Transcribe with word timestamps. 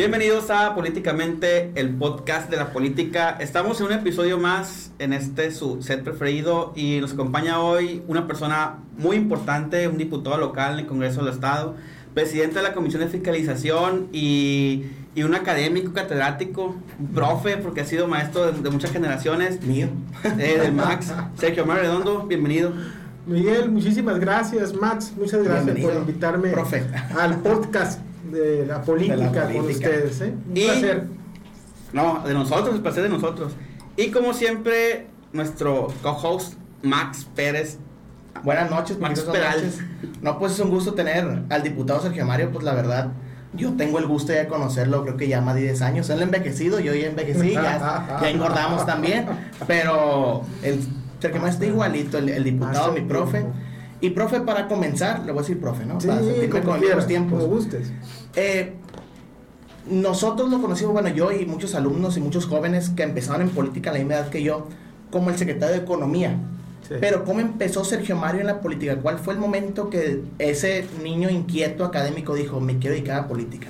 Bienvenidos 0.00 0.48
a 0.48 0.74
Políticamente, 0.74 1.72
el 1.74 1.90
podcast 1.90 2.48
de 2.48 2.56
la 2.56 2.72
política. 2.72 3.36
Estamos 3.38 3.78
en 3.80 3.88
un 3.88 3.92
episodio 3.92 4.38
más 4.38 4.92
en 4.98 5.12
este 5.12 5.50
su 5.50 5.82
set 5.82 6.02
preferido 6.02 6.72
y 6.74 7.00
nos 7.02 7.12
acompaña 7.12 7.60
hoy 7.60 8.02
una 8.08 8.26
persona 8.26 8.78
muy 8.96 9.18
importante, 9.18 9.88
un 9.88 9.98
diputado 9.98 10.38
local 10.38 10.72
en 10.72 10.78
el 10.78 10.86
Congreso 10.86 11.22
del 11.22 11.34
Estado, 11.34 11.76
presidente 12.14 12.54
de 12.56 12.62
la 12.62 12.72
Comisión 12.72 13.02
de 13.02 13.08
Fiscalización 13.08 14.08
y, 14.10 14.86
y 15.14 15.22
un 15.22 15.34
académico, 15.34 15.92
catedrático, 15.92 16.76
profe, 17.14 17.58
porque 17.58 17.82
ha 17.82 17.84
sido 17.84 18.08
maestro 18.08 18.52
de, 18.52 18.58
de 18.58 18.70
muchas 18.70 18.92
generaciones. 18.92 19.60
Mío. 19.60 19.88
Eh, 20.38 20.60
del 20.60 20.72
Max. 20.72 21.12
Sergio 21.36 21.64
Omar 21.64 21.78
Redondo, 21.80 22.22
bienvenido. 22.26 22.72
Miguel, 23.26 23.70
muchísimas 23.70 24.18
gracias. 24.18 24.72
Max, 24.72 25.12
muchas 25.14 25.42
gracias 25.42 25.66
Bienvenido, 25.66 25.92
por 25.92 26.08
invitarme 26.08 26.50
profe. 26.52 26.86
al 27.18 27.36
podcast 27.40 28.00
de 28.30 28.66
la 28.66 28.82
política, 28.82 29.16
De 29.16 29.22
la 29.24 29.32
con 29.52 29.52
política. 29.62 29.88
ustedes. 29.90 30.20
¿eh? 30.20 30.34
Un 30.48 30.56
Y- 30.56 30.64
placer. 30.64 31.04
No, 31.92 32.22
de 32.24 32.34
nosotros, 32.34 32.74
el 32.74 32.82
placer 32.82 33.02
de 33.02 33.08
nosotros. 33.08 33.52
Y 33.96 34.10
como 34.10 34.32
siempre, 34.32 35.06
nuestro 35.32 35.88
co-host 36.02 36.54
Max 36.82 37.26
Pérez. 37.34 37.78
Buenas 38.44 38.70
noches, 38.70 38.98
Max 38.98 39.26
noches. 39.26 39.80
No, 40.22 40.38
pues 40.38 40.52
es 40.52 40.60
un 40.60 40.70
gusto 40.70 40.94
tener 40.94 41.42
al 41.50 41.62
diputado 41.62 42.00
Sergio 42.00 42.24
Mario, 42.24 42.50
pues 42.52 42.64
la 42.64 42.74
verdad, 42.74 43.08
yo 43.52 43.72
tengo 43.72 43.98
el 43.98 44.06
gusto 44.06 44.32
ya 44.32 44.38
de 44.40 44.46
conocerlo, 44.48 45.02
creo 45.02 45.16
que 45.16 45.26
ya 45.28 45.40
más 45.40 45.56
de 45.56 45.62
10 45.62 45.82
años. 45.82 46.08
Él 46.10 46.20
ha 46.20 46.22
envejecido, 46.22 46.78
yo 46.78 46.94
ya 46.94 47.08
envejecí, 47.08 47.50
ya, 47.52 48.18
ya 48.22 48.30
engordamos 48.30 48.86
también, 48.86 49.26
pero 49.66 50.42
el 50.62 50.78
Sergio 51.18 51.40
Mario 51.40 51.52
está 51.54 51.66
igualito, 51.66 52.18
el, 52.18 52.28
el 52.28 52.44
diputado, 52.44 52.92
mi 52.92 53.00
profe. 53.00 53.40
tiempo. 53.40 53.58
Y 54.00 54.10
profe, 54.10 54.40
para 54.40 54.66
comenzar, 54.66 55.20
le 55.20 55.32
voy 55.32 55.40
a 55.40 55.42
decir 55.42 55.60
profe, 55.60 55.84
¿no? 55.84 56.00
Sí, 56.00 56.08
para 56.08 56.22
sentirme 56.22 56.62
con 56.62 56.80
los 56.80 57.06
tiempos. 57.06 57.42
como 57.42 57.54
gustes. 57.54 57.92
Eh, 58.34 58.74
nosotros 59.90 60.50
lo 60.50 60.60
conocimos, 60.60 60.92
bueno, 60.92 61.08
yo 61.08 61.32
y 61.32 61.46
muchos 61.46 61.74
alumnos 61.74 62.16
y 62.16 62.20
muchos 62.20 62.46
jóvenes 62.46 62.90
que 62.90 63.02
empezaron 63.02 63.42
en 63.42 63.50
política 63.50 63.90
a 63.90 63.92
la 63.94 63.98
misma 63.98 64.14
edad 64.14 64.28
que 64.28 64.42
yo, 64.42 64.68
como 65.10 65.30
el 65.30 65.36
secretario 65.36 65.76
de 65.76 65.82
Economía. 65.82 66.38
Sí. 66.88 66.94
Pero 67.00 67.24
¿cómo 67.24 67.40
empezó 67.40 67.84
Sergio 67.84 68.16
Mario 68.16 68.40
en 68.40 68.46
la 68.46 68.60
política? 68.60 68.96
¿Cuál 68.96 69.18
fue 69.18 69.34
el 69.34 69.40
momento 69.40 69.90
que 69.90 70.22
ese 70.38 70.86
niño 71.02 71.28
inquieto 71.28 71.84
académico 71.84 72.34
dijo, 72.34 72.60
me 72.60 72.78
quiero 72.78 72.94
dedicar 72.94 73.20
a 73.20 73.28
política? 73.28 73.68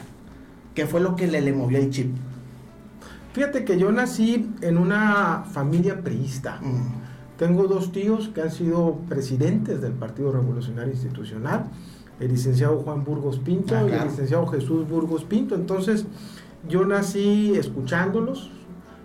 ¿Qué 0.74 0.86
fue 0.86 1.00
lo 1.00 1.16
que 1.16 1.26
le, 1.26 1.40
le 1.40 1.52
movió 1.52 1.78
el 1.78 1.90
chip? 1.90 2.14
Fíjate 3.32 3.64
que 3.64 3.78
yo 3.78 3.92
nací 3.92 4.50
en 4.60 4.76
una 4.76 5.44
familia 5.52 6.00
priista. 6.02 6.58
Mm, 6.60 7.09
Tengo 7.40 7.66
dos 7.68 7.90
tíos 7.90 8.28
que 8.34 8.42
han 8.42 8.50
sido 8.50 8.98
presidentes 9.08 9.80
del 9.80 9.92
Partido 9.92 10.30
Revolucionario 10.30 10.92
Institucional, 10.92 11.70
el 12.20 12.32
licenciado 12.32 12.76
Juan 12.80 13.02
Burgos 13.02 13.38
Pinto 13.38 13.74
Ah, 13.74 13.86
y 13.88 13.92
el 13.94 14.04
licenciado 14.08 14.46
Jesús 14.48 14.86
Burgos 14.86 15.24
Pinto. 15.24 15.54
Entonces, 15.54 16.04
yo 16.68 16.84
nací 16.84 17.54
escuchándolos, 17.56 18.50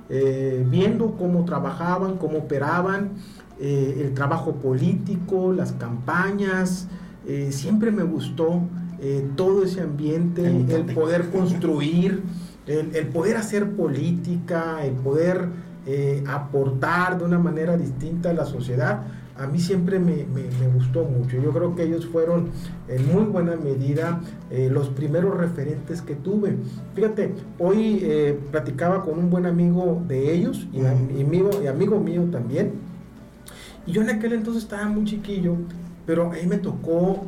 eh, 0.10 0.66
viendo 0.70 1.16
cómo 1.16 1.46
trabajaban, 1.46 2.18
cómo 2.18 2.40
operaban, 2.40 3.12
eh, 3.58 4.02
el 4.06 4.14
trabajo 4.14 4.56
político, 4.56 5.54
las 5.54 5.72
campañas. 5.72 6.90
eh, 7.26 7.54
siempre 7.54 7.90
me 7.90 8.04
gustó 8.04 8.64
todo 9.36 9.64
ese 9.64 9.82
ambiente, 9.82 10.46
el 10.46 10.94
poder 10.94 11.30
construir, 11.30 12.24
el, 12.68 12.96
el 12.96 13.08
poder 13.08 13.38
hacer 13.38 13.72
política, 13.76 14.84
el 14.86 14.94
poder 14.94 15.48
eh, 15.86 16.24
aportar 16.28 17.18
de 17.18 17.26
una 17.26 17.40
manera 17.40 17.78
distinta 17.78 18.30
a 18.30 18.34
la 18.34 18.46
sociedad, 18.46 19.02
a 19.38 19.48
mí 19.48 19.60
siempre 19.60 20.00
me, 20.00 20.26
me- 20.34 20.50
me 20.60 20.68
gustó 20.74 21.04
mucho. 21.04 21.38
Yo 21.42 21.52
creo 21.52 21.76
que 21.76 21.84
ellos 21.84 22.06
fueron 22.06 22.50
en 22.88 23.06
muy 23.14 23.24
buena 23.26 23.56
medida 23.58 24.22
eh, 24.50 24.70
los 24.72 24.88
primeros 24.90 25.36
referentes 25.38 26.02
que 26.02 26.16
tuve. 26.16 26.56
Fíjate, 26.94 27.34
hoy 27.60 28.00
eh, 28.02 28.40
platicaba 28.52 29.04
con 29.04 29.20
un 29.20 29.30
buen 29.30 29.46
amigo 29.46 30.02
de 30.08 30.34
ellos 30.34 30.68
y, 30.72 30.86
amigo, 30.86 31.50
y 31.62 31.68
amigo 31.68 32.00
mío 32.00 32.24
también. 32.32 32.74
Y 33.86 33.92
yo 33.92 34.02
en 34.02 34.10
aquel 34.10 34.34
entonces 34.34 34.64
estaba 34.64 34.86
muy 34.88 35.04
chiquillo, 35.04 35.56
pero 36.08 36.32
ahí 36.32 36.48
me 36.48 36.58
tocó, 36.58 37.26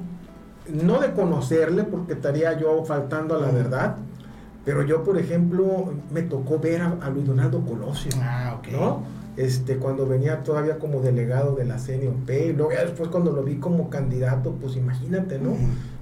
no 0.83 0.99
de 0.99 1.11
conocerle, 1.11 1.83
porque 1.83 2.13
estaría 2.13 2.57
yo 2.57 2.83
faltando 2.85 3.35
a 3.35 3.39
la 3.39 3.51
verdad, 3.51 3.97
pero 4.67 4.83
yo, 4.83 5.01
por 5.05 5.17
ejemplo, 5.17 5.93
me 6.11 6.23
tocó 6.23 6.59
ver 6.59 6.81
a, 6.81 6.97
a 7.01 7.09
Luis 7.09 7.25
Donaldo 7.25 7.65
Colosio, 7.65 8.11
Ah, 8.21 8.57
ok. 8.59 8.67
¿no? 8.73 9.03
Este, 9.37 9.77
cuando 9.77 10.05
venía 10.05 10.43
todavía 10.43 10.77
como 10.77 10.99
delegado 10.99 11.55
de 11.55 11.63
la 11.63 11.77
CNOP, 11.77 12.29
y 12.29 12.51
luego 12.51 12.73
ya 12.73 12.81
después 12.83 13.07
cuando 13.07 13.31
lo 13.31 13.43
vi 13.43 13.55
como 13.59 13.89
candidato, 13.89 14.55
pues 14.59 14.75
imagínate, 14.75 15.39
¿no? 15.39 15.51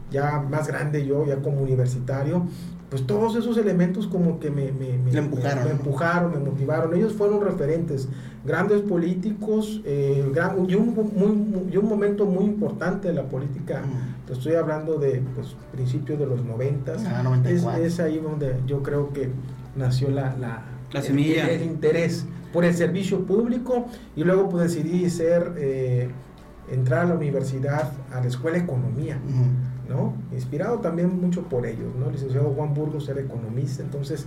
Ya 0.10 0.40
más 0.50 0.68
grande 0.68 1.06
yo, 1.06 1.26
ya 1.28 1.36
como 1.44 1.62
universitario, 1.62 2.48
pues 2.96 3.06
todos 3.08 3.36
esos 3.36 3.58
elementos 3.58 4.08
como 4.08 4.40
que 4.40 4.50
me, 4.50 4.72
me, 4.72 4.98
me- 4.98 5.12
Le 5.12 5.20
empujaron, 5.20 5.58
me- 5.58 5.64
me 5.66 5.70
¿no? 5.72 5.76
empujaron, 5.82 6.32
me 6.32 6.38
motivaron. 6.40 6.94
Ellos 6.96 7.12
fueron 7.12 7.42
referentes, 7.44 8.08
grandes 8.46 8.84
políticos, 8.84 9.82
eh, 9.84 10.26
gran- 10.34 10.56
y, 10.70 10.76
un, 10.76 10.94
muy- 11.14 11.74
y 11.74 11.76
un 11.76 11.90
momento 11.90 12.26
muy 12.26 12.46
importante 12.46 13.10
de 13.10 13.14
la 13.14 13.24
política. 13.24 13.82
Mm. 13.82 14.28
Te 14.28 14.32
estoy 14.32 14.56
hablando 14.56 14.98
de 14.98 15.22
pues, 15.36 15.58
principios 15.74 16.20
de 16.20 16.26
los 16.26 16.46
noventas. 16.46 17.04
Ah, 17.06 17.18
es, 17.18 17.24
94. 17.26 17.84
es 17.84 18.00
ahí 18.00 18.18
donde 18.18 18.56
yo 18.66 18.82
creo 18.82 19.12
que 19.12 19.30
nació 19.76 20.10
la, 20.10 20.34
la, 20.38 21.02
semilla. 21.02 21.50
El, 21.52 21.64
interés 21.64 22.26
por 22.54 22.64
el 22.64 22.74
servicio 22.74 23.26
público 23.26 23.88
y 24.16 24.24
luego 24.24 24.48
pues 24.48 24.74
decidí 24.74 25.10
ser, 25.10 25.52
eh, 25.58 26.08
entrar 26.72 27.02
a 27.02 27.10
la 27.10 27.16
universidad, 27.16 27.92
a 28.14 28.22
la 28.22 28.28
escuela 28.28 28.58
de 28.58 28.64
economía. 28.64 29.18
¿No? 29.90 30.14
Inspirado 30.34 30.80
también 30.80 31.20
mucho 31.22 31.44
por 31.44 31.66
ellos, 31.66 31.94
¿no? 32.00 32.08
El 32.08 32.14
licenciado 32.14 32.50
Juan 32.50 32.74
Burgos 32.74 33.08
era 33.10 33.22
economista, 33.22 33.84
entonces 33.84 34.26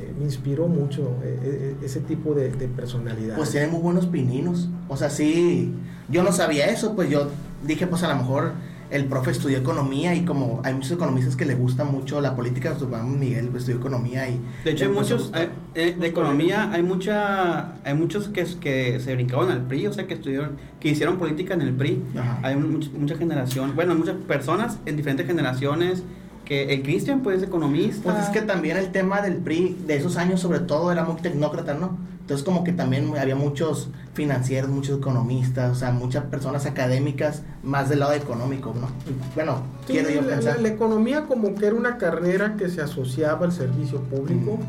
eh, 0.00 0.12
me 0.18 0.24
inspiró 0.24 0.68
mucho 0.68 1.16
eh, 1.22 1.38
eh, 1.42 1.76
ese 1.82 2.00
tipo 2.00 2.34
de, 2.34 2.48
personalidad. 2.68 3.36
Pues 3.36 3.50
tiene 3.50 3.68
muy 3.68 3.80
buenos 3.80 4.06
pininos. 4.06 4.68
O 4.88 4.96
sea, 4.96 5.10
sí, 5.10 5.74
yo 6.08 6.22
no 6.22 6.32
sabía 6.32 6.66
eso, 6.66 6.94
pues 6.94 7.10
yo 7.10 7.28
dije, 7.64 7.86
pues 7.86 8.02
a 8.02 8.08
lo 8.08 8.16
mejor 8.16 8.52
el 8.90 9.06
profe 9.06 9.32
estudió 9.32 9.58
economía 9.58 10.14
y 10.14 10.24
como 10.24 10.60
hay 10.64 10.74
muchos 10.74 10.92
economistas 10.92 11.36
que 11.36 11.44
le 11.44 11.54
gusta 11.54 11.84
mucho 11.84 12.20
la 12.20 12.36
política, 12.36 12.76
su 12.78 12.84
hermano 12.84 13.08
Miguel 13.08 13.48
pues, 13.48 13.62
estudió 13.62 13.78
economía 13.78 14.28
y... 14.28 14.40
De 14.64 14.72
hecho, 14.72 14.84
hay 14.84 14.90
muchos, 14.90 15.32
eh, 15.74 15.96
de 15.98 16.06
economía, 16.06 16.70
hay 16.72 16.82
mucha, 16.82 17.74
hay 17.84 17.94
muchos 17.94 18.28
que, 18.28 18.44
que 18.60 19.00
se 19.00 19.14
brincaron 19.14 19.50
al 19.50 19.62
PRI, 19.62 19.88
o 19.88 19.92
sea, 19.92 20.06
que 20.06 20.14
estudiaron, 20.14 20.56
que 20.80 20.88
hicieron 20.88 21.18
política 21.18 21.54
en 21.54 21.62
el 21.62 21.72
PRI. 21.72 22.02
Ajá. 22.16 22.40
Hay 22.42 22.56
mucha, 22.56 22.90
mucha 22.96 23.16
generación, 23.16 23.74
bueno, 23.74 23.94
muchas 23.94 24.16
personas 24.28 24.78
en 24.86 24.96
diferentes 24.96 25.26
generaciones, 25.26 26.02
que 26.44 26.72
el 26.72 26.82
Cristian, 26.82 27.20
pues, 27.20 27.38
es 27.38 27.48
economista. 27.48 28.12
Pues 28.12 28.24
es 28.24 28.30
que 28.30 28.40
también 28.40 28.76
el 28.76 28.92
tema 28.92 29.20
del 29.20 29.36
PRI 29.38 29.76
de 29.86 29.96
esos 29.96 30.16
años 30.16 30.40
sobre 30.40 30.60
todo 30.60 30.92
era 30.92 31.04
muy 31.04 31.20
tecnócrata, 31.20 31.74
¿no? 31.74 31.98
Entonces 32.26 32.44
como 32.44 32.64
que 32.64 32.72
también 32.72 33.12
había 33.16 33.36
muchos 33.36 33.88
financieros, 34.14 34.68
muchos 34.68 34.98
economistas, 34.98 35.70
o 35.70 35.74
sea, 35.76 35.92
muchas 35.92 36.24
personas 36.24 36.66
académicas 36.66 37.42
más 37.62 37.88
del 37.88 38.00
lado 38.00 38.14
económico, 38.14 38.74
¿no? 38.74 38.88
Bueno, 39.36 39.58
Sí, 39.86 39.92
quiero 39.92 40.10
yo 40.10 40.22
la, 40.22 40.26
pensar. 40.34 40.56
la- 40.56 40.62
la 40.62 40.68
economía 40.68 41.22
como 41.26 41.54
que 41.54 41.66
era 41.66 41.76
una 41.76 41.98
carrera 41.98 42.56
que 42.56 42.68
se 42.68 42.82
asociaba 42.82 43.46
al 43.46 43.52
servicio 43.52 44.00
público 44.00 44.54
Ujú. 44.54 44.60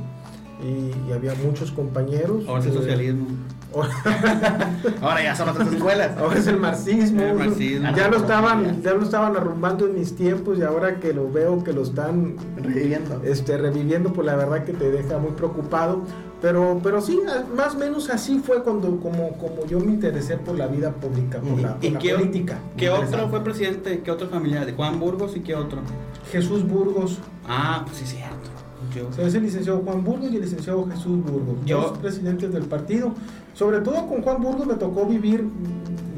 y, 0.63 1.09
y 1.09 1.13
había 1.13 1.33
muchos 1.43 1.71
compañeros. 1.71 2.43
Ahora 2.47 2.59
es 2.61 2.67
el 2.67 2.73
socialismo. 2.73 3.25
Ahora 5.01 5.23
ya 5.23 5.35
son 5.35 5.49
otras 5.49 5.71
escuelas. 5.73 6.17
Ahora 6.17 6.37
es 6.39 6.47
el 6.47 6.57
marxismo. 6.57 7.21
El 7.21 7.35
marxismo. 7.35 7.89
Ya 7.95 8.07
lo 8.07 8.17
estaban, 8.17 8.81
ya 8.81 8.93
lo 8.93 9.03
estaban 9.03 9.35
arrumbando 9.35 9.87
en 9.87 9.95
mis 9.95 10.15
tiempos 10.15 10.57
y 10.57 10.61
ahora 10.63 10.99
que 10.99 11.13
lo 11.13 11.29
veo 11.31 11.63
que 11.63 11.73
lo 11.73 11.83
están 11.83 12.35
Reviviendo. 12.55 13.21
este, 13.23 13.57
reviviendo, 13.57 14.13
pues 14.13 14.25
la 14.25 14.35
verdad 14.35 14.63
que 14.63 14.73
te 14.73 14.89
deja 14.91 15.17
muy 15.17 15.31
preocupado. 15.31 16.03
Pero, 16.41 16.79
pero 16.83 17.01
sí, 17.01 17.19
más 17.55 17.73
o 17.73 17.79
menos 17.79 18.09
así 18.11 18.37
fue 18.39 18.61
cuando 18.61 18.99
como, 18.99 19.29
como 19.37 19.65
yo 19.67 19.79
me 19.79 19.87
interesé 19.93 20.37
por 20.37 20.55
la 20.57 20.67
vida 20.67 20.91
pública, 20.91 21.39
por 21.39 21.59
¿Y- 21.59 21.63
la, 21.63 21.75
por 21.75 21.83
¿Y 21.85 21.89
la 21.89 21.99
qué, 21.99 22.13
política. 22.13 22.59
qué 22.77 22.89
otro 22.91 23.27
fue 23.29 23.43
presidente? 23.43 24.01
¿Qué 24.01 24.11
otro 24.11 24.27
familiar? 24.29 24.65
¿De 24.65 24.73
Juan 24.73 24.99
Burgos 24.99 25.35
y 25.35 25.39
qué 25.39 25.55
otro? 25.55 25.79
Jesús 26.31 26.67
Burgos, 26.67 27.17
Ah, 27.47 27.81
pues 27.85 27.97
sí, 27.97 28.05
cierto. 28.05 28.35
Yo. 28.95 29.07
o 29.09 29.13
sea, 29.13 29.25
es 29.25 29.33
el 29.33 29.43
licenciado 29.43 29.79
Juan 29.79 30.03
Burgos 30.03 30.31
y 30.31 30.35
el 30.35 30.41
licenciado 30.43 30.85
Jesús 30.87 31.23
Burgos, 31.23 31.55
Yo- 31.65 31.81
dos 31.81 31.97
presidentes 31.97 32.53
del 32.53 32.63
partido. 32.65 33.11
Sobre 33.55 33.79
todo 33.81 34.05
con 34.07 34.21
Juan 34.21 34.41
Burgos 34.41 34.67
me 34.67 34.75
tocó 34.75 35.05
vivir 35.05 35.43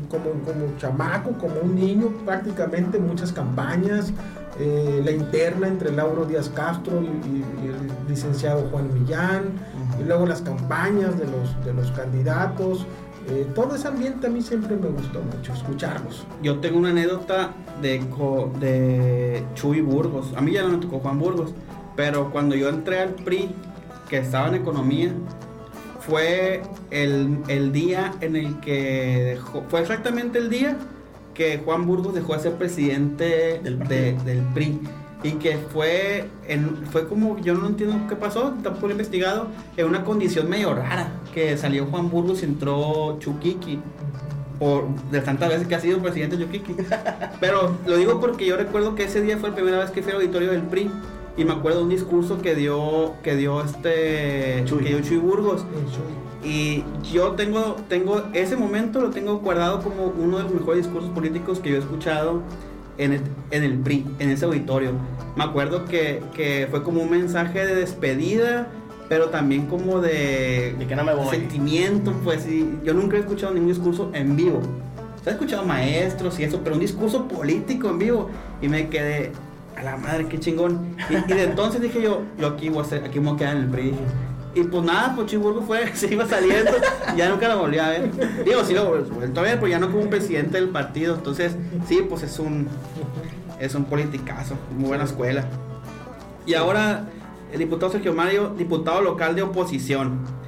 como, 0.09 0.25
como 0.45 0.77
chamaco, 0.79 1.31
como 1.33 1.53
un 1.63 1.75
niño, 1.75 2.09
prácticamente 2.25 2.99
muchas 2.99 3.31
campañas, 3.31 4.11
eh, 4.59 5.01
la 5.05 5.11
interna 5.11 5.67
entre 5.69 5.91
Lauro 5.91 6.25
Díaz 6.25 6.49
Castro 6.49 7.01
y, 7.01 7.05
y- 7.05 7.45
y 7.63 7.67
el 7.67 8.09
licenciado 8.09 8.67
Juan 8.71 8.93
Millán. 8.93 9.43
Y 9.99 10.03
luego 10.05 10.25
las 10.25 10.41
campañas 10.41 11.17
de 11.19 11.25
los, 11.25 11.65
de 11.65 11.73
los 11.73 11.91
candidatos. 11.91 12.85
eh, 13.29 13.45
todo 13.53 13.75
ese 13.75 13.87
ambiente 13.87 14.27
a 14.27 14.29
mí 14.29 14.41
siempre 14.41 14.75
me 14.75 14.87
gustó 14.87 15.21
mucho, 15.21 15.53
escucharlos. 15.53 16.25
Yo 16.41 16.59
tengo 16.59 16.79
una 16.79 16.89
anécdota 16.89 17.51
de, 17.81 17.99
de 18.59 19.43
Chuy 19.55 19.81
Burgos. 19.81 20.33
A 20.35 20.41
mí 20.41 20.51
ya 20.53 20.63
no 20.63 20.69
me 20.69 20.77
tocó 20.77 20.99
Juan 20.99 21.19
Burgos. 21.19 21.53
Pero 21.95 22.31
cuando 22.31 22.55
yo 22.55 22.69
entré 22.69 22.99
al 23.01 23.09
PRI, 23.09 23.49
que 24.09 24.17
estaba 24.19 24.47
en 24.47 24.55
economía, 24.55 25.11
fue 25.99 26.61
el, 26.91 27.39
el 27.49 27.71
día 27.71 28.13
en 28.21 28.35
el 28.35 28.59
que 28.61 29.35
dejó, 29.35 29.63
fue 29.67 29.81
exactamente 29.81 30.39
el 30.39 30.49
día 30.49 30.77
que 31.33 31.61
Juan 31.63 31.85
Burgos 31.85 32.13
dejó 32.15 32.33
de 32.33 32.39
ser 32.39 32.53
presidente 32.55 33.59
Del 33.63 33.79
de- 33.79 34.13
del 34.25 34.39
PRI. 34.53 34.79
Y 35.23 35.31
que 35.33 35.57
fue 35.57 36.29
en, 36.47 36.85
fue 36.91 37.07
como 37.07 37.37
yo 37.39 37.53
no 37.53 37.67
entiendo 37.67 37.97
qué 38.07 38.15
pasó 38.15 38.53
tampoco 38.63 38.87
lo 38.87 38.89
he 38.89 38.91
investigado 38.93 39.47
en 39.75 39.85
una 39.85 40.03
condición 40.03 40.49
medio 40.49 40.73
rara 40.73 41.11
que 41.33 41.57
salió 41.57 41.85
Juan 41.87 42.09
Burgos 42.09 42.41
y 42.41 42.45
entró 42.45 43.17
Chukiki 43.19 43.79
por 44.59 44.87
de 45.11 45.19
tantas 45.21 45.49
veces 45.49 45.67
que 45.67 45.75
ha 45.75 45.79
sido 45.79 45.99
presidente 45.99 46.37
Chukiki 46.37 46.75
pero 47.41 47.75
lo 47.85 47.97
digo 47.97 48.19
porque 48.21 48.45
yo 48.45 48.55
recuerdo 48.55 48.95
que 48.95 49.03
ese 49.03 49.21
día 49.21 49.37
fue 49.37 49.49
la 49.49 49.55
primera 49.55 49.79
vez 49.79 49.91
que 49.91 50.01
fui 50.01 50.11
al 50.11 50.19
auditorio 50.19 50.51
del 50.51 50.61
PRI 50.61 50.89
y 51.39 51.45
me 51.45 51.53
acuerdo 51.53 51.79
de 51.79 51.83
un 51.85 51.89
discurso 51.89 52.41
que 52.41 52.55
dio 52.55 53.13
que 53.23 53.35
dio 53.35 53.63
este 53.63 54.63
Chuy. 54.65 54.83
que 54.83 54.89
dio 54.89 55.01
Chuy 55.01 55.17
Burgos. 55.17 55.63
Y 56.43 56.83
yo 57.11 57.31
tengo, 57.31 57.77
tengo, 57.87 58.23
ese 58.33 58.55
momento 58.55 59.01
lo 59.01 59.09
tengo 59.09 59.39
guardado 59.39 59.81
como 59.81 60.05
uno 60.05 60.37
de 60.37 60.43
los 60.43 60.53
mejores 60.53 60.83
discursos 60.83 61.11
políticos 61.11 61.59
que 61.59 61.69
yo 61.69 61.75
he 61.75 61.79
escuchado 61.79 62.41
en 62.99 63.13
el, 63.13 63.21
en 63.49 63.63
el 63.63 63.79
PRI, 63.79 64.05
en 64.19 64.29
ese 64.29 64.45
auditorio. 64.45 64.91
Me 65.35 65.43
acuerdo 65.43 65.85
que, 65.85 66.21
que 66.35 66.67
fue 66.69 66.83
como 66.83 67.01
un 67.01 67.09
mensaje 67.09 67.65
de 67.65 67.73
despedida, 67.73 68.67
pero 69.07 69.29
también 69.29 69.65
como 69.65 70.01
de, 70.01 70.75
De 70.77 70.85
que 70.85 70.95
no 70.95 71.03
me 71.03 71.15
voy. 71.15 71.27
sentimiento, 71.29 72.13
pues 72.23 72.45
y 72.47 72.69
yo 72.83 72.93
nunca 72.93 73.17
he 73.17 73.21
escuchado 73.21 73.53
ningún 73.53 73.69
discurso 73.69 74.11
en 74.13 74.35
vivo. 74.35 74.61
He 75.25 75.31
escuchado 75.31 75.63
maestros 75.65 76.39
y 76.39 76.43
eso, 76.43 76.61
pero 76.63 76.75
un 76.75 76.81
discurso 76.81 77.27
político 77.27 77.89
en 77.89 77.99
vivo. 77.99 78.29
Y 78.61 78.67
me 78.67 78.89
quedé, 78.89 79.31
a 79.77 79.83
la 79.83 79.95
madre, 79.95 80.27
qué 80.27 80.39
chingón. 80.39 80.95
Y, 81.09 81.31
y 81.31 81.35
de 81.35 81.43
entonces 81.43 81.81
dije 81.81 82.01
yo, 82.01 82.21
yo 82.37 82.47
aquí 82.47 82.69
voy 82.69 82.83
a, 82.83 82.85
ser, 82.85 83.03
aquí 83.03 83.19
me 83.19 83.27
voy 83.27 83.35
a 83.35 83.37
quedar 83.37 83.55
en 83.55 83.63
el 83.63 83.69
PRI. 83.69 83.93
Y 84.55 84.63
pues 84.63 84.83
nada, 84.83 85.15
pues 85.15 85.27
Chiburgo 85.27 85.61
fue, 85.61 85.87
se 85.95 86.13
iba 86.13 86.25
saliendo, 86.27 86.71
ya 87.15 87.29
nunca 87.29 87.47
lo 87.47 87.59
volví 87.59 87.77
a 87.77 87.89
ver. 87.89 88.43
Digo, 88.43 88.63
sí 88.63 88.73
lo 88.73 89.03
vuelto 89.03 89.39
a 89.39 89.43
ver, 89.43 89.55
pero 89.55 89.67
ya 89.67 89.79
no 89.79 89.87
como 89.87 90.03
un 90.03 90.09
presidente 90.09 90.59
del 90.59 90.69
partido. 90.69 91.15
Entonces, 91.15 91.55
sí, 91.87 92.03
pues 92.07 92.23
es 92.23 92.39
un, 92.39 92.67
es 93.59 93.75
un 93.75 93.85
politicazo, 93.85 94.55
muy 94.75 94.89
buena 94.89 95.03
escuela. 95.03 95.45
Y 96.45 96.55
ahora, 96.55 97.07
el 97.51 97.59
diputado 97.59 97.91
Sergio 97.91 98.13
Mario, 98.13 98.55
diputado 98.57 99.01
local 99.01 99.35
de 99.35 99.43
oposición. 99.43 100.39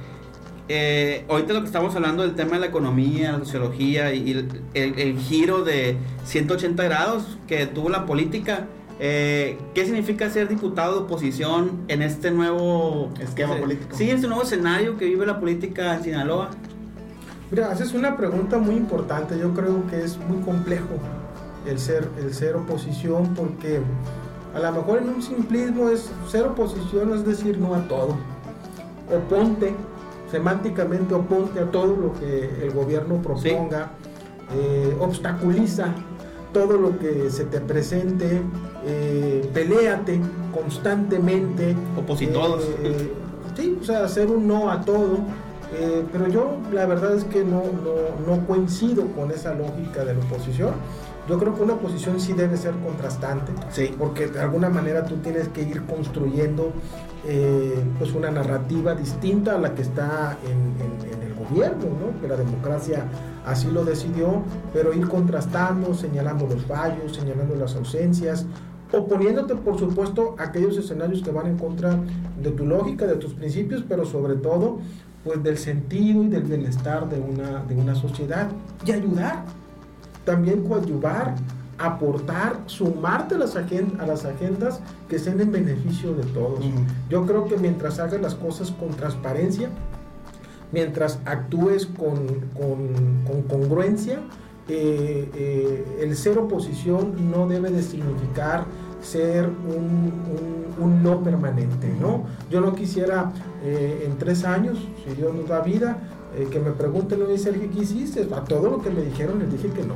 Eh, 0.68 1.24
ahorita 1.28 1.52
lo 1.52 1.60
que 1.60 1.66
estamos 1.66 1.94
hablando 1.94 2.22
del 2.22 2.34
tema 2.34 2.52
de 2.52 2.60
la 2.60 2.66
economía, 2.66 3.32
la 3.32 3.38
sociología 3.40 4.14
y 4.14 4.48
el 4.74 5.18
giro 5.18 5.64
de 5.64 5.96
180 6.24 6.82
grados 6.84 7.38
que 7.46 7.66
tuvo 7.66 7.88
la 7.88 8.06
política. 8.06 8.66
Eh, 9.04 9.58
¿Qué 9.74 9.84
significa 9.84 10.30
ser 10.30 10.46
diputado 10.46 10.94
de 10.94 11.00
oposición 11.00 11.80
en 11.88 12.02
este 12.02 12.30
nuevo 12.30 13.10
Esquema 13.20 13.56
político. 13.56 13.96
Sí, 13.96 14.08
este 14.08 14.28
nuevo 14.28 14.44
escenario 14.44 14.96
que 14.96 15.06
vive 15.06 15.26
la 15.26 15.40
política 15.40 15.96
en 15.96 16.04
Sinaloa. 16.04 16.50
Mira, 17.50 17.72
haces 17.72 17.94
una 17.94 18.16
pregunta 18.16 18.58
muy 18.58 18.76
importante. 18.76 19.36
Yo 19.36 19.52
creo 19.54 19.84
que 19.88 20.04
es 20.04 20.16
muy 20.18 20.40
complejo 20.42 21.00
el 21.66 21.80
ser, 21.80 22.08
el 22.16 22.32
ser 22.32 22.54
oposición 22.54 23.34
porque 23.34 23.80
a 24.54 24.60
lo 24.60 24.70
mejor 24.70 24.98
en 25.02 25.08
un 25.08 25.20
simplismo 25.20 25.88
es 25.88 26.08
ser 26.28 26.44
oposición 26.44 27.12
es 27.12 27.26
decir 27.26 27.58
no 27.58 27.74
a 27.74 27.88
todo. 27.88 28.16
Oponte, 29.12 29.74
semánticamente 30.30 31.12
oponte 31.12 31.58
a 31.58 31.68
todo 31.72 31.96
lo 31.96 32.12
que 32.20 32.64
el 32.64 32.70
gobierno 32.70 33.20
proponga, 33.20 33.90
eh, 34.54 34.96
obstaculiza 35.00 35.92
todo 36.52 36.76
lo 36.76 36.98
que 37.00 37.30
se 37.30 37.44
te 37.46 37.60
presente, 37.60 38.42
eh, 38.86 39.48
peléate 39.52 40.20
constantemente. 40.52 41.74
Opositodos. 41.96 42.64
Eh, 42.82 43.12
sí, 43.56 43.78
o 43.80 43.84
sea, 43.84 44.04
hacer 44.04 44.28
un 44.28 44.46
no 44.48 44.70
a 44.70 44.80
todo. 44.80 45.18
Eh, 45.74 46.04
pero 46.12 46.28
yo 46.28 46.56
la 46.72 46.84
verdad 46.86 47.14
es 47.14 47.24
que 47.24 47.44
no, 47.44 47.62
no, 47.62 48.26
no 48.36 48.46
coincido 48.46 49.06
con 49.16 49.30
esa 49.30 49.54
lógica 49.54 50.04
de 50.04 50.14
la 50.14 50.20
oposición. 50.20 50.72
Yo 51.28 51.38
creo 51.38 51.54
que 51.54 51.62
una 51.62 51.74
oposición 51.74 52.20
sí 52.20 52.32
debe 52.32 52.56
ser 52.56 52.72
contrastante, 52.84 53.52
Sí. 53.70 53.94
porque 53.96 54.26
de 54.26 54.40
alguna 54.40 54.68
manera 54.68 55.04
tú 55.06 55.16
tienes 55.18 55.48
que 55.48 55.62
ir 55.62 55.82
construyendo 55.84 56.72
eh, 57.24 57.80
pues 57.98 58.12
una 58.12 58.30
narrativa 58.32 58.94
distinta 58.96 59.54
a 59.54 59.58
la 59.58 59.72
que 59.74 59.82
está 59.82 60.36
en, 60.44 60.50
en- 60.84 61.14
en 61.14 61.22
el 61.28 61.34
gobierno, 61.36 61.84
¿no? 61.84 62.20
que 62.20 62.26
la 62.26 62.34
democracia 62.36 63.04
así 63.46 63.68
lo 63.70 63.84
decidió, 63.84 64.42
pero 64.74 64.92
ir 64.92 65.08
contrastando, 65.08 65.94
señalando 65.94 66.46
los 66.48 66.66
fallos, 66.66 67.14
señalando 67.14 67.54
las 67.54 67.76
ausencias, 67.76 68.44
oponiéndote 68.92 69.54
por 69.56 69.78
supuesto 69.78 70.36
a 70.38 70.44
aquellos 70.44 70.76
escenarios 70.76 71.22
que 71.22 71.30
van 71.30 71.46
en 71.46 71.58
contra 71.58 71.98
de 72.42 72.50
tu 72.50 72.66
lógica, 72.66 73.06
de 73.06 73.16
tus 73.16 73.32
principios, 73.34 73.84
pero 73.88 74.04
sobre 74.04 74.34
todo 74.36 74.78
pues 75.24 75.42
del 75.42 75.56
sentido 75.56 76.24
y 76.24 76.28
del 76.28 76.42
bienestar 76.42 77.08
de 77.08 77.20
una, 77.20 77.62
de 77.64 77.74
una 77.76 77.94
sociedad. 77.94 78.48
Y 78.84 78.90
ayudar, 78.92 79.44
también 80.24 80.64
coadyuvar, 80.64 81.36
aportar, 81.78 82.56
sumarte 82.66 83.36
a 83.36 83.38
las, 83.38 83.54
a 83.56 84.06
las 84.06 84.24
agendas 84.24 84.80
que 85.08 85.18
sean 85.18 85.40
en 85.40 85.52
beneficio 85.52 86.12
de 86.14 86.24
todos. 86.24 86.60
Yo 87.08 87.24
creo 87.26 87.46
que 87.46 87.56
mientras 87.56 87.98
hagas 88.00 88.20
las 88.20 88.34
cosas 88.34 88.70
con 88.72 88.90
transparencia, 88.90 89.68
mientras 90.72 91.18
actúes 91.24 91.86
con, 91.86 92.26
con- 92.56 93.24
con 93.26 93.42
congruencia, 93.48 94.20
eh, 94.74 95.28
eh, 95.34 95.98
el 96.00 96.16
ser 96.16 96.38
oposición 96.38 97.30
no 97.30 97.46
debe 97.46 97.70
de 97.70 97.82
significar 97.82 98.64
ser 99.02 99.46
un, 99.46 100.12
un- 100.32 100.62
un 100.84 101.02
no 101.02 101.22
permanente, 101.22 101.92
¿no? 102.00 102.24
Yo 102.50 102.60
no 102.60 102.74
quisiera 102.74 103.32
eh, 103.64 104.04
en 104.06 104.16
tres 104.16 104.44
años, 104.44 104.78
si 105.04 105.14
Dios 105.14 105.34
nos 105.34 105.48
da 105.48 105.60
vida, 105.60 105.98
eh, 106.36 106.46
que 106.50 106.58
me 106.58 106.70
pregunten, 106.70 107.20
oye 107.22 107.36
Sergio, 107.38 107.68
¿qué 107.72 107.80
hiciste? 107.80 108.26
A 108.34 108.40
todo 108.44 108.70
lo 108.70 108.80
que 108.82 108.90
me 108.90 109.02
dijeron 109.02 109.38
les 109.40 109.50
dije 109.52 109.68
que 109.68 109.82
no. 109.82 109.94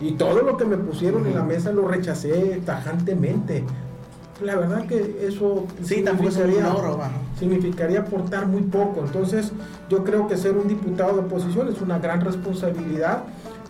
Y 0.00 0.12
todo 0.12 0.42
lo 0.42 0.56
que 0.56 0.64
me 0.64 0.76
pusieron 0.76 1.26
en 1.26 1.34
la 1.34 1.42
mesa 1.44 1.70
lo 1.72 1.86
rechacé 1.86 2.60
tajantemente. 2.66 3.64
La 4.42 4.56
verdad 4.56 4.86
que 4.86 5.24
eso 5.26 5.64
Sí, 5.82 5.94
significaría- 5.94 6.74
significaría 7.38 8.00
aportar 8.00 8.46
muy 8.46 8.62
poco. 8.62 9.00
Entonces, 9.06 9.52
yo 9.88 10.04
creo 10.04 10.26
que 10.28 10.36
ser 10.36 10.56
un 10.58 10.68
diputado 10.68 11.14
de 11.14 11.20
oposición 11.20 11.68
es 11.68 11.80
una 11.80 11.98
gran 11.98 12.20
responsabilidad, 12.20 13.22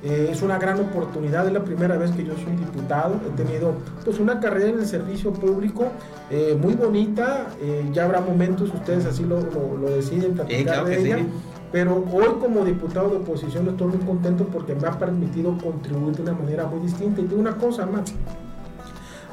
eh, 0.02 0.28
es 0.30 0.42
una 0.42 0.58
gran 0.58 0.78
oportunidad. 0.80 1.46
Es 1.46 1.52
la 1.52 1.64
primera 1.64 1.96
vez 1.96 2.10
que 2.12 2.24
yo 2.24 2.34
soy 2.34 2.54
diputado. 2.56 3.14
He 3.26 3.30
tenido 3.42 3.72
pues 4.04 4.18
una 4.20 4.38
carrera 4.40 4.68
en 4.70 4.78
el 4.80 4.86
servicio 4.86 5.32
público 5.32 5.86
eh, 6.30 6.56
muy 6.60 6.74
bonita. 6.74 7.46
eh, 7.60 7.88
ya 7.92 8.04
habrá 8.04 8.20
momentos, 8.20 8.72
ustedes 8.74 9.06
así 9.06 9.24
lo, 9.24 9.40
lo- 9.40 9.76
lo 9.80 9.90
deciden 9.90 10.34
platicar 10.34 10.64
claro 10.64 10.84
de 10.88 11.00
ella. 11.00 11.18
sí. 11.18 11.26
Pero 11.72 12.04
hoy 12.12 12.28
como 12.40 12.64
diputado 12.64 13.10
de 13.10 13.16
oposición 13.16 13.68
estoy 13.68 13.88
muy 13.88 13.98
contento 14.06 14.44
porque 14.44 14.74
me 14.74 14.86
ha 14.86 14.92
permitido 14.98 15.56
contribuir 15.58 16.14
de 16.16 16.22
una 16.22 16.32
manera 16.32 16.66
muy 16.66 16.80
distinta. 16.80 17.20
Y 17.20 17.24
digo 17.26 17.40
una 17.40 17.56
cosa 17.56 17.84
más, 17.86 18.14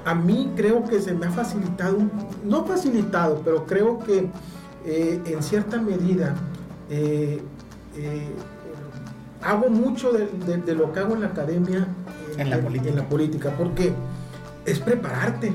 a 0.03 0.15
mí 0.15 0.51
creo 0.55 0.83
que 0.83 0.99
se 0.99 1.13
me 1.13 1.27
ha 1.27 1.31
facilitado, 1.31 1.97
no 2.43 2.65
facilitado, 2.65 3.41
pero 3.45 3.65
creo 3.65 3.99
que 3.99 4.27
en 4.85 5.43
cierta 5.43 5.79
medida 5.79 6.33
eh, 6.89 7.39
hago 9.45 9.69
mucho 9.69 10.11
de, 10.11 10.27
de- 10.45 10.57
de 10.57 10.75
lo 10.75 10.91
que 10.91 10.99
hago 10.99 11.13
en 11.15 11.21
la 11.21 11.27
academia 11.27 11.87
En 12.37 12.49
la 12.49 12.59
política. 12.59 12.89
en 12.89 12.95
la 12.95 13.03
política, 13.09 13.51
porque 13.57 13.93
es 14.65 14.79
prepararte. 14.79 15.53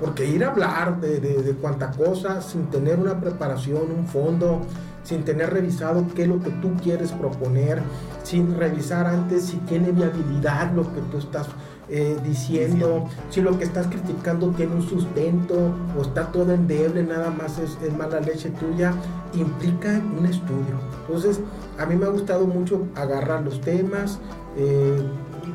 Porque 0.00 0.26
ir 0.26 0.44
a 0.44 0.50
hablar 0.50 1.00
de, 1.00 1.18
de, 1.20 1.42
de 1.42 1.52
cuanta 1.54 1.90
cosa 1.90 2.40
sin 2.40 2.66
tener 2.66 2.98
una 2.98 3.20
preparación, 3.20 3.82
un 3.96 4.06
fondo, 4.06 4.60
sin 5.02 5.24
tener 5.24 5.52
revisado 5.52 6.04
qué 6.14 6.22
es 6.22 6.28
lo 6.28 6.40
que 6.40 6.50
tú 6.50 6.72
quieres 6.82 7.10
proponer, 7.12 7.80
sin 8.22 8.56
revisar 8.56 9.06
antes 9.06 9.44
si 9.46 9.56
tiene 9.58 9.90
viabilidad 9.92 10.72
lo 10.72 10.82
que 10.92 11.00
tú 11.10 11.18
estás 11.18 11.48
eh, 11.90 12.16
diciendo, 12.22 13.08
si 13.30 13.40
lo 13.40 13.58
que 13.58 13.64
estás 13.64 13.86
criticando 13.86 14.50
tiene 14.50 14.74
un 14.74 14.82
sustento 14.82 15.74
o 15.96 16.02
está 16.02 16.30
todo 16.32 16.52
endeble, 16.52 17.02
nada 17.02 17.30
más 17.30 17.58
es, 17.58 17.78
es 17.82 17.96
mala 17.96 18.20
leche 18.20 18.50
tuya, 18.50 18.92
implica 19.34 20.00
un 20.18 20.26
estudio. 20.26 20.76
Entonces, 21.06 21.40
a 21.78 21.86
mí 21.86 21.96
me 21.96 22.06
ha 22.06 22.10
gustado 22.10 22.46
mucho 22.46 22.86
agarrar 22.94 23.42
los 23.42 23.60
temas. 23.60 24.18
eh, 24.56 25.00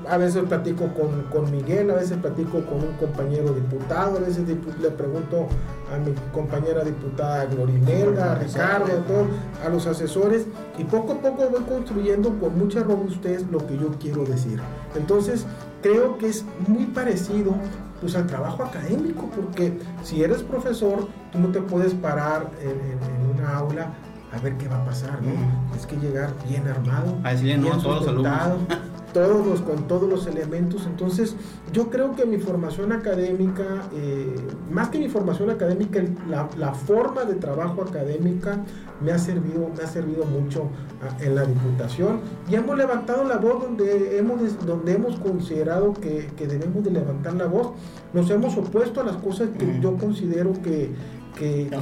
a 0.09 0.17
veces 0.17 0.43
platico 0.43 0.87
con, 0.93 1.23
con 1.31 1.51
Miguel, 1.51 1.89
a 1.91 1.95
veces 1.95 2.17
platico 2.17 2.61
con 2.65 2.79
un 2.79 2.93
compañero 2.99 3.53
diputado, 3.53 4.17
a 4.17 4.21
veces 4.21 4.47
le 4.47 4.89
pregunto 4.89 5.47
a 5.93 5.97
mi 5.97 6.13
compañera 6.33 6.83
diputada 6.83 7.45
Glorimelda, 7.45 8.33
a 8.33 8.35
Ricardo, 8.35 8.85
a, 8.85 9.05
todos, 9.05 9.27
a 9.65 9.69
los 9.69 9.85
asesores, 9.87 10.45
y 10.77 10.83
poco 10.83 11.13
a 11.13 11.17
poco 11.19 11.49
voy 11.49 11.61
construyendo 11.61 12.37
con 12.39 12.57
mucha 12.57 12.83
robustez 12.83 13.45
lo 13.51 13.65
que 13.65 13.77
yo 13.77 13.89
quiero 13.99 14.23
decir. 14.25 14.59
Entonces, 14.95 15.45
creo 15.83 16.17
que 16.17 16.29
es 16.29 16.43
muy 16.67 16.85
parecido 16.85 17.53
pues, 18.01 18.15
al 18.15 18.25
trabajo 18.25 18.63
académico, 18.63 19.29
porque 19.35 19.77
si 20.03 20.23
eres 20.23 20.41
profesor, 20.41 21.07
tú 21.31 21.37
no 21.39 21.49
te 21.49 21.61
puedes 21.61 21.93
parar 21.93 22.49
en, 22.61 22.69
en- 22.71 23.31
en 23.31 23.39
una 23.39 23.57
aula 23.57 23.93
a 24.33 24.39
ver 24.39 24.55
qué 24.57 24.67
va 24.67 24.81
a 24.81 24.85
pasar, 24.85 25.21
¿no? 25.21 25.31
Tienes 25.69 25.85
que 25.85 25.95
llegar 25.97 26.33
bien 26.47 26.67
armado, 26.67 27.17
A 27.23 27.31
decirle 27.31 27.57
no 27.57 27.63
bien 27.63 27.79
a 27.79 27.83
todos 27.83 28.13
los 28.13 28.27
todos 29.13 29.61
con 29.61 29.87
todos 29.87 30.09
los 30.09 30.27
elementos. 30.27 30.85
Entonces, 30.87 31.35
yo 31.71 31.89
creo 31.89 32.15
que 32.15 32.25
mi 32.25 32.37
formación 32.37 32.91
académica, 32.91 33.63
eh, 33.93 34.35
más 34.71 34.89
que 34.89 34.97
mi 34.97 35.07
formación 35.07 35.51
académica, 35.51 36.03
la, 36.27 36.49
la, 36.57 36.73
forma 36.73 37.23
de 37.23 37.35
trabajo 37.35 37.83
académica 37.83 38.57
me 39.01 39.11
ha 39.11 39.19
servido, 39.19 39.69
me 39.77 39.83
ha 39.83 39.87
servido 39.87 40.25
mucho 40.25 40.69
ah, 41.01 41.15
en 41.21 41.35
la 41.35 41.45
Diputación 41.45 42.21
y 42.49 42.55
hemos 42.55 42.75
levantado 42.75 43.23
la 43.23 43.37
voz 43.37 43.61
donde 43.61 44.17
hemos, 44.17 44.65
donde 44.65 44.93
hemos 44.93 45.19
considerado 45.19 45.93
que, 45.93 46.31
que 46.35 46.47
debemos 46.47 46.83
de 46.83 46.91
levantar 46.91 47.33
la 47.35 47.45
voz. 47.45 47.69
Nos 48.13 48.29
hemos 48.31 48.57
opuesto 48.57 49.01
a 49.01 49.03
las 49.03 49.17
cosas 49.17 49.49
que 49.57 49.79
yo 49.79 49.95
considero 49.97 50.53
que, 50.63 50.91
que, 51.35 51.67
no, 51.71 51.81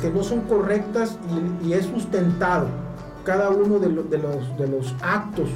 que, 0.00 0.10
no 0.10 0.22
son 0.22 0.42
correctas 0.42 1.18
y, 1.62 1.68
y 1.68 1.72
es 1.74 1.86
sustentado 1.86 2.66
cada 3.24 3.50
uno 3.50 3.78
de, 3.78 3.88
de, 3.88 4.18
los, 4.18 4.58
de 4.58 4.68
los 4.68 4.94
actos 5.00 5.48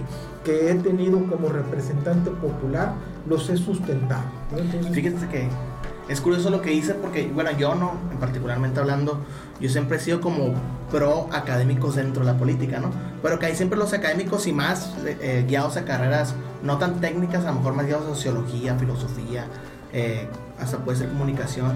que 0.44 0.70
he 0.70 0.74
tenido 0.76 1.18
como 1.26 1.48
representante 1.48 2.30
popular 2.30 2.94
los 3.28 3.48
he 3.50 3.56
sustentado. 3.56 4.22
Fíjense 4.92 5.28
que 5.28 5.48
es 6.08 6.20
curioso 6.20 6.50
lo 6.50 6.62
que 6.62 6.72
hice 6.72 6.94
porque, 6.94 7.28
bueno, 7.34 7.50
yo 7.58 7.74
no, 7.74 7.94
en 8.12 8.18
particularmente 8.18 8.78
hablando, 8.78 9.20
yo 9.60 9.68
siempre 9.68 9.96
he 9.96 10.00
sido 10.00 10.20
como 10.20 10.54
pro 10.90 11.28
académicos 11.32 11.96
dentro 11.96 12.24
de 12.24 12.32
la 12.32 12.38
política, 12.38 12.78
¿no? 12.78 12.90
Pero 13.22 13.40
que 13.40 13.46
hay 13.46 13.56
siempre 13.56 13.76
los 13.76 13.92
académicos 13.92 14.46
y 14.46 14.52
más 14.52 14.94
eh, 15.04 15.44
guiados 15.48 15.76
a 15.76 15.84
carreras 15.84 16.34
no 16.62 16.78
tan 16.78 17.00
técnicas, 17.00 17.44
a 17.44 17.48
lo 17.48 17.54
mejor 17.56 17.74
más 17.74 17.86
guiados 17.86 18.06
a 18.06 18.14
sociología, 18.14 18.76
filosofía, 18.76 19.46
eh, 19.92 20.28
hasta 20.60 20.78
puede 20.78 20.98
ser 20.98 21.08
comunicación, 21.08 21.72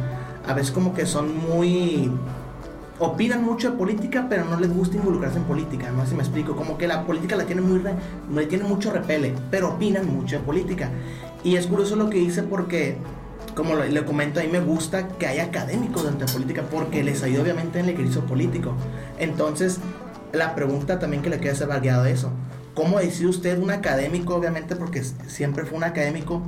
a 0.47 0.55
veces 0.55 0.73
como 0.73 0.95
que 0.95 1.07
son 1.07 1.37
muy 1.49 2.11
opinan 2.99 3.43
mucho 3.43 3.71
de 3.71 3.77
política, 3.79 4.27
pero 4.29 4.45
no 4.45 4.61
les 4.61 4.73
gusta 4.73 4.97
involucrarse 4.97 5.39
en 5.39 5.45
política, 5.45 5.91
no 5.91 6.03
sé 6.05 6.11
si 6.11 6.17
me 6.17 6.23
explico, 6.23 6.55
como 6.55 6.77
que 6.77 6.87
la 6.87 7.07
política 7.07 7.35
la 7.35 7.45
tiene 7.45 7.63
muy 7.63 7.81
tiene 8.47 8.65
mucho 8.65 8.93
repele, 8.93 9.35
pero 9.51 9.71
opinan 9.71 10.07
mucho 10.15 10.37
de 10.39 10.43
política. 10.43 10.91
Y 11.43 11.57
es 11.57 11.67
curioso 11.67 11.97
lo 11.97 12.11
que 12.11 12.19
hice 12.19 12.43
porque 12.43 12.99
como 13.55 13.75
le 13.75 14.05
comento, 14.05 14.41
a 14.41 14.43
mí 14.43 14.49
me 14.51 14.61
gusta 14.61 15.09
que 15.09 15.27
haya 15.27 15.45
académicos 15.45 16.05
dentro 16.05 16.27
de 16.27 16.33
política 16.33 16.63
porque 16.71 17.03
les 17.03 17.23
ayuda 17.23 17.43
obviamente 17.43 17.79
en 17.81 17.87
el 17.87 17.95
ejercicio 17.95 18.25
político. 18.27 18.75
Entonces, 19.19 19.81
la 20.33 20.55
pregunta 20.55 20.99
también 20.99 21.23
que 21.23 21.31
le 21.31 21.41
queda 21.41 21.55
ser 21.55 21.69
variado 21.69 22.05
eso. 22.05 22.31
¿Cómo 22.75 22.99
decide 23.01 23.29
usted 23.29 23.59
un 23.59 23.71
académico, 23.71 24.35
obviamente 24.35 24.77
porque 24.77 25.03
siempre 25.03 25.65
fue 25.65 25.79
un 25.79 25.85
académico, 25.85 26.43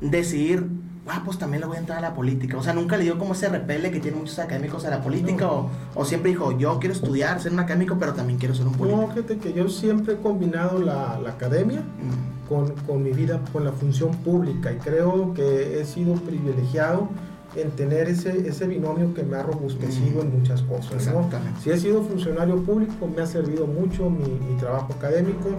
decidir 0.00 0.66
ah, 1.08 1.22
pues 1.24 1.38
también 1.38 1.60
le 1.60 1.66
voy 1.66 1.76
a 1.76 1.80
entrar 1.80 1.98
a 1.98 2.00
la 2.00 2.14
política. 2.14 2.56
O 2.56 2.62
sea, 2.62 2.72
nunca 2.72 2.96
le 2.96 3.04
dio 3.04 3.18
como 3.18 3.34
ese 3.34 3.48
repele 3.48 3.90
que 3.90 4.00
tienen 4.00 4.20
muchos 4.20 4.38
académicos 4.38 4.84
a 4.84 4.90
la 4.90 5.02
política, 5.02 5.50
o, 5.50 5.70
o, 5.94 6.04
siempre 6.04 6.30
dijo, 6.30 6.56
yo 6.56 6.78
quiero 6.78 6.94
estudiar, 6.94 7.40
ser 7.40 7.52
un 7.52 7.60
académico, 7.60 7.96
pero 7.98 8.14
también 8.14 8.38
quiero 8.38 8.54
ser 8.54 8.66
un 8.66 8.72
político. 8.72 9.02
No, 9.02 9.08
fíjate 9.08 9.38
que 9.38 9.52
yo 9.52 9.68
siempre 9.68 10.14
he 10.14 10.16
combinado 10.16 10.78
la, 10.78 11.18
la 11.22 11.30
academia 11.30 11.80
mm. 11.80 12.48
con, 12.48 12.74
con, 12.86 13.02
mi 13.02 13.12
vida, 13.12 13.40
con 13.52 13.64
la 13.64 13.72
función 13.72 14.12
pública, 14.18 14.72
y 14.72 14.76
creo 14.76 15.34
que 15.34 15.80
he 15.80 15.84
sido 15.84 16.14
privilegiado 16.14 17.08
en 17.56 17.70
tener 17.70 18.08
ese, 18.08 18.48
ese 18.48 18.66
binomio 18.66 19.14
que 19.14 19.22
me 19.22 19.36
ha 19.36 19.42
robustecido 19.42 20.22
en 20.22 20.38
muchas 20.38 20.62
cosas. 20.62 21.06
¿no? 21.06 21.28
Si 21.62 21.70
he 21.70 21.78
sido 21.78 22.02
funcionario 22.02 22.60
público, 22.64 23.06
me 23.06 23.22
ha 23.22 23.26
servido 23.26 23.66
mucho 23.66 24.10
mi, 24.10 24.24
mi 24.24 24.56
trabajo 24.58 24.92
académico. 24.92 25.50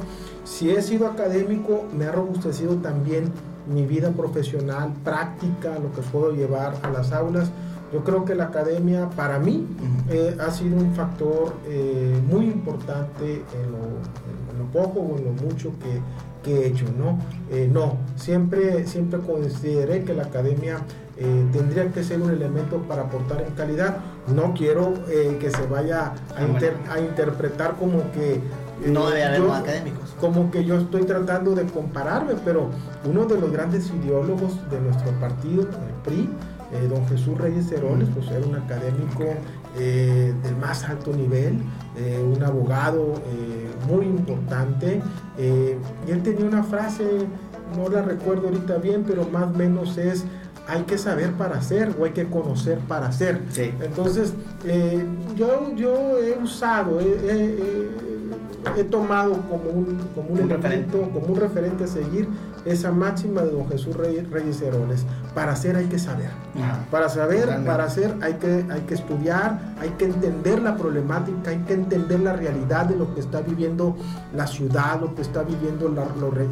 Si 0.43 0.71
he 0.71 0.81
sido 0.81 1.07
académico, 1.07 1.85
me 1.97 2.05
ha 2.05 2.11
robustecido 2.11 2.75
también 2.75 3.31
mi 3.67 3.85
vida 3.85 4.11
profesional, 4.11 4.93
práctica, 5.03 5.77
lo 5.79 5.91
que 5.93 6.01
puedo 6.01 6.31
llevar 6.31 6.75
a 6.83 6.89
las 6.89 7.11
aulas. 7.11 7.51
Yo 7.93 8.03
creo 8.03 8.25
que 8.25 8.35
la 8.35 8.45
academia 8.45 9.09
para 9.09 9.39
mí 9.39 9.65
eh, 10.09 10.35
ha 10.39 10.51
sido 10.51 10.77
un 10.77 10.93
factor 10.95 11.53
eh, 11.67 12.19
muy 12.29 12.45
importante 12.45 13.43
en 13.53 13.71
lo, 13.71 14.65
poco 14.73 14.99
o 14.99 15.17
en 15.17 15.25
lo 15.25 15.31
mucho 15.31 15.71
que, 15.79 16.01
que 16.43 16.63
he 16.63 16.67
hecho. 16.67 16.85
¿no? 16.97 17.19
Eh, 17.49 17.69
no, 17.71 17.97
siempre, 18.15 18.85
siempre 18.87 19.19
consideré 19.19 20.03
que 20.03 20.13
la 20.13 20.23
academia 20.23 20.79
tendría 21.53 21.89
que 21.93 22.03
ser 22.03 22.21
un 22.21 22.29
elemento 22.29 22.79
para 22.79 23.03
aportar 23.03 23.41
en 23.41 23.53
calidad. 23.53 23.99
No 24.35 24.53
quiero 24.53 24.93
que 25.05 25.49
se 25.49 25.65
vaya 25.67 26.07
a, 26.07 26.13
ah, 26.35 26.93
a 26.93 26.99
interpretar 26.99 27.77
como 27.77 28.11
que 28.11 28.41
no 28.85 29.09
debe 29.09 29.23
haber 29.23 29.49
académicos. 29.49 30.04
Como 30.19 30.49
que 30.49 30.63
yo 30.63 30.77
estoy 30.77 31.03
tratando 31.03 31.55
de 31.55 31.65
compararme, 31.65 32.33
pero 32.43 32.69
uno 33.03 33.25
de 33.25 33.39
los 33.39 33.51
grandes 33.51 33.91
ideólogos 33.91 34.69
de 34.69 34.79
nuestro 34.79 35.11
partido, 35.19 35.63
el 35.63 36.01
PRI, 36.03 36.29
eh, 36.71 36.87
don 36.89 37.07
Jesús 37.07 37.37
Reyes 37.37 37.71
Heroles, 37.71 38.09
pues 38.13 38.29
era 38.31 38.45
un 38.45 38.55
académico 38.55 39.23
eh, 39.77 40.33
del 40.41 40.55
más 40.57 40.83
alto 40.83 41.13
nivel, 41.13 41.59
eh, 41.95 42.23
un 42.25 42.41
abogado 42.43 43.13
muy 43.87 44.05
importante, 44.05 45.01
y 45.37 46.11
él 46.11 46.23
tenía 46.23 46.45
una 46.45 46.63
frase, 46.63 47.05
no 47.77 47.87
la 47.89 48.01
recuerdo 48.01 48.47
ahorita 48.47 48.77
bien, 48.77 49.03
pero 49.05 49.27
más 49.29 49.43
o 49.43 49.57
menos 49.57 49.97
es 49.97 50.25
hay 50.67 50.81
que 50.83 50.97
saber 50.97 51.33
para 51.33 51.57
hacer 51.57 51.95
o 51.99 52.05
hay 52.05 52.11
que 52.11 52.25
conocer 52.25 52.79
para 52.79 53.07
hacer. 53.07 53.39
Entonces, 53.81 54.33
yo, 55.35 55.75
yo 55.75 56.17
he 56.17 56.41
usado, 56.41 56.99
he 56.99 58.14
tomado 58.83 59.33
como 59.49 59.69
un, 59.69 59.97
como 60.13 60.29
un, 60.29 60.39
elemento, 60.51 61.09
como 61.13 61.27
un 61.27 61.35
referente 61.39 61.85
a 61.85 61.87
seguir 61.87 62.27
esa 62.65 62.91
máxima 62.91 63.41
de 63.41 63.51
don 63.51 63.67
Jesús 63.69 63.95
Reyes 63.95 64.61
Heroles. 64.61 65.05
Para 65.33 65.51
hacer 65.51 65.75
hay 65.75 65.85
que 65.85 65.99
saber. 65.99 66.29
para 66.89 67.09
saber, 67.09 67.63
para 67.65 67.83
hacer 67.83 68.15
hay 68.21 68.33
que, 68.33 68.65
hay 68.69 68.81
que 68.81 68.95
estudiar, 68.95 69.59
hay 69.79 69.89
que 69.91 70.05
entender 70.05 70.61
la 70.61 70.75
problemática, 70.75 71.51
hay 71.51 71.59
que 71.59 71.73
entender 71.73 72.19
la 72.21 72.33
realidad 72.33 72.85
de 72.85 72.95
lo 72.95 73.13
que 73.13 73.19
está 73.19 73.41
viviendo 73.41 73.95
la 74.33 74.47
ciudad, 74.47 74.99
lo 74.99 75.13
que 75.13 75.21
está 75.21 75.43
viviendo 75.43 75.89
la, 75.89 76.05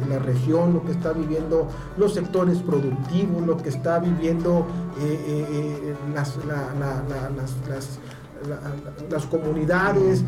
la 0.08 0.18
región, 0.18 0.74
lo 0.74 0.84
que 0.84 0.92
está 0.92 1.12
viviendo 1.12 1.68
los 1.96 2.14
sectores 2.14 2.58
productivos, 2.58 3.46
lo 3.46 3.56
que 3.56 3.70
está 3.70 3.98
viviendo 3.98 4.66
eh, 5.00 5.24
eh, 5.26 5.46
eh, 5.50 5.94
las, 6.14 6.36
las 6.46 7.98
las 9.10 9.26
comunidades, 9.26 10.24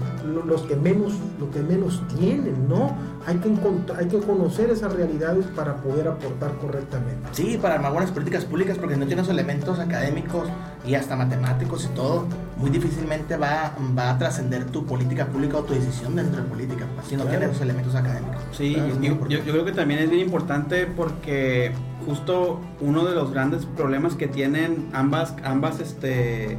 los 0.46 0.62
que 0.62 0.76
menos, 0.76 1.12
lo 1.38 1.50
que 1.50 1.60
menos 1.60 2.02
tienen, 2.18 2.68
¿no? 2.68 2.96
Hay 3.26 3.36
que, 3.38 3.50
hay 3.98 4.06
que 4.06 4.18
conocer 4.20 4.70
esas 4.70 4.92
realidades 4.92 5.46
para 5.46 5.76
poder 5.76 6.08
aportar 6.08 6.52
correctamente. 6.58 7.28
Sí, 7.32 7.58
para 7.60 7.74
armar 7.74 7.92
buenas 7.92 8.10
políticas 8.10 8.44
públicas, 8.44 8.78
porque 8.78 8.96
no 8.96 9.06
tienes 9.06 9.28
elementos 9.28 9.78
académicos 9.78 10.48
y 10.86 10.94
hasta 10.94 11.16
matemáticos 11.16 11.88
y 11.90 11.94
todo, 11.94 12.26
muy 12.56 12.70
difícilmente 12.70 13.36
va, 13.36 13.72
va 13.98 14.10
a 14.10 14.18
trascender 14.18 14.66
tu 14.66 14.86
política 14.86 15.26
pública 15.26 15.58
o 15.58 15.62
tu 15.64 15.74
decisión 15.74 16.14
dentro 16.14 16.42
de 16.42 16.48
política, 16.48 16.86
pues, 16.94 17.08
si 17.08 17.16
no 17.16 17.24
tienes 17.24 17.48
los 17.48 17.60
elementos 17.60 17.94
académicos. 17.94 18.42
Sí, 18.52 18.76
yo, 19.00 19.28
yo 19.28 19.40
creo 19.42 19.64
que 19.64 19.72
también 19.72 20.00
es 20.00 20.10
bien 20.10 20.26
importante 20.26 20.86
porque 20.86 21.72
justo 22.06 22.60
uno 22.80 23.04
de 23.04 23.14
los 23.14 23.32
grandes 23.32 23.66
problemas 23.66 24.14
que 24.14 24.28
tienen 24.28 24.88
ambas, 24.92 25.34
ambas, 25.42 25.80
este 25.80 26.56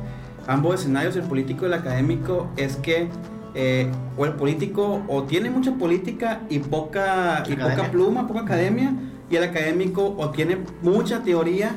ambos 0.47 0.79
escenarios, 0.79 1.15
el 1.15 1.23
político 1.23 1.65
y 1.65 1.67
el 1.67 1.73
académico, 1.73 2.49
es 2.57 2.77
que 2.77 3.09
eh, 3.53 3.89
o 4.17 4.25
el 4.25 4.33
político 4.33 5.01
o 5.07 5.23
tiene 5.23 5.49
mucha 5.49 5.73
política 5.73 6.41
y 6.49 6.59
poca, 6.59 7.43
y 7.47 7.55
poca 7.55 7.91
pluma, 7.91 8.27
poca 8.27 8.41
academia, 8.41 8.93
y 9.29 9.35
el 9.35 9.43
académico 9.43 10.15
o 10.17 10.29
tiene 10.29 10.59
mucha 10.81 11.23
teoría, 11.23 11.75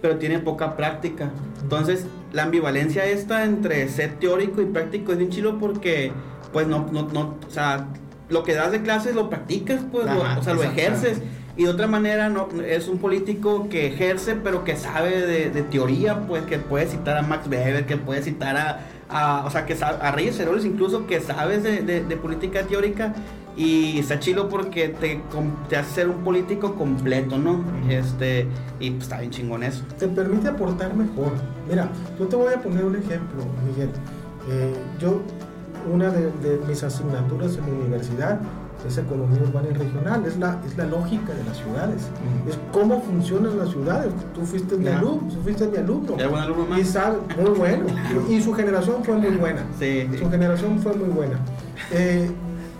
pero 0.00 0.16
tiene 0.18 0.38
poca 0.38 0.76
práctica. 0.76 1.30
Entonces, 1.62 2.06
la 2.32 2.42
ambivalencia 2.42 3.06
esta 3.06 3.44
entre 3.44 3.88
ser 3.88 4.16
teórico 4.16 4.60
y 4.60 4.66
práctico 4.66 5.12
es 5.12 5.18
bien 5.18 5.30
chilo 5.30 5.58
porque, 5.58 6.12
pues, 6.52 6.66
no, 6.66 6.86
no, 6.92 7.08
no, 7.08 7.36
o 7.46 7.50
sea, 7.50 7.86
lo 8.28 8.42
que 8.44 8.54
das 8.54 8.70
de 8.72 8.82
clases 8.82 9.14
lo 9.14 9.30
practicas, 9.30 9.80
pues, 9.90 10.06
o 10.06 10.42
sea, 10.42 10.54
lo 10.54 10.62
ejerces. 10.62 11.22
Y 11.56 11.64
de 11.64 11.70
otra 11.70 11.86
manera, 11.86 12.28
no 12.28 12.48
es 12.66 12.88
un 12.88 12.98
político 12.98 13.68
que 13.68 13.86
ejerce, 13.86 14.34
pero 14.34 14.64
que 14.64 14.76
sabe 14.76 15.50
de, 15.50 15.62
teoría, 15.62 16.26
pues 16.26 16.42
que 16.44 16.58
puede 16.58 16.86
citar 16.86 17.16
a 17.16 17.22
Max 17.22 17.46
Weber, 17.46 17.86
que 17.86 17.96
puede 17.96 18.22
citar 18.22 18.80
a, 19.08 19.44
o 19.46 19.50
sea, 19.50 19.64
que 19.64 19.76
sabe, 19.76 19.98
a 20.02 20.10
Reyes 20.10 20.38
Heroles 20.40 20.64
incluso, 20.64 21.06
que 21.06 21.20
sabes 21.20 21.62
de, 21.62 22.18
política 22.20 22.62
teórica. 22.62 23.14
Y 23.56 24.00
está 24.00 24.18
chido 24.18 24.48
porque 24.48 24.88
te, 24.88 25.20
te 25.68 25.76
hace 25.76 25.94
ser 25.94 26.08
un 26.08 26.24
político 26.24 26.74
completo, 26.74 27.38
¿no? 27.38 27.64
Este, 27.88 28.48
y 28.80 28.90
pues 28.90 29.04
está 29.04 29.20
bien 29.20 29.30
chingón 29.30 29.62
eso. 29.62 29.84
Te 29.96 30.08
permite 30.08 30.48
aportar 30.48 30.92
mejor. 30.96 31.30
Mira, 31.68 31.88
yo 32.18 32.26
te 32.26 32.34
voy 32.34 32.52
a 32.52 32.60
poner 32.60 32.84
un 32.84 32.96
ejemplo, 32.96 33.44
Miguel. 33.64 33.90
Eh, 34.50 34.74
yo, 34.98 35.22
una 35.88 36.10
de, 36.10 36.32
de 36.42 36.66
mis 36.66 36.82
asignaturas 36.82 37.56
en 37.56 37.66
la 37.66 37.78
universidad 37.78 38.40
es 38.86 38.98
economía 38.98 39.40
urbana 39.42 39.68
y 39.70 39.74
regional, 39.74 40.24
es 40.26 40.36
la, 40.38 40.60
es 40.66 40.76
la 40.76 40.84
lógica 40.84 41.32
de 41.32 41.44
las 41.44 41.56
ciudades, 41.56 42.02
es 42.48 42.58
cómo 42.72 43.00
funcionan 43.02 43.58
las 43.58 43.70
ciudades. 43.70 44.12
Tú 44.34 44.42
fuiste 44.42 44.76
mi 44.76 44.88
alumno, 44.88 45.28
tú 45.32 45.40
fuiste 45.42 45.66
mi 45.68 45.76
alumno. 45.78 46.14
buen 46.14 46.34
alumno 46.34 46.66
más? 46.66 46.80
Y 46.80 46.84
sabe, 46.84 47.18
muy 47.40 47.50
bueno. 47.50 47.86
Y, 48.28 48.42
su 48.42 48.52
generación 48.52 49.04
fue 49.04 49.16
muy 49.16 49.36
buena. 49.36 49.64
Sí, 49.78 50.08
Su 50.18 50.30
generación 50.30 50.78
fue 50.80 50.94
muy 50.94 51.08
buena. 51.08 51.38
Eh, 51.92 52.30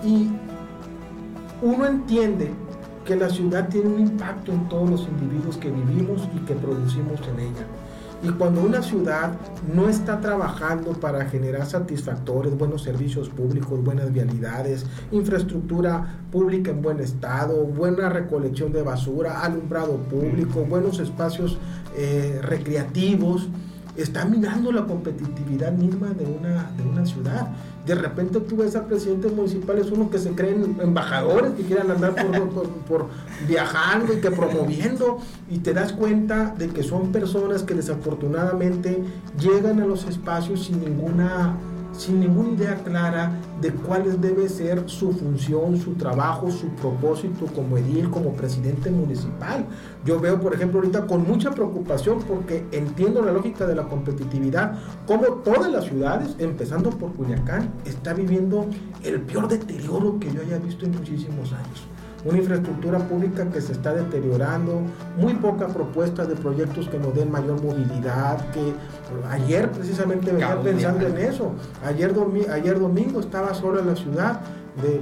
y 0.05 0.31
uno 1.63 1.87
entiende 1.87 2.51
que 3.05 3.17
la 3.17 3.29
ciudad 3.29 3.69
tiene 3.69 3.89
un 3.89 4.01
impacto 4.01 4.53
en 4.53 4.69
todos 4.69 4.91
los 4.91 5.09
individuos 5.09 5.57
que 5.59 5.71
vivimos 5.71 6.29
y 6.35 6.39
que 6.41 6.55
producimos 6.55 7.21
en 7.29 7.41
ella. 7.41 7.67
Y 8.25 8.31
cuando 8.31 8.63
una 8.63 8.83
ciudad 8.83 9.33
no 9.75 9.87
está 9.87 10.19
trabajando 10.19 10.93
para 10.93 11.27
generar 11.27 11.67
satisfactores, 11.67 12.57
buenos 12.57 12.83
servicios 12.83 13.29
públicos, 13.29 13.85
buenas 13.85 14.11
vialidades, 14.15 14.87
infraestructura 15.13 16.21
pública 16.33 16.71
en 16.71 16.81
buen 16.81 17.01
estado, 17.01 17.67
buena 17.67 18.09
recolección 18.09 18.73
de 18.73 18.83
basura, 18.83 19.43
alumbrado 19.43 19.99
público, 19.99 20.65
buenos 20.65 21.01
espacios 21.01 21.59
eh, 21.99 22.41
recreativos, 22.43 23.51
está 23.95 24.25
minando 24.25 24.73
la 24.73 24.87
competitividad 24.87 25.73
misma 25.73 26.09
de 26.09 26.25
una, 26.25 26.71
de 26.79 26.83
una 26.83 27.05
ciudad. 27.05 27.49
De 27.87 27.95
repente 27.95 28.41
tú 28.41 28.57
ves 28.57 28.77
a 28.77 28.87
presidentes 28.87 29.33
municipales, 29.33 29.91
uno 29.91 30.11
que 30.11 30.19
se 30.19 30.31
creen 30.31 30.79
embajadores, 30.81 31.53
que 31.53 31.63
quieran 31.65 31.91
andar 31.91 32.15
por, 32.51 32.69
por, 32.89 33.07
viajando 33.47 34.15
y 34.15 34.21
que 34.21 34.31
promoviendo, 34.31 35.19
y 35.51 35.59
te 35.59 35.75
das 35.75 35.93
cuenta 35.93 36.55
de 36.57 36.69
que 36.69 36.83
son 36.83 37.13
personas 37.13 37.63
que 37.63 37.75
desafortunadamente 37.75 39.03
llegan 39.39 39.81
a 39.81 39.87
los 39.87 40.05
espacios 40.05 40.65
sin 40.65 40.81
ninguna 40.81 41.57
sin 41.97 42.21
ninguna 42.21 42.51
idea 42.51 42.75
clara 42.83 43.33
de 43.61 43.73
cuál 43.73 44.21
debe 44.21 44.49
ser 44.49 44.83
su 44.87 45.13
función, 45.13 45.77
su 45.79 45.95
trabajo, 45.95 46.51
su 46.51 46.69
propósito 46.69 47.47
como 47.47 47.79
edil, 47.79 48.11
como 48.11 48.33
presidente 48.33 48.91
municipal. 48.91 49.67
Yo 50.05 50.21
veo, 50.21 50.41
por 50.41 50.55
ejemplo, 50.55 50.81
ahorita 50.81 51.07
con 51.07 51.27
mucha 51.27 51.51
preocupación 51.51 52.21
porque 52.29 52.67
entiendo 52.73 53.23
la 53.23 53.33
lógica 53.33 53.67
de 53.67 53.75
la 53.75 53.85
competitividad, 53.85 54.79
como 55.07 55.27
todas 55.43 55.71
las 55.71 55.85
ciudades, 55.85 56.35
empezando 56.39 56.91
por 56.91 57.13
Culiacán, 57.13 57.71
está 57.85 58.13
viviendo 58.13 58.67
el 59.03 59.21
peor 59.21 59.49
deterioro 59.49 60.19
que 60.19 60.33
yo 60.33 60.43
haya 60.43 60.59
visto 60.59 60.85
en 60.85 60.93
muchísimos 60.93 61.53
años 61.53 61.94
una 62.25 62.39
infraestructura 62.39 62.99
pública 63.01 63.49
que 63.51 63.61
se 63.61 63.73
está 63.73 63.93
deteriorando, 63.93 64.83
muy 65.19 65.35
poca 65.35 65.69
propuesta 65.69 66.25
de 66.25 66.35
proyectos 66.35 66.89
que 66.89 66.99
nos 66.99 67.15
den 67.15 67.31
mayor 67.31 67.63
movilidad, 67.63 68.39
que 68.51 68.73
ayer 69.31 69.71
precisamente 69.71 70.33
venía 70.33 70.61
pensando 70.63 71.07
en 71.07 71.19
eso, 71.19 71.53
ayer, 71.85 72.15
ayer 72.51 72.79
domingo 72.79 73.21
estaba 73.21 73.53
solo 73.55 73.81
en 73.81 73.89
la 73.89 73.97
ciudad, 73.97 74.41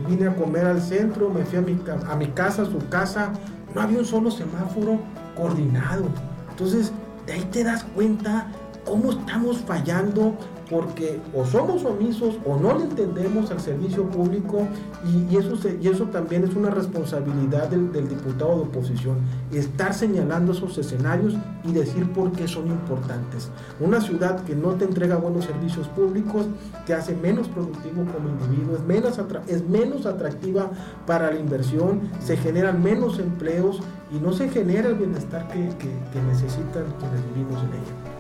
vine 0.09 0.29
a 0.29 0.37
comer 0.37 0.67
al 0.67 0.83
centro, 0.83 1.31
me 1.31 1.45
fui 1.45 1.59
a 1.59 1.63
mi, 1.63 1.81
a 2.09 2.17
mi 2.17 2.27
casa, 2.29 2.63
a 2.63 2.67
su 2.67 2.79
casa, 2.89 3.31
no 3.75 3.81
había 3.81 3.99
un 3.99 4.05
solo 4.05 4.31
semáforo 4.31 4.99
coordinado. 5.37 6.05
Entonces, 6.51 6.93
de 7.27 7.35
ahí 7.35 7.49
te 7.51 7.65
das 7.65 7.85
cuenta 7.95 8.49
cómo 8.85 9.13
estamos 9.13 9.59
fallando 9.59 10.37
porque 10.73 11.21
o 11.35 11.45
somos 11.45 11.85
omisos 11.85 12.39
o 12.47 12.57
no 12.57 12.79
le 12.79 12.85
entendemos 12.85 13.51
al 13.51 13.61
servicio 13.61 14.05
público 14.05 14.67
y, 15.05 15.37
eso, 15.37 15.55
y 15.69 15.87
eso 15.87 16.05
también 16.07 16.45
es 16.45 16.55
una 16.57 16.71
responsabilidad 16.71 17.69
del, 17.69 17.93
diputado 18.09 18.57
de 18.57 18.63
oposición, 18.63 19.19
estar 19.53 19.93
señalando 19.93 20.53
esos 20.53 20.79
escenarios 20.79 21.35
y 21.63 21.73
decir 21.73 22.11
por 22.13 22.33
qué 22.33 22.49
son 22.49 22.69
importantes. 22.69 23.51
Una 23.81 24.01
ciudad 24.01 24.43
que 24.45 24.57
no 24.57 24.71
te 24.71 24.87
entrega 24.87 25.17
buenos 25.17 25.45
servicios 25.45 25.89
públicos 25.89 26.47
te 26.87 26.95
hace 26.95 27.15
menos 27.15 27.49
productivo 27.49 28.07
como 28.11 28.31
individuo, 28.31 28.77
es 28.77 28.83
menos, 28.83 29.21
es 29.49 29.69
menos 29.69 30.07
atractiva 30.07 30.71
para 31.07 31.31
la 31.31 31.39
inversión, 31.39 32.01
se 32.19 32.39
generan 32.39 32.83
menos 32.83 33.19
empleos 33.19 33.81
y 34.11 34.19
no 34.19 34.33
se 34.33 34.49
genera 34.49 34.89
el 34.89 34.95
bienestar 34.95 35.47
que, 35.49 35.69
que 35.77 36.23
necesitan 36.23 36.85
quienes 36.99 37.27
vivimos 37.35 37.63
en 37.63 37.69
ella. 37.69 38.12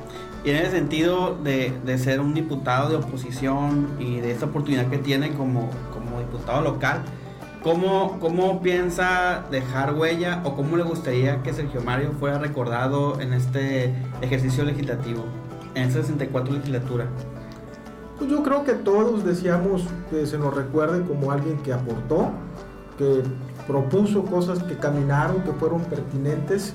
Y 0.44 0.50
en 0.50 0.56
ese 0.56 0.72
sentido 0.72 1.36
de, 1.36 1.72
de, 1.84 1.98
ser 1.98 2.20
un 2.20 2.34
diputado 2.34 2.88
de 2.88 2.96
oposición 2.96 3.90
y 4.00 4.18
de 4.18 4.32
esta 4.32 4.46
oportunidad 4.46 4.88
que 4.88 4.98
tiene 4.98 5.30
como, 5.34 5.70
como 5.92 6.18
diputado 6.18 6.62
local, 6.62 7.02
¿cómo, 7.62 8.18
¿cómo 8.18 8.60
piensa 8.60 9.44
dejar 9.52 9.94
huella 9.94 10.42
o 10.44 10.56
cómo 10.56 10.76
le 10.76 10.82
gustaría 10.82 11.42
que 11.44 11.52
Sergio 11.52 11.80
Mario 11.82 12.10
fuera 12.18 12.38
recordado 12.38 13.20
en 13.20 13.32
este 13.34 13.94
ejercicio 14.20 14.64
legislativo, 14.64 15.24
en 15.76 15.84
esta 15.84 16.00
64 16.00 16.54
legislatura? 16.54 17.06
Pues 18.18 18.28
yo 18.28 18.42
creo 18.42 18.64
que 18.64 18.72
todos 18.72 19.24
decíamos 19.24 19.84
que 20.10 20.26
se 20.26 20.38
nos 20.38 20.52
recuerde 20.52 21.02
como 21.06 21.30
alguien 21.30 21.58
que 21.58 21.72
aportó, 21.72 22.32
que 22.98 23.22
propuso 23.68 24.24
cosas 24.24 24.60
que 24.64 24.76
caminaron, 24.76 25.42
que 25.42 25.52
fueron 25.52 25.82
pertinentes 25.82 26.74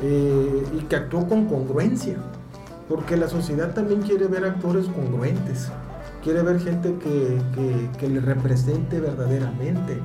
eh, 0.00 0.64
y 0.78 0.84
que 0.84 0.94
actuó 0.94 1.26
con 1.26 1.46
congruencia 1.46 2.16
porque 2.90 3.16
la 3.16 3.28
sociedad 3.28 3.72
también 3.72 4.02
quiere 4.02 4.26
ver 4.26 4.44
actores 4.44 4.86
congruentes, 4.86 5.68
quiere 6.24 6.42
ver 6.42 6.58
gente 6.58 6.96
que, 6.98 8.08
le 8.08 8.20
represente 8.20 8.98
verdaderamente. 8.98 9.98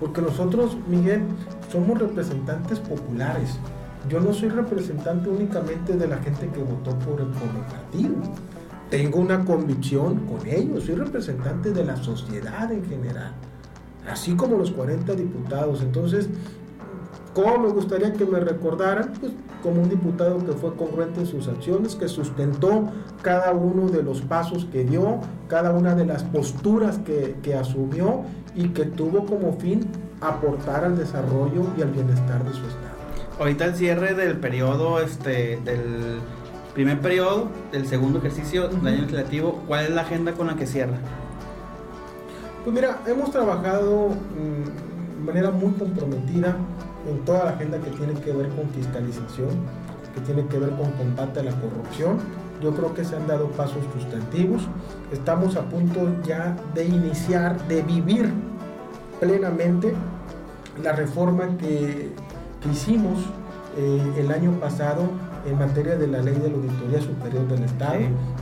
Porque 0.00 0.20
nosotros, 0.20 0.76
Miguel, 0.88 1.22
somos 1.70 2.00
representantes 2.00 2.80
populares. 2.80 3.60
Yo 4.08 4.18
no 4.18 4.34
soy 4.34 4.48
representante 4.48 5.28
únicamente 5.28 5.96
de 5.96 6.08
la 6.08 6.16
gente 6.16 6.48
que 6.48 6.60
votó 6.60 6.98
por 6.98 7.20
el, 7.20 7.28
por 7.28 7.48
el 7.48 7.64
partido. 7.70 8.14
Tengo 8.90 9.20
una 9.20 9.44
convicción 9.44 10.26
con 10.26 10.44
ellos, 10.44 10.82
soy 10.82 10.96
representante 10.96 11.70
de 11.70 11.84
la 11.84 11.96
sociedad 11.96 12.72
en 12.72 12.84
general, 12.84 13.34
así 14.10 14.34
como 14.34 14.56
los 14.56 14.72
40 14.72 15.14
diputados. 15.14 15.80
Entonces, 15.80 16.28
¿Cómo 17.34 17.58
me 17.58 17.68
gustaría 17.68 18.12
que 18.12 18.26
me 18.26 18.40
recordaran? 18.40 19.12
Pues 19.18 19.32
como 19.62 19.80
un 19.82 19.88
diputado 19.88 20.38
que 20.44 20.52
fue 20.52 20.74
congruente 20.74 21.20
en 21.20 21.26
sus 21.26 21.48
acciones, 21.48 21.94
que 21.94 22.08
sustentó 22.08 22.90
cada 23.22 23.52
uno 23.52 23.88
de 23.88 24.02
los 24.02 24.20
pasos 24.20 24.66
que 24.66 24.84
dio, 24.84 25.20
cada 25.48 25.72
una 25.72 25.94
de 25.94 26.04
las 26.04 26.24
posturas 26.24 26.98
que, 26.98 27.36
que 27.42 27.54
asumió 27.54 28.22
y 28.54 28.68
que 28.68 28.84
tuvo 28.84 29.24
como 29.24 29.54
fin 29.54 29.86
aportar 30.20 30.84
al 30.84 30.98
desarrollo 30.98 31.64
y 31.78 31.82
al 31.82 31.90
bienestar 31.90 32.44
de 32.44 32.50
su 32.50 32.66
Estado. 32.66 32.92
Ahorita 33.38 33.64
el 33.64 33.76
cierre 33.76 34.14
del 34.14 34.36
periodo, 34.36 35.00
este, 35.00 35.58
del 35.64 36.18
primer 36.74 37.00
periodo, 37.00 37.48
del 37.72 37.86
segundo 37.86 38.18
ejercicio 38.18 38.68
del 38.68 38.86
año 38.86 39.00
legislativo, 39.02 39.62
¿cuál 39.66 39.86
es 39.86 39.90
la 39.90 40.02
agenda 40.02 40.32
con 40.32 40.48
la 40.48 40.56
que 40.56 40.66
cierra? 40.66 40.98
Pues 42.62 42.74
mira, 42.74 43.00
hemos 43.06 43.30
trabajado 43.30 44.08
mm, 44.08 45.18
de 45.18 45.24
manera 45.24 45.50
muy 45.50 45.72
comprometida 45.72 46.56
en 47.08 47.24
toda 47.24 47.44
la 47.44 47.50
agenda 47.52 47.78
que 47.78 47.90
tiene 47.90 48.14
que 48.14 48.32
ver 48.32 48.48
con 48.50 48.68
fiscalización, 48.70 49.50
que 50.14 50.20
tiene 50.20 50.46
que 50.46 50.58
ver 50.58 50.70
con 50.70 50.90
combate 50.92 51.40
a 51.40 51.42
la 51.44 51.52
corrupción. 51.52 52.18
Yo 52.62 52.74
creo 52.74 52.94
que 52.94 53.04
se 53.04 53.16
han 53.16 53.26
dado 53.26 53.48
pasos 53.48 53.82
sustantivos. 53.92 54.62
Estamos 55.12 55.56
a 55.56 55.62
punto 55.62 56.14
ya 56.24 56.56
de 56.74 56.84
iniciar, 56.84 57.66
de 57.66 57.82
vivir 57.82 58.32
plenamente 59.20 59.94
la 60.82 60.92
reforma 60.92 61.56
que, 61.58 62.12
hicimos 62.70 63.18
eh, 63.76 64.12
el 64.18 64.30
año 64.30 64.52
pasado 64.60 65.02
en 65.44 65.58
materia 65.58 65.96
de 65.96 66.06
la 66.06 66.20
ley 66.20 66.34
de 66.34 66.48
la 66.48 66.54
Auditoría 66.54 67.00
Superior 67.00 67.48
del 67.48 67.64
Estado 67.64 67.98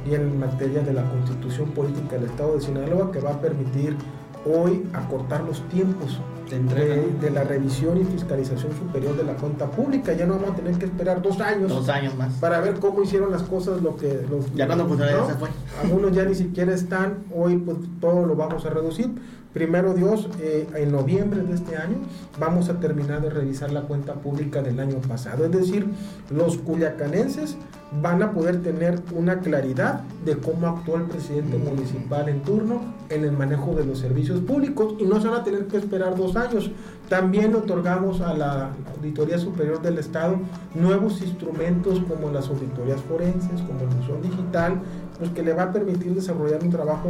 y 0.06 0.14
en 0.14 0.38
materia 0.38 0.82
de 0.82 0.92
la 0.92 1.02
Constitución 1.04 1.70
Política 1.70 2.16
del 2.16 2.26
Estado 2.26 2.56
de 2.56 2.60
Sinaloa, 2.60 3.10
que 3.10 3.20
va 3.20 3.30
a 3.30 3.40
permitir 3.40 3.96
hoy 4.44 4.86
acortar 4.92 5.42
los 5.44 5.66
tiempos 5.68 6.20
de, 6.58 7.30
la 7.30 7.44
revisión 7.44 7.98
y 7.98 8.04
fiscalización 8.04 8.72
superior 8.76 9.16
de 9.16 9.24
la 9.24 9.34
cuenta 9.34 9.70
pública. 9.70 10.12
Ya 10.12 10.26
no 10.26 10.34
vamos 10.34 10.50
a 10.50 10.54
tener 10.56 10.74
que 10.76 10.86
esperar 10.86 11.22
dos 11.22 11.40
años. 11.40 11.70
Dos 11.70 11.88
años 11.88 12.16
más. 12.16 12.34
Para 12.34 12.60
ver 12.60 12.74
cómo 12.80 13.02
hicieron 13.02 13.30
las 13.30 13.42
cosas 13.42 13.82
lo 13.82 13.96
que... 13.96 14.26
Los, 14.28 14.52
ya 14.54 14.66
cuando 14.66 14.86
pues, 14.88 15.00
se 15.00 15.34
fue. 15.34 15.48
Algunos 15.82 16.12
ya 16.12 16.24
ni 16.24 16.34
siquiera 16.34 16.74
están. 16.74 17.24
Hoy 17.34 17.56
pues 17.58 17.78
todo 18.00 18.26
lo 18.26 18.34
vamos 18.34 18.64
a 18.66 18.70
reducir. 18.70 19.10
Primero 19.52 19.94
Dios, 19.94 20.28
eh, 20.40 20.68
en 20.76 20.92
noviembre 20.92 21.42
de 21.42 21.54
este 21.54 21.76
año 21.76 21.96
vamos 22.38 22.68
a 22.68 22.78
terminar 22.78 23.20
de 23.20 23.30
revisar 23.30 23.72
la 23.72 23.82
cuenta 23.82 24.14
pública 24.14 24.62
del 24.62 24.78
año 24.78 24.96
pasado. 25.08 25.44
Es 25.44 25.50
decir, 25.50 25.86
los 26.30 26.58
culiacanenses 26.58 27.56
van 28.02 28.22
a 28.22 28.32
poder 28.32 28.62
tener 28.62 29.00
una 29.12 29.40
claridad 29.40 30.02
de 30.24 30.36
cómo 30.36 30.68
actuó 30.68 30.96
el 30.96 31.04
presidente 31.04 31.58
municipal 31.58 32.28
en 32.28 32.42
turno 32.42 32.82
en 33.08 33.24
el 33.24 33.32
manejo 33.32 33.74
de 33.74 33.84
los 33.84 33.98
servicios 33.98 34.40
públicos 34.40 34.94
y 34.98 35.04
no 35.04 35.20
se 35.20 35.28
van 35.28 35.40
a 35.40 35.44
tener 35.44 35.66
que 35.66 35.78
esperar 35.78 36.16
dos 36.16 36.36
años. 36.36 36.70
También 37.08 37.54
otorgamos 37.56 38.20
a 38.20 38.34
la 38.34 38.70
Auditoría 38.96 39.38
Superior 39.38 39.82
del 39.82 39.98
Estado 39.98 40.36
nuevos 40.74 41.20
instrumentos 41.20 42.00
como 42.08 42.30
las 42.30 42.48
auditorías 42.48 43.00
forenses, 43.02 43.60
como 43.62 43.80
el 43.80 43.96
Museo 43.96 44.20
Digital, 44.22 44.80
pues 45.18 45.30
que 45.32 45.42
le 45.42 45.52
va 45.52 45.64
a 45.64 45.72
permitir 45.72 46.14
desarrollar 46.14 46.62
un 46.62 46.70
trabajo 46.70 47.08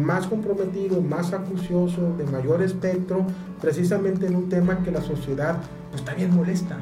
más 0.00 0.26
comprometido, 0.26 1.00
más 1.00 1.32
acucioso, 1.32 2.12
de 2.18 2.24
mayor 2.24 2.62
espectro, 2.62 3.24
precisamente 3.60 4.26
en 4.26 4.34
un 4.34 4.48
tema 4.48 4.82
que 4.82 4.90
la 4.90 5.00
sociedad 5.00 5.56
pues, 5.90 6.02
está 6.02 6.14
bien 6.14 6.34
molesta. 6.34 6.76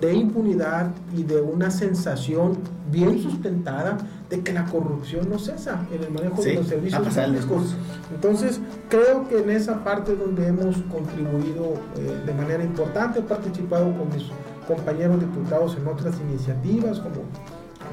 De 0.00 0.14
impunidad 0.14 0.90
y 1.16 1.22
de 1.22 1.40
una 1.40 1.70
sensación 1.70 2.58
bien 2.90 3.20
sustentada 3.20 3.98
de 4.28 4.40
que 4.40 4.52
la 4.52 4.64
corrupción 4.64 5.28
no 5.28 5.38
cesa 5.38 5.86
en 5.92 6.02
el 6.02 6.10
manejo 6.10 6.42
de 6.42 6.54
los 6.54 6.66
servicios 6.66 7.08
públicos. 7.08 7.76
Entonces, 8.14 8.60
creo 8.88 9.28
que 9.28 9.40
en 9.40 9.50
esa 9.50 9.84
parte 9.84 10.14
donde 10.14 10.46
hemos 10.46 10.76
contribuido 10.90 11.74
eh, 11.96 12.22
de 12.24 12.34
manera 12.34 12.64
importante, 12.64 13.20
he 13.20 13.22
participado 13.22 13.86
con 13.96 14.08
mis 14.14 14.30
compañeros 14.66 15.20
diputados 15.20 15.76
en 15.76 15.86
otras 15.86 16.14
iniciativas, 16.20 17.00
como 17.00 17.22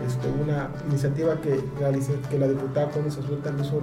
este, 0.05 0.27
una 0.41 0.69
iniciativa 0.89 1.35
que, 1.41 1.59
que 2.29 2.37
la 2.39 2.47
diputada 2.47 2.89
Connie 2.91 3.09
Azul 3.09 3.39
me 3.55 3.61
hizo 3.63 3.79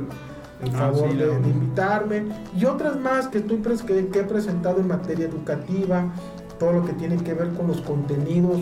el, 0.62 0.74
ah, 0.74 0.78
favor 0.78 1.12
de, 1.16 1.50
invitarme, 1.50 2.24
y 2.56 2.64
otras 2.64 2.98
más 2.98 3.26
que, 3.28 3.38
estoy 3.38 3.58
que, 3.58 4.08
que 4.08 4.20
he 4.20 4.24
presentado 4.24 4.80
en 4.80 4.88
materia 4.88 5.26
educativa, 5.26 6.12
todo 6.58 6.72
lo 6.72 6.84
que 6.84 6.92
tiene 6.92 7.16
que 7.16 7.34
ver 7.34 7.52
con 7.52 7.66
los 7.66 7.80
contenidos 7.80 8.60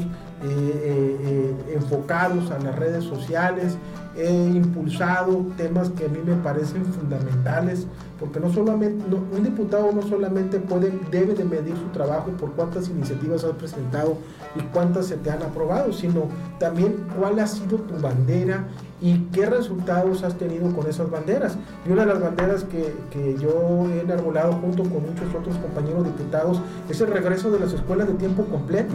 enfocados 1.72 2.50
a 2.50 2.58
las 2.58 2.76
redes 2.76 3.04
sociales, 3.04 3.76
he 4.16 4.30
impulsado 4.30 5.46
temas 5.56 5.88
que 5.90 6.04
a 6.04 6.08
mí 6.08 6.18
me 6.24 6.34
parecen 6.36 6.84
fundamentales, 6.84 7.86
porque 8.20 8.40
no 8.40 8.52
solamente, 8.52 9.02
un 9.14 9.42
diputado 9.42 9.90
no 9.92 10.02
solamente 10.02 10.58
puede, 10.58 10.92
debe 11.10 11.34
de 11.34 11.44
medir 11.44 11.74
su 11.76 11.86
trabajo 11.92 12.30
por 12.32 12.52
cuántas 12.52 12.88
iniciativas 12.88 13.44
has 13.44 13.52
presentado 13.52 14.18
y 14.54 14.60
cuántas 14.72 15.06
se 15.06 15.16
te 15.16 15.30
han 15.30 15.42
aprobado, 15.42 15.92
sino 15.92 16.28
también 16.58 17.06
cuál 17.18 17.38
ha 17.38 17.46
sido 17.46 17.78
tu 17.78 17.98
bandera 18.00 18.68
y 19.00 19.18
qué 19.32 19.46
resultados 19.46 20.22
has 20.22 20.36
tenido 20.36 20.70
con 20.76 20.86
esas 20.86 21.10
banderas. 21.10 21.56
Y 21.86 21.90
una 21.90 22.02
de 22.04 22.12
las 22.12 22.20
banderas 22.20 22.64
que, 22.64 22.94
que 23.10 23.36
yo 23.38 23.88
he 23.90 24.00
enarbolado 24.00 24.52
junto 24.52 24.82
con 24.84 25.02
muchos 25.02 25.34
otros 25.36 25.56
compañeros 25.56 26.04
diputados 26.04 26.60
es 26.88 27.00
el 27.00 27.08
regreso 27.08 27.50
de 27.50 27.60
las 27.60 27.72
escuelas 27.72 28.06
de 28.06 28.14
tiempo 28.14 28.44
completo. 28.44 28.94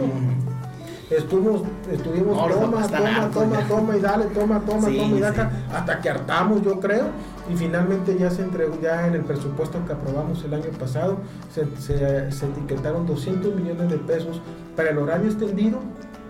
Estuvimos, 1.10 1.62
estuvimos 1.90 2.36
toma, 2.36 2.86
toma, 2.86 3.30
toma, 3.32 3.68
toma 3.68 3.96
y 3.96 4.00
dale, 4.00 4.24
toma, 4.26 4.60
toma, 4.60 4.88
toma 4.88 4.90
y 4.90 5.20
dale, 5.20 5.48
hasta 5.72 6.00
que 6.00 6.10
hartamos, 6.10 6.62
yo 6.62 6.78
creo. 6.80 7.06
Y 7.50 7.56
finalmente 7.56 8.16
ya 8.18 8.30
se 8.30 8.42
entregó, 8.42 8.78
ya 8.80 9.06
en 9.06 9.14
el 9.14 9.22
presupuesto 9.22 9.78
que 9.86 9.94
aprobamos 9.94 10.44
el 10.44 10.52
año 10.52 10.70
pasado, 10.78 11.16
se, 11.54 11.64
se, 11.80 12.30
se 12.30 12.46
etiquetaron 12.46 13.06
200 13.06 13.54
millones 13.54 13.88
de 13.88 13.96
pesos 13.96 14.42
para 14.76 14.90
el 14.90 14.98
horario 14.98 15.30
extendido 15.30 15.78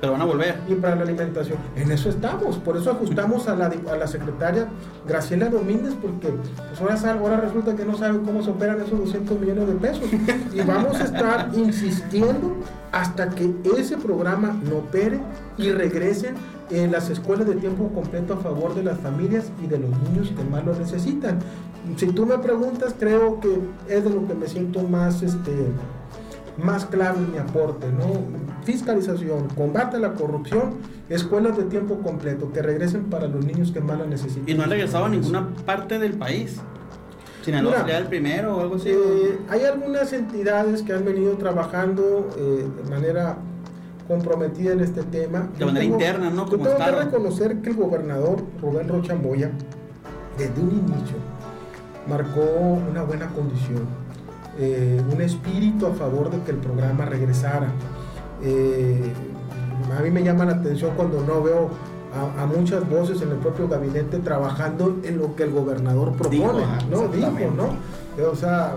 pero 0.01 0.13
van 0.13 0.23
a 0.23 0.25
volver. 0.25 0.57
Y 0.69 0.75
para 0.75 0.97
la 0.97 1.03
alimentación. 1.03 1.59
En 1.77 1.91
eso 1.91 2.09
estamos. 2.09 2.57
Por 2.59 2.77
eso 2.77 2.91
ajustamos 2.91 3.49
a 3.49 3.57
la, 3.57 3.67
a 3.67 3.97
la 3.97 4.07
secretaria 4.07 4.69
Graciela 5.07 5.49
Domínguez, 5.49 5.95
porque 6.01 6.29
pues 6.29 6.81
ahora, 6.81 7.13
ahora 7.13 7.41
resulta 7.41 7.75
que 7.75 7.85
no 7.85 7.97
sabe 7.97 8.21
cómo 8.25 8.43
se 8.43 8.51
operan 8.51 8.81
esos 8.81 8.99
200 8.99 9.41
millones 9.41 9.67
de 9.67 9.75
pesos. 9.75 10.05
Y 10.53 10.61
vamos 10.61 11.01
a 11.01 11.05
estar 11.05 11.51
insistiendo 11.55 12.57
hasta 12.93 13.29
que 13.31 13.55
ese 13.77 13.97
programa 13.97 14.57
no 14.69 14.79
opere 14.79 15.21
y 15.57 15.71
regresen 15.71 16.35
en 16.71 16.93
las 16.93 17.11
escuelas 17.11 17.47
de 17.47 17.55
tiempo 17.55 17.89
completo 17.89 18.35
a 18.35 18.37
favor 18.39 18.75
de 18.75 18.83
las 18.83 18.99
familias 18.99 19.51
y 19.63 19.67
de 19.67 19.79
los 19.79 19.91
niños 20.03 20.33
que 20.37 20.45
más 20.45 20.65
lo 20.65 20.75
necesitan. 20.75 21.39
Si 21.97 22.07
tú 22.09 22.27
me 22.27 22.39
preguntas, 22.39 22.95
creo 22.99 23.41
que 23.41 23.59
es 23.89 24.05
de 24.05 24.11
lo 24.11 24.27
que 24.27 24.35
me 24.35 24.47
siento 24.47 24.83
más 24.83 25.23
este, 25.23 25.69
más 26.59 26.85
claro 26.85 27.19
en 27.19 27.33
mi 27.33 27.39
aporte, 27.39 27.87
¿no? 27.93 28.65
Fiscalización, 28.65 29.49
combate 29.57 29.97
a 29.97 30.01
la 30.01 30.15
corrupción, 30.15 30.75
escuelas 31.09 31.57
de 31.57 31.65
tiempo 31.65 31.99
completo 32.01 32.53
que 32.53 32.61
regresen 32.61 33.05
para 33.05 33.29
los 33.29 33.45
niños 33.45 33.71
que 33.71 33.81
más 33.81 33.99
la 33.99 34.07
necesitan. 34.07 34.49
Y 34.49 34.55
no 34.55 34.65
han 34.65 34.71
regresado 34.71 35.05
a 35.07 35.09
ninguna 35.09 35.49
parte 35.65 35.99
del 35.99 36.15
país. 36.15 36.61
Sinaloa 37.45 37.79
sería 37.79 37.99
el 37.99 38.07
primero 38.07 38.57
o 38.57 38.61
algo 38.61 38.77
así. 38.77 38.91
Eh, 38.91 39.39
hay 39.49 39.65
algunas 39.65 40.13
entidades 40.13 40.83
que 40.83 40.93
han 40.93 41.05
venido 41.05 41.35
trabajando 41.35 42.29
eh, 42.37 42.67
de 42.83 42.91
manera 42.91 43.39
comprometida 44.09 44.73
en 44.73 44.81
este 44.81 45.03
tema. 45.05 45.49
De 45.57 45.65
manera 45.65 45.85
interna, 45.85 46.31
¿no? 46.31 46.47
Como 46.47 46.65
yo 46.65 46.73
tengo 46.73 46.85
que 46.85 47.05
reconocer 47.05 47.59
que 47.59 47.71
el 47.71 47.77
gobernador 47.77 48.43
Rubén 48.61 48.89
Rochamboya, 48.89 49.51
desde 50.37 50.61
un 50.61 50.71
inicio, 50.71 51.17
marcó 52.09 52.43
una 52.91 53.03
buena 53.03 53.29
condición 53.29 54.08
eh, 54.59 55.01
un 55.13 55.21
espíritu 55.21 55.87
a 55.87 55.95
favor 55.95 56.31
de 56.31 56.41
que 56.43 56.51
el 56.51 56.59
programa 56.59 57.05
regresara. 57.05 57.69
Eh, 58.43 59.13
a 59.97 60.03
mí 60.03 60.11
me 60.11 60.23
llama 60.23 60.45
la 60.45 60.53
atención 60.53 60.93
cuando 60.97 61.23
no 61.23 61.43
veo 61.43 61.71
a, 62.15 62.47
muchas 62.47 62.89
voces 62.89 63.23
en 63.23 63.31
el 63.31 63.37
propio 63.37 63.69
gabinete 63.69 64.19
trabajando 64.19 64.97
en 65.05 65.19
lo 65.19 65.37
que 65.37 65.45
el 65.45 65.53
gobernador 65.53 66.13
propone, 66.13 66.65
¿no? 66.91 67.09
Dijo, 67.09 67.31
¿no? 67.57 68.29
O 68.31 68.35
sea, 68.35 68.73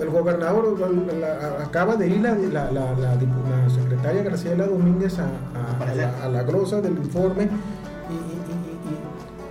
el 0.00 0.10
gobernador 0.10 0.76
acaba 1.62 1.94
de 1.94 2.08
ir 2.08 2.20
la, 2.20 2.34
la, 2.72 3.70
secretaria 3.70 4.22
Graciela 4.22 4.66
Domínguez 4.66 5.18
a, 5.18 6.24
a, 6.24 6.28
la, 6.28 6.42
glosa 6.42 6.80
del 6.80 6.98
informe 6.98 7.48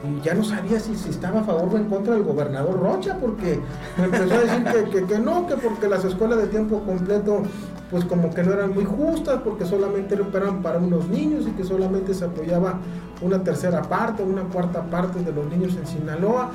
y 0.05 0.21
ya 0.21 0.33
no 0.33 0.43
sabía 0.43 0.79
si, 0.79 0.95
si, 0.95 1.09
estaba 1.09 1.41
a 1.41 1.43
favor 1.43 1.69
o 1.73 1.77
en 1.77 1.85
contra 1.85 2.13
del 2.13 2.23
gobernador 2.23 2.79
Rocha, 2.79 3.17
porque 3.19 3.59
me 3.97 4.05
empezó 4.05 4.33
a 4.33 4.39
decir 4.39 4.89
que, 4.91 5.05
que, 5.05 5.19
no, 5.19 5.47
que 5.47 5.55
porque 5.55 5.87
las 5.87 6.03
escuelas 6.05 6.39
de 6.39 6.47
tiempo 6.47 6.79
completo, 6.81 7.43
pues 7.89 8.05
como 8.05 8.33
que 8.33 8.43
no 8.43 8.53
eran 8.53 8.73
muy 8.73 8.85
justas, 8.85 9.41
porque 9.43 9.65
solamente 9.65 10.15
eran 10.15 10.61
para 10.61 10.79
unos 10.79 11.07
niños 11.07 11.45
y 11.47 11.51
que 11.51 11.63
solamente 11.63 12.13
se 12.13 12.25
apoyaba 12.25 12.79
una 13.21 13.43
tercera 13.43 13.81
parte, 13.81 14.23
una 14.23 14.43
cuarta 14.43 14.83
parte 14.83 15.19
de 15.19 15.31
los 15.31 15.45
niños 15.47 15.75
en 15.75 15.87
Sinaloa. 15.87 16.51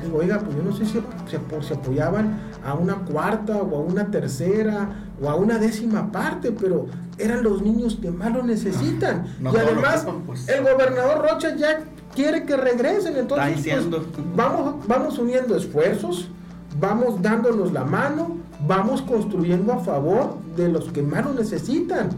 Y 0.00 0.04
digo, 0.06 0.18
oiga, 0.18 0.38
pues 0.38 0.56
yo 0.56 0.62
no 0.62 0.72
sé 0.72 0.86
si 0.86 1.02
se, 1.28 1.74
apoyaban 1.74 2.38
a 2.64 2.74
una 2.74 2.94
cuarta 2.94 3.56
o 3.56 3.76
a 3.76 3.80
una 3.80 4.06
tercera 4.06 4.88
o 5.20 5.28
a 5.28 5.34
una 5.34 5.58
décima 5.58 6.12
parte, 6.12 6.52
pero 6.52 6.86
eran 7.18 7.42
los 7.42 7.60
niños 7.62 7.98
que 8.00 8.10
más 8.10 8.32
lo 8.32 8.42
necesitan. 8.44 9.26
y 9.40 9.56
además, 9.56 10.06
pues. 10.26 10.48
el 10.48 10.62
gobernador 10.62 11.28
Rocha 11.28 11.56
ya 11.56 11.80
quiere 12.14 12.44
que 12.44 12.56
regresen. 12.56 13.16
Entonces, 13.16 13.62
pues, 13.88 14.04
vamos, 14.34 14.86
vamos 14.86 15.18
uniendo 15.18 15.56
esfuerzos, 15.56 16.28
vamos 16.80 17.20
dándonos 17.22 17.72
la 17.72 17.84
mano, 17.84 18.36
vamos 18.66 19.02
construyendo 19.02 19.72
a 19.72 19.78
favor 19.78 20.36
de 20.56 20.68
los 20.68 20.86
que 20.92 21.02
más 21.02 21.24
lo 21.24 21.34
necesitan. 21.34 22.10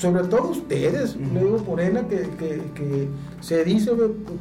Sobre 0.00 0.24
todo 0.24 0.48
ustedes, 0.48 1.14
le 1.16 1.40
digo 1.40 1.58
Morena, 1.58 2.08
que, 2.08 2.26
que, 2.38 3.08
se 3.42 3.62
dice 3.66 3.92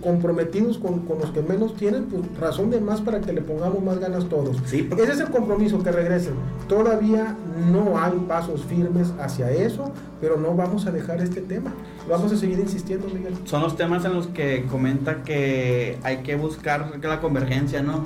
comprometidos 0.02 0.78
con, 0.78 1.04
los 1.20 1.32
que 1.32 1.42
menos 1.42 1.76
tienen, 1.76 2.06
pues 2.06 2.24
razón 2.40 2.70
de 2.70 2.80
más 2.80 3.02
para 3.02 3.20
que 3.20 3.34
le 3.34 3.42
pongamos 3.42 3.84
más 3.84 4.00
ganas 4.00 4.30
todos. 4.30 4.56
Ese 4.72 4.88
es 4.88 5.20
el 5.20 5.30
compromiso, 5.30 5.84
que 5.84 5.92
regresen. 5.92 6.36
Todavía 6.70 7.36
no 7.70 8.02
hay 8.02 8.14
pasos 8.26 8.64
firmes 8.64 9.12
hacia 9.20 9.52
eso, 9.52 9.92
pero 10.22 10.38
no 10.38 10.56
vamos 10.56 10.86
a 10.86 10.92
dejar 10.92 11.22
este 11.22 11.42
tema. 11.42 11.74
Vamos 12.10 12.32
a 12.32 12.38
seguir 12.38 12.60
insistiendo, 12.60 13.10
Miguel. 13.14 13.34
Son 13.44 13.62
los 13.62 13.76
temas 13.76 14.06
en 14.06 14.14
los 14.14 14.28
que 14.28 14.66
comenta 14.72 15.24
que 15.24 15.98
hay 16.04 16.20
que 16.20 16.38
buscar 16.38 16.90
la 17.04 17.20
convergencia, 17.20 17.82
¿no? 17.82 18.06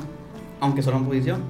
Aunque 0.59 0.81
son 0.81 1.03
oposición. 1.03 1.41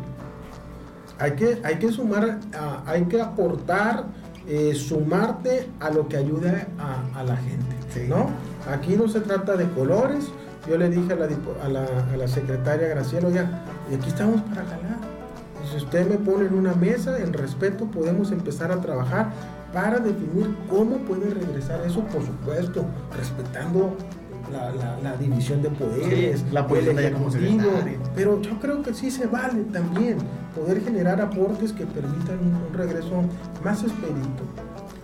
Hay 1.18 1.32
que, 1.36 1.60
hay 1.64 1.76
que 1.78 1.90
sumar, 1.94 2.40
hay 2.86 3.06
que 3.06 3.22
aportar, 3.22 4.04
eh, 4.48 4.74
sumarte 4.76 5.70
a 5.80 5.90
lo 5.90 6.08
que 6.08 6.18
ayude 6.18 6.68
a, 6.78 7.24
la 7.24 7.38
gente, 7.38 8.08
¿no? 8.08 8.30
Aquí 8.70 8.96
no 8.96 9.08
se 9.08 9.22
trata 9.22 9.56
de 9.56 9.70
colores. 9.70 10.30
Yo 10.68 10.78
le 10.78 10.90
dije 10.90 11.14
a 11.14 11.16
la, 11.16 11.28
a 11.64 11.70
la, 11.70 11.86
a 12.14 12.18
la 12.18 12.28
secretaria 12.28 12.88
Graciela, 12.88 13.30
ya, 13.30 13.66
y 13.92 13.96
aquí 13.96 14.10
estamos 14.10 14.42
para 14.42 14.64
jalar. 14.64 14.98
Si 15.70 15.78
usted 15.78 16.08
me 16.08 16.18
pone 16.18 16.46
en 16.46 16.54
una 16.54 16.74
mesa, 16.74 17.18
en 17.20 17.34
respeto, 17.34 17.86
podemos 17.86 18.32
empezar 18.32 18.72
a 18.72 18.82
trabajar 18.82 19.32
para 19.74 20.00
definir 20.00 20.56
cómo 20.70 20.98
puede 20.98 21.34
regresar 21.34 21.82
eso, 21.86 22.02
por 22.06 22.24
supuesto, 22.24 22.86
respetando 23.18 23.98
la, 24.54 25.16
división 25.18 25.62
de 25.62 25.70
poderes, 25.70 26.44
la 26.52 26.68
política 26.68 27.12
como 27.12 27.30
pero 28.16 28.42
yo 28.42 28.60
creo 28.60 28.82
que 28.82 28.94
sí 28.94 29.12
se 29.12 29.28
vale 29.28 29.64
también 29.72 30.18
poder 30.56 30.84
generar 30.84 31.20
aportes 31.22 31.72
que 31.72 31.86
permitan 31.86 32.40
un, 32.40 32.74
regreso 32.74 33.24
más 33.64 33.84
expedito 33.84 34.44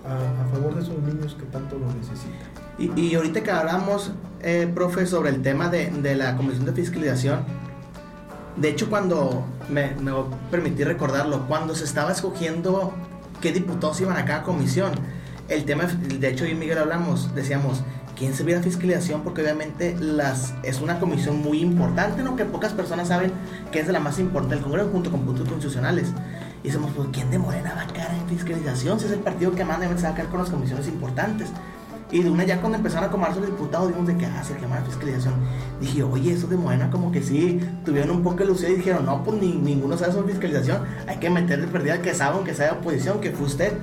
a, 0.05 0.53
favor 0.53 0.75
de 0.75 0.81
esos 0.81 1.01
niños 1.01 1.35
que 1.39 1.45
tanto 1.45 1.77
lo 1.77 1.87
necesitan. 1.87 2.49
Y, 2.77 3.13
ahorita 3.13 3.43
que 3.43 3.51
hablamos, 3.51 4.13
eh, 4.41 4.71
profe, 4.73 5.05
sobre 5.05 5.31
el 5.31 5.41
tema 5.41 5.67
de, 5.67 5.89
de, 5.89 6.15
la 6.15 6.37
Comisión 6.37 6.65
de 6.65 6.71
Fiscalización, 6.71 7.39
de 8.55 8.69
hecho 8.69 8.89
cuando 8.89 9.43
me, 9.69 9.95
me 9.95 10.11
permití 10.49 10.83
recordarlo, 10.83 11.45
cuando 11.47 11.75
se 11.75 11.83
estaba 11.83 12.11
escogiendo 12.11 12.93
qué 13.41 13.51
diputados 13.51 13.99
iban 14.01 14.17
a 14.17 14.25
cada 14.25 14.43
comisión. 14.43 14.91
El 15.47 15.65
tema, 15.65 15.85
de 15.85 16.27
hecho, 16.27 16.45
yo 16.45 16.51
y 16.51 16.55
Miguel 16.55 16.77
hablamos, 16.77 17.33
decíamos, 17.33 17.83
¿quién 18.19 18.33
se 18.35 18.53
a 18.53 18.61
fiscalización? 18.61 19.23
Porque 19.23 19.41
obviamente 19.41 19.95
las, 19.97 20.53
es 20.63 20.81
una 20.81 20.99
comisión 20.99 21.41
muy 21.41 21.61
importante, 21.61 22.21
¿no? 22.21 22.35
Que 22.35 22.43
pocas 22.43 22.73
personas 22.73 23.07
saben 23.07 23.31
que 23.71 23.79
es 23.79 23.87
de 23.87 23.93
la 23.93 24.01
más 24.01 24.19
importante 24.19 24.55
del 24.55 24.63
Congreso 24.63 24.89
junto 24.91 25.09
con 25.09 25.21
puntos 25.21 25.47
constitucionales. 25.47 26.09
Y 26.61 26.67
decimos, 26.67 26.91
pues, 26.93 27.07
¿quién 27.13 27.31
de 27.31 27.39
Morena 27.39 27.73
va 27.75 27.83
a 27.83 27.87
quedar 27.87 28.13
en 28.13 28.27
fiscalización? 28.27 28.99
Si 28.99 29.05
es 29.05 29.13
el 29.13 29.19
partido 29.19 29.55
que 29.55 29.63
más 29.63 29.79
debe 29.79 29.97
sacar 29.97 30.27
con 30.27 30.39
las 30.39 30.49
comisiones 30.49 30.87
importantes. 30.89 31.47
Y 32.11 32.23
de 32.23 32.29
una 32.29 32.43
ya 32.43 32.59
cuando 32.59 32.77
empezaron 32.77 33.05
a 33.05 33.07
acomodarse 33.07 33.39
los 33.39 33.51
diputados, 33.51 33.87
dijimos 33.87 34.07
de 34.07 34.17
que 34.17 34.25
ah, 34.25 34.43
se 34.43 34.59
llama 34.59 34.81
fiscalización. 34.85 35.35
Dije, 35.79 36.03
oye, 36.03 36.33
eso 36.33 36.47
de 36.47 36.57
Morena 36.57 36.89
como 36.91 37.13
que 37.13 37.21
sí, 37.21 37.61
tuvieron 37.85 38.17
un 38.17 38.23
poco 38.23 38.37
de 38.37 38.47
lucidez 38.47 38.73
y 38.73 38.77
dijeron, 38.77 39.05
no, 39.05 39.23
pues 39.23 39.39
ni, 39.39 39.53
ninguno 39.53 39.97
sabe 39.97 40.11
sobre 40.11 40.33
fiscalización, 40.33 40.83
hay 41.07 41.17
que 41.17 41.29
meterle 41.29 41.67
perdida 41.67 42.01
que 42.01 42.13
sabe, 42.13 42.35
aunque 42.35 42.53
sea 42.53 42.73
de 42.73 42.79
oposición, 42.79 43.21
que 43.21 43.31
fue 43.31 43.45
usted. 43.45 43.73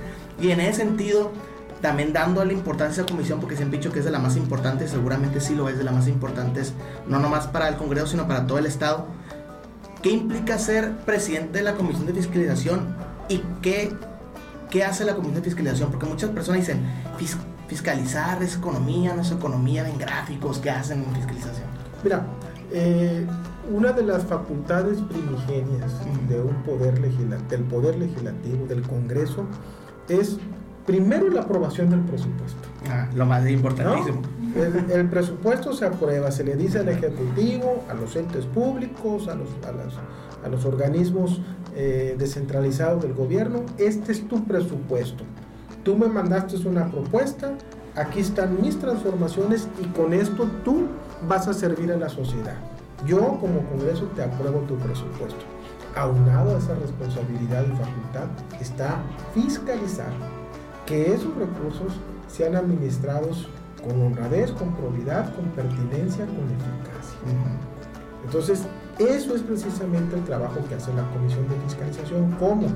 Y 0.43 0.51
en 0.51 0.61
ese 0.61 0.83
sentido, 0.83 1.33
también 1.81 2.13
dando 2.13 2.45
la 2.45 2.53
importancia 2.53 3.03
a 3.03 3.05
esa 3.05 3.13
comisión, 3.13 3.41
porque 3.41 3.57
siempre 3.57 3.79
he 3.79 3.81
dicho 3.81 3.93
que 3.93 4.01
es 4.01 4.05
de 4.05 4.11
la 4.11 4.19
más 4.19 4.37
importante, 4.37 4.89
seguramente 4.89 5.41
sí 5.41 5.55
lo 5.55 5.69
es 5.69 5.79
de 5.79 5.85
la 5.85 5.93
más 5.93 6.09
importante, 6.09 6.63
no 7.07 7.19
nomás 7.19 7.47
para 7.47 7.69
el 7.69 7.77
Congreso, 7.77 8.07
sino 8.07 8.27
para 8.27 8.47
todo 8.47 8.59
el 8.59 8.67
Estado. 8.67 9.07
¿Qué 10.03 10.11
implica 10.11 10.59
ser 10.59 10.97
presidente 10.99 11.59
de 11.59 11.65
la 11.65 11.75
Comisión 11.75 12.07
de 12.07 12.15
Fiscalización 12.15 12.97
y 13.29 13.43
qué, 13.61 13.93
qué 14.71 14.85
hace 14.85 15.05
la 15.05 15.15
Comisión 15.15 15.37
de 15.37 15.43
Fiscalización? 15.43 15.91
Porque 15.91 16.07
muchas 16.07 16.31
personas 16.31 16.61
dicen, 16.61 16.83
fiscalizar 17.67 18.43
es 18.43 18.57
economía, 18.57 19.15
no 19.15 19.23
es 19.23 19.31
economía, 19.31 19.83
ven 19.83 19.99
gráficos, 19.99 20.59
¿qué 20.59 20.71
hacen 20.71 21.03
en 21.03 21.15
fiscalización? 21.15 21.67
Mira, 22.05 22.27
eh, 22.73 23.27
una 23.71 23.93
de 23.93 24.03
las 24.03 24.25
facultades 24.25 24.99
primigenias 25.03 25.93
de 26.29 26.41
un 26.41 26.63
poder 26.63 26.99
legislativo, 27.01 27.49
del 27.49 27.63
poder 27.65 27.99
legislativo, 27.99 28.67
del 28.67 28.83
Congreso, 28.83 29.45
es 30.09 30.39
Primero 30.87 31.29
la 31.31 31.43
aprobación 31.43 31.91
del 31.91 32.01
presupuesto. 32.01 32.69
Ah, 32.89 33.09
lo 33.15 33.27
más 33.27 33.49
importantísimo. 33.49 34.23
El, 34.55 34.91
el, 34.91 35.09
presupuesto 35.09 35.73
se 35.73 35.85
aprueba, 35.85 36.31
se 36.31 36.45
le 36.45 36.57
dice 36.57 36.79
al 36.79 36.89
Ejecutivo, 36.89 37.85
a 37.91 37.95
los 37.95 38.15
entes 38.17 38.47
públicos, 38.47 39.29
a 39.29 39.35
los, 39.35 39.49
a 39.67 39.73
las, 39.73 39.95
a 40.45 40.49
los 40.49 40.65
organismos 40.65 41.41
eh, 41.75 42.15
descentralizados 42.19 43.03
del 43.03 43.13
gobierno, 43.13 43.65
este 43.77 44.13
es 44.13 44.27
tu 44.27 44.45
presupuesto. 44.45 45.25
Tú 45.83 45.97
me 45.97 46.07
mandaste 46.07 46.57
una 46.67 46.91
propuesta, 46.91 47.53
aquí 47.95 48.21
están 48.21 48.63
mis 48.63 48.79
transformaciones 48.79 49.69
y 49.83 49.87
con 49.89 50.15
esto 50.15 50.49
tú 50.65 50.87
vas 51.29 51.49
a 51.49 51.53
servir 51.53 51.93
a 51.93 51.99
la 51.99 52.09
sociedad. 52.09 52.57
Yo 53.07 53.39
como 53.41 53.61
Congreso 53.69 54.05
te 54.17 54.23
apruebo 54.23 54.61
tu 54.61 54.77
presupuesto. 54.77 55.45
Aunado 55.95 56.55
a 56.55 56.59
esa 56.59 56.75
responsabilidad 56.77 57.65
y 57.67 57.77
facultad 57.77 58.29
está 58.59 59.03
fiscalizar 59.35 60.13
que 60.87 61.13
esos 61.13 61.35
recursos 61.37 61.93
sean 62.29 62.57
administrados 62.57 63.49
con 63.83 64.01
honradez, 64.01 64.53
con 64.53 64.75
probidad, 64.75 65.35
con 65.35 65.45
pertinencia, 65.47 66.25
con 66.27 66.45
eficacia. 66.45 67.19
Entonces, 68.25 68.63
eso 68.99 69.35
es 69.35 69.43
precisamente 69.43 70.17
el 70.17 70.25
trabajo 70.25 70.57
que 70.69 70.75
hace 70.75 70.93
la 70.95 71.03
Comisión 71.11 71.47
de 71.49 71.55
Fiscalización, 71.67 72.33
como 72.33 72.67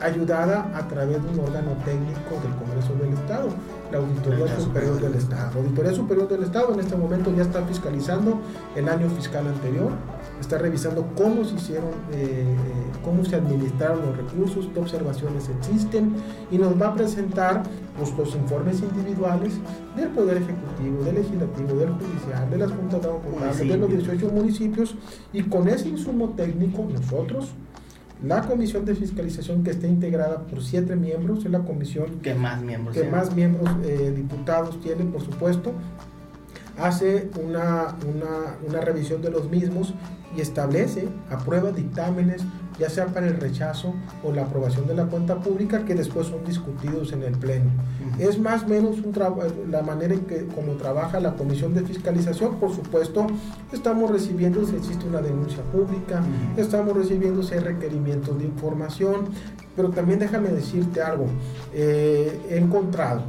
ayudada 0.00 0.70
a 0.74 0.86
través 0.88 1.22
de 1.22 1.28
un 1.30 1.40
órgano 1.40 1.72
técnico 1.84 2.40
del 2.42 2.54
Congreso 2.54 2.94
del 3.02 3.12
Estado, 3.12 3.48
la 3.90 3.98
Auditoría 3.98 4.60
Superior 4.60 5.00
del 5.00 5.14
Estado. 5.14 5.50
La 5.52 5.60
Auditoría 5.60 5.92
Superior 5.92 6.28
del 6.28 6.44
Estado 6.44 6.72
en 6.74 6.80
este 6.80 6.96
momento 6.96 7.34
ya 7.34 7.42
está 7.42 7.62
fiscalizando 7.64 8.40
el 8.76 8.88
año 8.88 9.08
fiscal 9.10 9.46
anterior, 9.46 9.90
está 10.40 10.58
revisando 10.58 11.06
cómo 11.16 11.44
se 11.44 11.54
hicieron, 11.54 11.90
eh, 12.12 12.44
eh, 12.44 12.46
cómo 13.02 13.24
se 13.24 13.36
administraron 13.36 14.00
los 14.06 14.16
recursos, 14.16 14.68
qué 14.72 14.80
observaciones 14.80 15.48
existen 15.48 16.14
y 16.50 16.58
nos 16.58 16.80
va 16.80 16.88
a 16.88 16.94
presentar 16.94 17.62
pues, 17.98 18.16
los 18.16 18.34
informes 18.34 18.80
individuales 18.82 19.54
del 19.96 20.08
Poder 20.08 20.38
Ejecutivo, 20.38 21.04
del 21.04 21.14
Legislativo, 21.16 21.74
del 21.74 21.90
Judicial, 21.90 22.50
de 22.50 22.58
las 22.58 22.72
Juntas 22.72 23.00
de 23.58 23.64
de 23.64 23.76
los 23.76 23.90
18 23.90 24.28
municipios 24.28 24.94
y 25.32 25.42
con 25.42 25.68
ese 25.68 25.88
insumo 25.88 26.30
técnico 26.30 26.86
nosotros 26.92 27.54
la 28.22 28.42
comisión 28.42 28.84
de 28.84 28.94
fiscalización 28.94 29.62
que 29.64 29.70
está 29.70 29.86
integrada 29.86 30.38
por 30.46 30.62
siete 30.62 30.96
miembros, 30.96 31.44
es 31.44 31.50
la 31.50 31.60
comisión 31.60 32.20
que 32.22 32.34
más 32.34 32.62
miembros, 32.62 32.96
que 32.96 33.04
más 33.04 33.34
miembros 33.34 33.68
eh, 33.84 34.12
diputados 34.16 34.80
tiene, 34.80 35.04
por 35.04 35.20
supuesto, 35.20 35.72
hace 36.78 37.30
una, 37.42 37.96
una, 38.14 38.56
una, 38.66 38.80
revisión 38.80 39.22
de 39.22 39.30
los 39.30 39.48
mismos 39.50 39.94
y 40.36 40.40
establece, 40.40 41.08
aprueba 41.30 41.70
dictámenes, 41.70 42.42
ya 42.78 42.90
sea 42.90 43.06
para 43.06 43.26
el 43.28 43.36
rechazo 43.36 43.94
o 44.24 44.32
la 44.32 44.42
aprobación 44.42 44.86
de 44.86 44.94
la 44.94 45.06
cuenta 45.06 45.36
pública, 45.40 45.84
que 45.84 45.94
después 45.94 46.26
son 46.26 46.44
discutidos 46.44 47.12
en 47.12 47.22
el 47.22 47.36
Pleno. 47.38 47.70
Es 48.18 48.38
más 48.38 48.64
o 48.64 48.68
menos 48.68 48.98
un 48.98 49.14
la 49.70 49.82
manera 49.82 50.14
en 50.14 50.22
que 50.22 50.46
como 50.46 50.72
trabaja 50.72 51.20
la 51.20 51.34
Comisión 51.34 51.72
de 51.74 51.82
Fiscalización. 51.82 52.56
Por 52.56 52.74
supuesto, 52.74 53.26
estamos 53.72 54.10
recibiendo 54.10 54.66
si 54.66 54.74
existe 54.74 55.06
una 55.06 55.20
denuncia 55.20 55.62
pública, 55.64 56.22
estamos 56.56 56.96
recibiendo 56.96 57.42
si 57.42 57.54
hay 57.54 57.60
requerimientos 57.60 58.36
de 58.38 58.44
información, 58.44 59.28
pero 59.76 59.90
también 59.90 60.18
déjame 60.18 60.48
decirte 60.48 61.00
algo. 61.00 61.26
Eh, 61.72 62.40
he 62.50 62.58
encontrado 62.58 63.22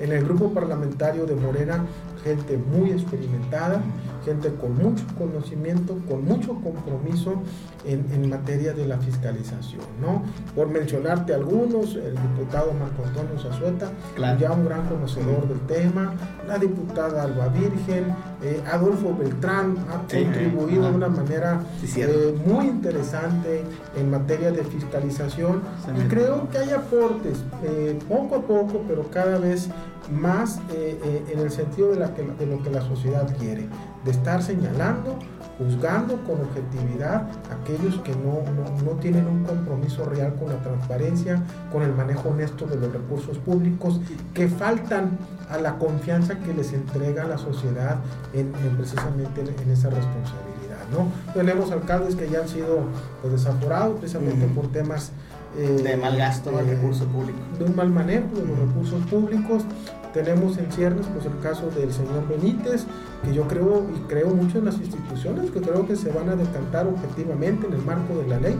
en 0.00 0.12
el 0.12 0.24
grupo 0.24 0.52
parlamentario 0.52 1.26
de 1.26 1.34
Morena 1.34 1.84
gente 2.22 2.56
muy 2.56 2.90
experimentada, 2.90 3.82
gente 4.24 4.52
con 4.54 4.76
mucho 4.76 5.04
conocimiento, 5.18 5.98
con 6.08 6.24
mucho 6.24 6.54
compromiso 6.54 7.42
en, 7.84 8.06
en, 8.12 8.28
materia 8.28 8.72
de 8.72 8.86
la 8.86 8.98
fiscalización, 8.98 9.84
¿no? 10.00 10.22
Por 10.54 10.68
mencionarte 10.68 11.34
algunos, 11.34 11.94
el 11.96 12.14
diputado 12.14 12.72
Marco 12.72 13.04
Antonio 13.04 13.38
Zazueta, 13.38 13.90
ya 14.38 14.52
un 14.52 14.64
gran 14.64 14.86
conocedor 14.86 15.48
del 15.48 15.60
tema, 15.60 16.14
la 16.46 16.58
diputada 16.58 17.22
Alba 17.22 17.48
Virgen, 17.48 18.14
eh, 18.42 18.62
Adolfo 18.70 19.14
Beltrán 19.14 19.76
ha 19.90 19.98
contribuido 19.98 20.84
de 20.84 20.94
una 20.94 21.08
manera 21.08 21.60
eh, 21.96 22.38
muy 22.46 22.66
interesante 22.66 23.62
en 23.96 24.10
materia 24.10 24.50
de 24.50 24.64
fiscalización 24.64 25.62
y 25.98 26.08
creo 26.08 26.48
que 26.48 26.58
hay 26.58 26.70
aportes, 26.70 27.38
eh, 27.64 27.98
poco 28.08 28.36
a 28.36 28.40
poco, 28.42 28.82
pero 28.88 29.10
cada 29.10 29.38
vez 29.38 29.68
más 30.10 30.58
en 30.72 31.38
el 31.38 31.50
sentido 31.52 31.92
de, 31.92 32.00
la 32.00 32.14
que, 32.14 32.24
de 32.24 32.46
lo 32.46 32.60
que 32.62 32.70
la 32.70 32.80
sociedad 32.80 33.32
quiere, 33.38 33.68
de 34.04 34.10
estar 34.10 34.42
señalando, 34.42 35.18
juzgando 35.58 36.16
con 36.24 36.40
objetividad 36.40 37.26
aquellos 37.50 37.96
que 38.02 38.12
no, 38.12 38.42
no, 38.84 38.92
tienen 38.98 39.26
un 39.26 39.44
compromiso 39.44 40.06
real 40.06 40.34
con 40.36 40.48
la 40.48 40.56
transparencia, 40.62 41.42
con 41.70 41.82
el 41.82 41.92
manejo 41.92 42.30
honesto 42.30 42.66
de 42.66 42.76
los 42.76 42.92
recursos 42.92 43.36
públicos, 43.38 44.00
que 44.32 44.48
faltan 44.48 45.18
a 45.50 45.58
la 45.58 45.78
confianza 45.78 46.38
que 46.38 46.54
les 46.54 46.72
entrega 46.72 47.24
la 47.24 47.36
sociedad 47.36 47.96
en, 48.32 48.52
precisamente 48.76 49.42
en, 49.42 49.70
esa 49.70 49.90
responsabilidad. 49.90 50.78
¿no? 50.92 51.08
Tenemos 51.34 51.70
alcaldes 51.70 52.16
que 52.16 52.28
ya 52.28 52.40
han 52.40 52.48
sido 52.48 52.84
pues, 53.20 53.34
desaforados 53.34 53.98
precisamente 53.98 54.46
por 54.46 54.68
temas 54.72 55.12
eh, 55.58 55.80
de 55.82 55.96
mal 55.96 56.16
gasto 56.16 56.52
del 56.52 56.68
recurso 56.68 57.04
público. 57.06 57.38
De 57.58 57.64
un 57.64 57.76
mal 57.76 57.90
manejo 57.90 58.28
de 58.36 58.46
los 58.46 58.58
recursos 58.58 59.04
públicos. 59.06 59.64
Tenemos 60.12 60.58
en 60.58 60.70
ciernes 60.72 61.06
pues, 61.06 61.26
el 61.26 61.38
caso 61.40 61.70
del 61.70 61.92
señor 61.92 62.26
Benítez, 62.28 62.84
que 63.24 63.32
yo 63.32 63.46
creo 63.46 63.86
y 63.96 64.00
creo 64.08 64.34
mucho 64.34 64.58
en 64.58 64.64
las 64.64 64.78
instituciones, 64.78 65.50
que 65.50 65.60
creo 65.60 65.86
que 65.86 65.96
se 65.96 66.10
van 66.10 66.28
a 66.28 66.36
decantar 66.36 66.86
objetivamente 66.86 67.66
en 67.66 67.74
el 67.74 67.82
marco 67.82 68.16
de 68.16 68.26
la 68.26 68.40
ley 68.40 68.56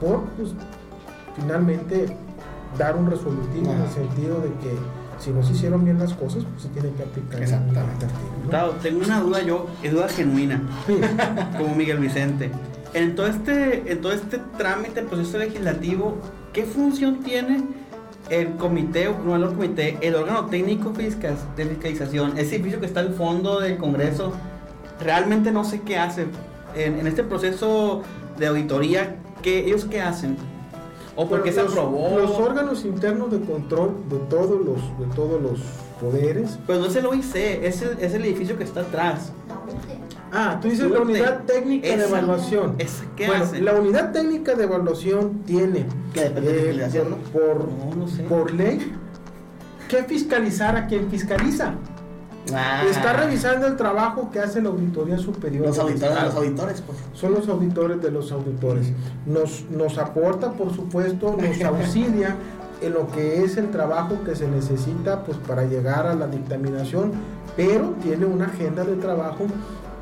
por 0.00 0.22
pues, 0.36 0.50
finalmente 1.36 2.16
dar 2.78 2.96
un 2.96 3.10
resolutivo 3.10 3.72
en 3.72 3.80
el 3.80 3.88
sentido 3.88 4.40
de 4.40 4.48
que 4.48 4.76
si 5.18 5.30
no 5.30 5.42
se 5.42 5.52
hicieron 5.52 5.84
bien 5.84 5.98
las 5.98 6.14
cosas, 6.14 6.44
pues 6.44 6.62
se 6.62 6.68
tiene 6.70 6.90
que 6.96 7.02
aplicar. 7.04 7.42
Exactamente. 7.42 8.06
tengo 8.82 9.04
una 9.04 9.20
duda 9.20 9.42
yo, 9.42 9.68
es 9.82 9.92
duda 9.92 10.08
genuina, 10.08 10.60
como 11.58 11.74
Miguel 11.74 11.98
Vicente. 11.98 12.50
En 12.92 13.14
todo 13.14 13.26
este, 13.26 13.90
en 13.90 14.00
todo 14.00 14.12
este 14.12 14.38
trámite, 14.58 15.02
proceso 15.02 15.38
legislativo, 15.38 16.16
¿qué 16.52 16.64
función 16.64 17.20
tiene 17.20 17.62
el 18.32 18.56
comité, 18.56 19.14
no 19.24 19.36
el 19.36 19.46
comité, 19.48 19.98
el 20.00 20.14
órgano 20.14 20.46
técnico 20.46 20.90
de 20.90 21.10
fiscalización, 21.10 22.38
ese 22.38 22.56
edificio 22.56 22.80
que 22.80 22.86
está 22.86 23.00
al 23.00 23.12
fondo 23.12 23.60
del 23.60 23.76
Congreso, 23.76 24.32
realmente 25.00 25.52
no 25.52 25.64
sé 25.64 25.82
qué 25.82 25.98
hace. 25.98 26.26
En, 26.74 27.06
este 27.06 27.22
proceso 27.22 28.02
de 28.38 28.46
auditoría, 28.46 29.16
¿qué, 29.42 29.66
¿ellos 29.66 29.84
qué 29.84 30.00
hacen? 30.00 30.38
¿O 31.14 31.28
por 31.28 31.42
qué 31.42 31.52
se 31.52 31.60
aprobó? 31.60 32.18
Los 32.18 32.30
órganos 32.30 32.86
internos 32.86 33.30
de 33.30 33.40
control 33.40 33.96
de 34.08 34.16
todos 34.30 34.64
los, 34.64 34.98
de 34.98 35.14
todos 35.14 35.42
los 35.42 35.60
poderes. 36.00 36.58
Pues 36.66 36.78
no 36.78 36.86
es 36.86 36.96
el 36.96 37.04
OIC, 37.04 37.36
es 37.36 37.82
el, 37.82 37.98
es 38.00 38.14
el 38.14 38.24
edificio 38.24 38.56
que 38.56 38.64
está 38.64 38.80
atrás. 38.80 39.30
Ah, 40.34 40.58
tú 40.60 40.68
dices 40.68 40.90
la 40.90 41.00
unidad 41.00 41.42
técnica 41.44 41.88
de 41.88 42.04
evaluación. 42.04 42.76
¿qué 43.16 43.26
bueno, 43.26 43.44
hace? 43.44 43.60
la 43.60 43.74
unidad 43.74 44.12
técnica 44.12 44.54
de 44.54 44.64
evaluación 44.64 45.42
tiene 45.44 45.86
que 46.14 46.20
depende 46.22 46.52
de 46.52 46.84
eh, 46.86 47.04
por, 47.32 47.68
por 48.28 48.50
ley 48.52 48.94
que 49.88 50.04
fiscalizar 50.04 50.74
a 50.74 50.86
quien 50.86 51.10
fiscaliza. 51.10 51.74
Ah. 52.54 52.82
Está 52.88 53.12
revisando 53.12 53.66
el 53.66 53.76
trabajo 53.76 54.30
que 54.30 54.40
hace 54.40 54.62
la 54.62 54.70
Auditoría 54.70 55.18
Superior. 55.18 55.66
Los 55.66 55.78
auditores 55.78 56.16
de 56.16 56.22
los 56.22 56.34
auditores, 56.34 56.80
pues. 56.80 56.98
Son 57.12 57.34
los 57.34 57.48
auditores 57.48 58.02
de 58.02 58.10
los 58.10 58.32
auditores. 58.32 58.90
Nos, 59.26 59.66
nos 59.70 59.98
aporta, 59.98 60.52
por 60.52 60.74
supuesto, 60.74 61.36
nos 61.38 61.60
auxilia 61.62 62.36
en 62.80 62.94
lo 62.94 63.06
que 63.08 63.44
es 63.44 63.58
el 63.58 63.70
trabajo 63.70 64.24
que 64.24 64.34
se 64.34 64.48
necesita 64.48 65.24
pues, 65.24 65.36
para 65.38 65.64
llegar 65.64 66.06
a 66.06 66.14
la 66.14 66.26
dictaminación, 66.26 67.12
pero 67.54 67.94
tiene 68.02 68.24
una 68.24 68.46
agenda 68.46 68.82
de 68.82 68.96
trabajo 68.96 69.46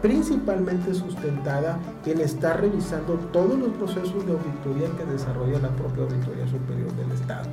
principalmente 0.03 0.95
sustentada 0.95 1.79
en 2.07 2.21
estar 2.21 2.61
revisando 2.61 3.15
todos 3.33 3.59
los 3.59 3.71
procesos 3.71 4.27
de 4.27 4.33
auditoría 4.33 4.89
que 4.97 5.05
desarrolla 5.13 5.59
la 5.59 5.69
propia 5.71 6.05
Auditoría 6.05 6.47
Superior 6.49 6.93
del 6.95 7.13
Estado. 7.13 7.49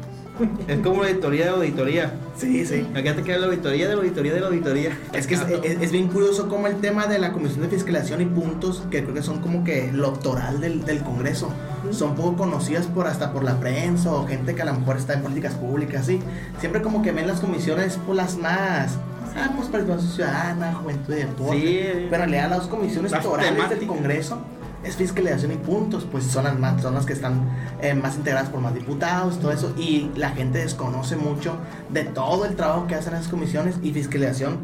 Es 0.68 0.80
como 0.80 1.02
la 1.02 1.10
auditoría 1.10 1.46
de 1.46 1.52
auditoría. 1.52 2.14
Sí, 2.36 2.66
sí. 2.66 2.86
Fíjate 2.94 3.24
que 3.24 3.34
es 3.34 3.40
la 3.40 3.48
auditoría 3.48 3.90
de 3.90 3.96
la 3.96 4.02
auditoría 4.02 4.34
de 4.34 4.40
la 4.40 4.48
auditoría. 4.48 4.98
Es 5.12 5.26
que 5.26 5.36
es, 5.36 5.92
bien 5.92 6.08
curioso 6.08 6.48
como 6.48 6.68
el 6.68 6.76
tema 6.76 7.08
de 7.08 7.18
la 7.18 7.34
Comisión 7.34 7.62
de 7.62 7.70
Fiscalización 7.70 8.22
y 8.22 8.26
puntos, 8.26 8.84
que 8.92 9.04
creo 9.04 9.16
que 9.16 9.24
son 9.24 9.40
como 9.40 9.64
que 9.64 9.92
lo 9.92 10.12
doctoral 10.12 10.62
del, 10.62 10.86
del 10.86 11.04
Congreso, 11.04 11.50
son 11.92 12.16
poco 12.16 12.38
conocidas 12.38 12.86
por 12.86 13.08
hasta 13.08 13.34
por 13.34 13.44
la 13.44 13.60
prensa 13.60 14.14
o 14.14 14.28
gente 14.28 14.54
que 14.54 14.62
a 14.62 14.66
lo 14.66 14.74
mejor 14.76 14.98
está 14.98 15.14
en 15.14 15.24
políticas 15.24 15.56
públicas, 15.56 16.06
sí. 16.06 16.20
Siempre 16.60 16.82
como 16.82 17.02
que 17.02 17.12
ven 17.12 17.28
las 17.28 17.40
comisiones 17.40 17.98
por 17.98 18.16
las 18.16 18.38
más 18.38 18.98
ah, 19.38 19.52
pues 19.56 19.70
participación 19.70 20.12
ciudadana, 20.12 20.74
juventud 20.74 21.14
y 21.14 21.18
deporte. 21.18 21.62
Sí. 21.62 22.08
Pero 22.10 22.24
en 22.24 22.32
realidad 22.32 22.50
las 22.50 22.68
comisiones 22.68 23.12
electorales 23.12 23.70
del 23.70 23.88
Congreso 23.88 24.42
es 24.84 24.96
fiscalización 24.96 25.52
y 25.52 25.56
puntos, 25.56 26.08
pues 26.10 26.24
son 26.26 26.46
las, 26.46 26.58
más, 26.58 26.82
son 26.82 26.94
las 26.94 27.06
que 27.06 27.14
están 27.14 27.50
eh, 27.82 27.94
más 27.94 28.16
integradas 28.16 28.50
por 28.50 28.62
más 28.62 28.74
diputados, 28.74 29.40
todo 29.40 29.52
eso, 29.52 29.74
y 29.78 30.12
la 30.16 30.30
gente 30.30 30.60
desconoce 30.60 31.16
mucho 31.16 31.58
de 31.90 32.04
todo 32.04 32.46
el 32.46 32.56
trabajo 32.56 32.88
que 32.88 32.96
hacen 32.96 33.14
esas 33.14 33.28
comisiones 33.28 33.76
y 33.82 33.92
fiscalización 33.92 34.60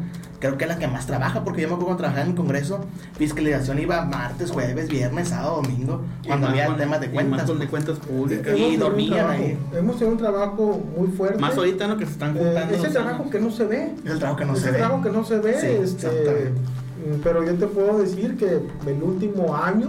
creo 0.48 0.58
que 0.58 0.64
es 0.64 0.70
la 0.70 0.78
que 0.78 0.86
más 0.86 1.06
trabaja, 1.06 1.42
porque 1.44 1.62
yo 1.62 1.68
me 1.68 1.74
acuerdo 1.74 1.86
cuando 1.86 1.98
trabajaba 2.02 2.24
en 2.24 2.30
el 2.30 2.36
Congreso, 2.36 2.80
fiscalización 3.16 3.78
iba 3.78 4.04
martes, 4.04 4.50
jueves, 4.50 4.88
viernes, 4.88 5.28
sábado, 5.28 5.62
domingo, 5.62 6.02
cuando 6.26 6.48
había 6.48 6.74
temas 6.76 7.00
de 7.00 7.10
cuentas. 7.10 7.58
de 7.58 7.66
cuentas 7.68 7.98
públicas. 7.98 8.56
Y 8.58 8.76
dormían 8.76 9.30
ahí. 9.30 9.58
Hemos 9.74 9.96
tenido 9.98 10.12
un 10.12 10.18
trabajo 10.18 10.82
muy 10.98 11.08
fuerte. 11.08 11.38
Más 11.38 11.56
ahorita, 11.56 11.86
¿no? 11.86 11.96
Que 11.96 12.06
se 12.06 12.12
están 12.12 12.36
Eh, 12.36 12.40
juntando. 12.40 12.74
ese 12.74 12.88
trabajo 12.90 13.30
que 13.30 13.40
no 13.40 13.50
se 13.50 13.64
ve. 13.64 13.92
Es 14.04 14.10
el 14.10 14.18
trabajo 14.18 14.38
que 14.38 14.44
no 14.44 14.52
Es 14.54 14.60
se 14.60 14.66
el 14.68 14.72
ve. 14.72 14.78
trabajo 14.78 15.02
que 15.02 15.10
no 15.10 15.24
se 15.24 15.38
ve. 15.38 15.52
Sí, 15.60 15.66
este, 15.66 15.82
exactamente. 16.06 16.50
mm, 16.50 17.20
pero 17.22 17.44
yo 17.44 17.54
te 17.54 17.66
puedo 17.66 17.98
decir 17.98 18.36
que 18.36 18.46
el 18.90 19.02
último 19.02 19.56
año 19.56 19.88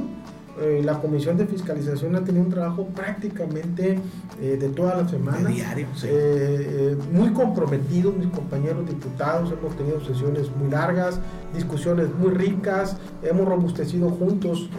eh, 0.61 0.81
la 0.83 0.99
Comisión 0.99 1.35
de 1.37 1.45
Fiscalización 1.45 2.15
ha 2.15 2.23
tenido 2.23 2.45
un 2.45 2.49
trabajo 2.49 2.85
prácticamente 2.87 3.99
eh, 4.41 4.57
de 4.59 4.69
todas 4.69 4.97
las 4.97 5.11
semanas. 5.11 5.43
De 5.43 5.53
diario, 5.53 5.87
sí. 5.95 6.07
Eh, 6.09 6.97
muy 7.11 7.31
comprometidos 7.31 8.15
mis 8.15 8.27
compañeros 8.27 8.87
diputados, 8.87 9.51
hemos 9.51 9.75
tenido 9.75 10.03
sesiones 10.03 10.49
muy 10.55 10.69
largas, 10.69 11.19
discusiones 11.53 12.07
muy 12.15 12.31
ricas, 12.31 12.97
hemos 13.21 13.45
robustecido 13.47 14.09
juntos 14.09 14.69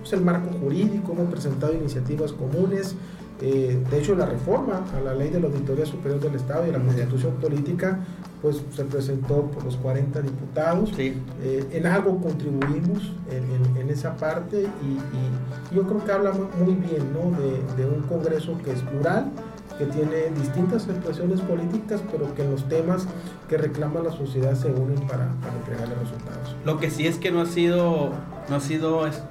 pues, 0.00 0.12
el 0.12 0.20
marco 0.22 0.50
jurídico, 0.60 1.12
hemos 1.12 1.30
presentado 1.30 1.74
iniciativas 1.74 2.32
comunes. 2.32 2.96
Eh, 3.42 3.78
de 3.90 3.98
hecho, 3.98 4.14
la 4.14 4.24
reforma 4.24 4.84
a 4.96 5.00
la 5.00 5.14
ley 5.14 5.30
de 5.30 5.40
la 5.40 5.46
Auditoría 5.46 5.84
Superior 5.84 6.20
del 6.20 6.34
Estado 6.36 6.66
y 6.66 6.70
a 6.70 6.78
la 6.78 6.84
Constitución 6.84 7.34
Política, 7.34 8.00
pues 8.42 8.62
se 8.74 8.84
presentó 8.84 9.42
por 9.50 9.64
los 9.64 9.76
40 9.76 10.20
diputados. 10.20 10.90
Sí. 10.96 11.14
Eh, 11.42 11.66
en 11.72 11.86
algo 11.86 12.18
contribuimos 12.20 13.12
en, 13.30 13.44
en- 13.44 13.76
en 13.80 13.90
esa 13.90 14.16
parte 14.16 14.62
y, 14.82 15.72
y 15.72 15.74
yo 15.74 15.82
creo 15.84 16.04
que 16.04 16.12
habla 16.12 16.32
mu- 16.32 16.64
muy 16.64 16.74
bien 16.74 17.12
¿no? 17.12 17.30
de, 17.40 17.82
de 17.82 17.88
un 17.90 18.02
Congreso 18.02 18.58
que 18.64 18.72
es 18.72 18.80
plural, 18.82 19.30
que 19.78 19.86
tiene 19.86 20.30
distintas 20.38 20.86
expresiones 20.88 21.40
políticas, 21.40 22.00
pero 22.10 22.34
que 22.34 22.44
los 22.44 22.66
temas 22.68 23.06
que 23.48 23.56
reclama 23.58 24.00
la 24.00 24.12
sociedad 24.12 24.54
se 24.54 24.68
unen 24.68 25.00
para, 25.06 25.28
para 25.42 25.56
entregarle 25.58 25.94
resultados. 25.96 26.56
Lo 26.64 26.78
que 26.78 26.90
sí 26.90 27.06
es 27.06 27.18
que 27.18 27.30
no 27.30 27.40
ha 27.42 27.46
sido, 27.46 28.10
no 28.48 28.56
ha 28.56 28.60
sido 28.60 29.06
es- 29.06 29.22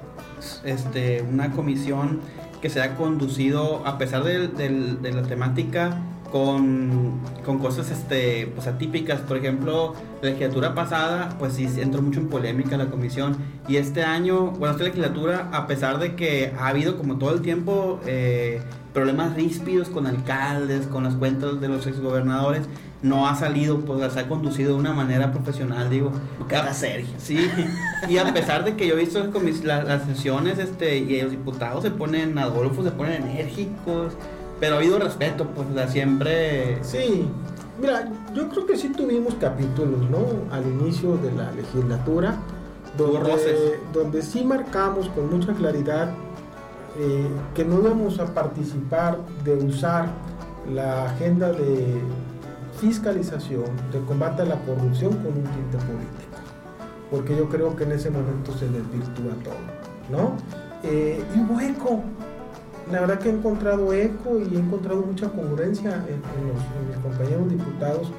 este, 0.64 1.22
una 1.22 1.52
comisión 1.52 2.20
que 2.60 2.70
se 2.70 2.80
ha 2.80 2.96
conducido, 2.96 3.86
a 3.86 3.98
pesar 3.98 4.24
del- 4.24 4.54
del- 4.56 5.00
de 5.02 5.12
la 5.12 5.22
temática, 5.22 6.00
con, 6.30 7.20
con 7.44 7.58
cosas 7.58 7.90
este, 7.90 8.46
pues, 8.54 8.66
atípicas. 8.66 9.20
Por 9.20 9.36
ejemplo, 9.36 9.94
la 10.22 10.30
legislatura 10.30 10.74
pasada, 10.74 11.36
pues 11.38 11.54
sí 11.54 11.68
entró 11.78 12.02
mucho 12.02 12.20
en 12.20 12.28
polémica 12.28 12.76
la 12.76 12.86
comisión. 12.86 13.36
Y 13.68 13.76
este 13.76 14.02
año, 14.02 14.50
bueno, 14.52 14.72
esta 14.72 14.84
legislatura, 14.84 15.48
a 15.52 15.66
pesar 15.66 15.98
de 15.98 16.14
que 16.14 16.52
ha 16.58 16.68
habido 16.68 16.96
como 16.96 17.16
todo 17.16 17.32
el 17.32 17.42
tiempo 17.42 18.00
eh, 18.06 18.60
problemas 18.92 19.34
ríspidos 19.34 19.88
con 19.88 20.06
alcaldes, 20.06 20.86
con 20.86 21.04
las 21.04 21.14
cuentas 21.14 21.60
de 21.60 21.68
los 21.68 21.86
exgobernadores, 21.86 22.62
no 23.02 23.28
ha 23.28 23.36
salido, 23.36 23.80
pues 23.80 24.00
las 24.00 24.16
ha 24.16 24.26
conducido 24.26 24.74
de 24.74 24.80
una 24.80 24.92
manera 24.92 25.32
profesional, 25.32 25.90
digo. 25.90 26.12
Cada 26.48 26.72
serie. 26.72 27.06
Sí, 27.18 27.38
y 28.08 28.18
a 28.18 28.32
pesar 28.32 28.64
de 28.64 28.74
que 28.74 28.86
yo 28.86 28.94
he 28.94 28.98
visto 28.98 29.22
las 29.64 29.84
las, 29.84 30.04
sesiones 30.04 30.58
este, 30.58 30.98
y 30.98 31.20
los 31.20 31.30
diputados 31.30 31.82
se 31.82 31.90
ponen, 31.90 32.38
Adolfo 32.38 32.82
se 32.82 32.90
ponen 32.90 33.22
enérgicos, 33.22 34.14
pero 34.60 34.76
ha 34.76 34.78
habido 34.78 34.98
respeto, 34.98 35.46
pues 35.48 35.68
sea, 35.74 35.88
siempre... 35.88 36.82
Sí, 36.82 37.28
mira, 37.80 38.10
yo 38.34 38.48
creo 38.48 38.66
que 38.66 38.76
sí 38.76 38.88
tuvimos 38.90 39.34
capítulos, 39.34 40.08
¿no? 40.10 40.26
Al 40.50 40.66
inicio 40.66 41.16
de 41.18 41.32
la 41.32 41.52
legislatura, 41.52 42.36
donde, 42.96 43.80
donde 43.92 44.22
sí 44.22 44.44
marcamos 44.44 45.08
con 45.10 45.30
mucha 45.30 45.52
claridad 45.52 46.10
eh, 46.98 47.28
que 47.54 47.64
no 47.64 47.80
íbamos 47.80 48.18
a 48.18 48.26
participar 48.26 49.18
de 49.44 49.54
usar 49.56 50.08
la 50.72 51.04
agenda 51.04 51.52
de 51.52 52.00
fiscalización, 52.80 53.64
de 53.92 54.00
combate 54.06 54.42
a 54.42 54.46
la 54.46 54.56
corrupción 54.60 55.12
con 55.12 55.26
un 55.26 55.44
tinte 55.44 55.76
político. 55.78 56.36
Porque 57.10 57.36
yo 57.36 57.48
creo 57.48 57.76
que 57.76 57.84
en 57.84 57.92
ese 57.92 58.10
momento 58.10 58.52
se 58.52 58.66
desvirtúa 58.68 59.32
todo, 59.44 59.54
¿no? 60.10 60.36
Eh, 60.82 61.22
y 61.34 61.40
hubo 61.40 61.60
eco. 61.60 62.02
La 62.90 63.00
verdad 63.00 63.18
que 63.18 63.28
he 63.28 63.32
encontrado 63.32 63.92
eco 63.92 64.38
y 64.38 64.54
he 64.54 64.58
encontrado 64.58 65.02
mucha 65.02 65.28
congruencia 65.28 66.04
en, 66.08 66.22
los, 66.46 66.56
mis 66.88 66.96
compañeros 67.02 67.50
diputados 67.50 68.12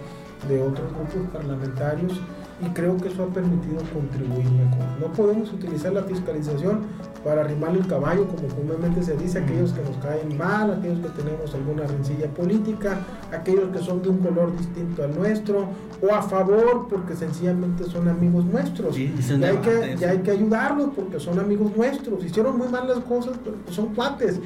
de 0.48 0.62
otros 0.62 0.92
grupos 0.92 1.30
parlamentarios 1.32 2.20
y 2.60 2.70
creo 2.70 2.98
que 2.98 3.10
eso 3.10 3.24
ha 3.24 3.28
permitido 3.28 3.78
contribuir 3.94 4.46
mejor. 4.50 4.86
No 5.00 5.08
podemos 5.14 5.54
utilizar 5.54 5.94
la 5.94 6.04
fiscalización 6.04 6.82
para 7.24 7.42
arrimarle 7.42 7.80
el 7.80 7.88
caballo, 7.88 8.26
como 8.28 8.48
comúnmente 8.48 9.04
se 9.04 9.16
dice, 9.16 9.40
aquellos 9.40 9.74
que 9.74 9.82
nos 9.82 9.98
caen 9.98 10.36
mal, 10.38 10.72
aquellos 10.72 11.00
que 11.00 11.10
tenemos 11.22 11.54
alguna 11.54 11.84
rencilla 11.86 12.28
política, 12.30 12.98
aquellos 13.32 13.70
que 13.72 13.80
son 13.80 14.02
de 14.02 14.10
un 14.10 14.18
color 14.20 14.56
distinto 14.58 15.04
al 15.04 15.16
nuestro, 15.16 15.68
o 16.02 16.14
a 16.14 16.22
favor 16.24 16.88
porque 16.90 17.16
sencillamente 17.16 17.84
son 17.84 18.08
amigos 18.08 18.46
nuestros. 18.46 18.96
Sí, 18.96 19.14
y, 19.16 19.44
hay 19.44 19.58
que, 19.58 19.70
debates. 19.72 20.02
y 20.02 20.06
hay 20.06 20.18
que 20.20 20.32
ayudarlos 20.32 20.90
porque 20.96 21.20
son 21.20 21.40
amigos 21.40 21.76
nuestros. 21.76 22.24
Hicieron 22.24 22.58
muy 22.58 22.70
mal 22.70 22.88
las 22.88 23.00
cosas, 23.00 23.34
pero 23.44 23.56
son 23.70 23.94
cuates. 23.94 24.40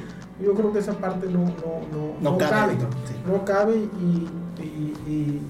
Yo 0.43 0.53
creo 0.53 0.73
que 0.73 0.79
esa 0.79 0.93
parte 0.93 1.27
no, 1.27 1.39
no, 1.45 1.51
no, 2.21 2.31
No 2.31 2.37
cabe, 2.37 2.49
cabe. 2.75 2.77
sí. 3.05 3.13
No 3.27 3.45
cabe 3.45 3.75
y, 3.75 4.27
y- 4.61 4.93
y- 5.07 5.41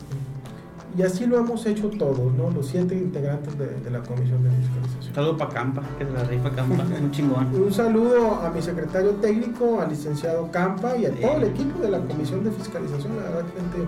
y 0.97 1.01
así 1.04 1.25
lo 1.25 1.38
hemos 1.39 1.65
hecho 1.65 1.89
todos, 1.89 2.34
¿no? 2.34 2.49
los 2.51 2.67
siete 2.67 2.95
integrantes 2.95 3.58
de, 3.58 3.67
de 3.80 3.89
la 3.91 3.99
Comisión 3.99 4.43
de 4.43 4.49
Fiscalización. 4.51 5.13
Saludo 5.15 5.38
para 5.38 5.51
Campa, 5.51 5.82
que 5.97 6.06
se 6.06 6.12
la 6.12 6.23
rifa 6.23 6.49
Campa, 6.51 6.84
un 7.01 7.12
chingón. 7.12 7.47
Un 7.54 7.73
saludo 7.73 8.41
a 8.41 8.49
mi 8.49 8.62
secretario 8.62 9.12
técnico, 9.12 9.82
al 9.82 9.89
licenciado 9.89 10.49
Campa 10.51 10.95
y 10.97 11.06
a 11.06 11.12
todo 11.12 11.38
el 11.38 11.43
equipo 11.45 11.80
de 11.84 11.91
la 11.91 11.99
Comisión 11.99 12.43
de 12.43 12.51
Fiscalización, 12.51 13.15
la 13.17 13.23
verdad, 13.23 13.43
gente 13.56 13.88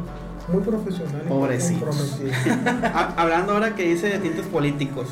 muy 0.52 0.62
profesional 0.62 1.22
y 1.26 1.30
muy. 1.30 1.40
Ha- 2.94 3.14
hablando 3.18 3.54
ahora 3.54 3.76
que 3.76 3.84
dice 3.88 4.08
de 4.10 4.20
tintes 4.20 4.46
políticos, 4.48 5.08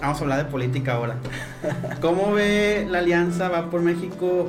vamos 0.00 0.18
a 0.18 0.22
hablar 0.22 0.44
de 0.44 0.50
política 0.50 0.94
ahora. 0.94 1.16
¿Cómo 2.00 2.32
ve 2.32 2.86
la 2.90 2.98
alianza 3.00 3.48
Va 3.48 3.68
por 3.70 3.82
México 3.82 4.46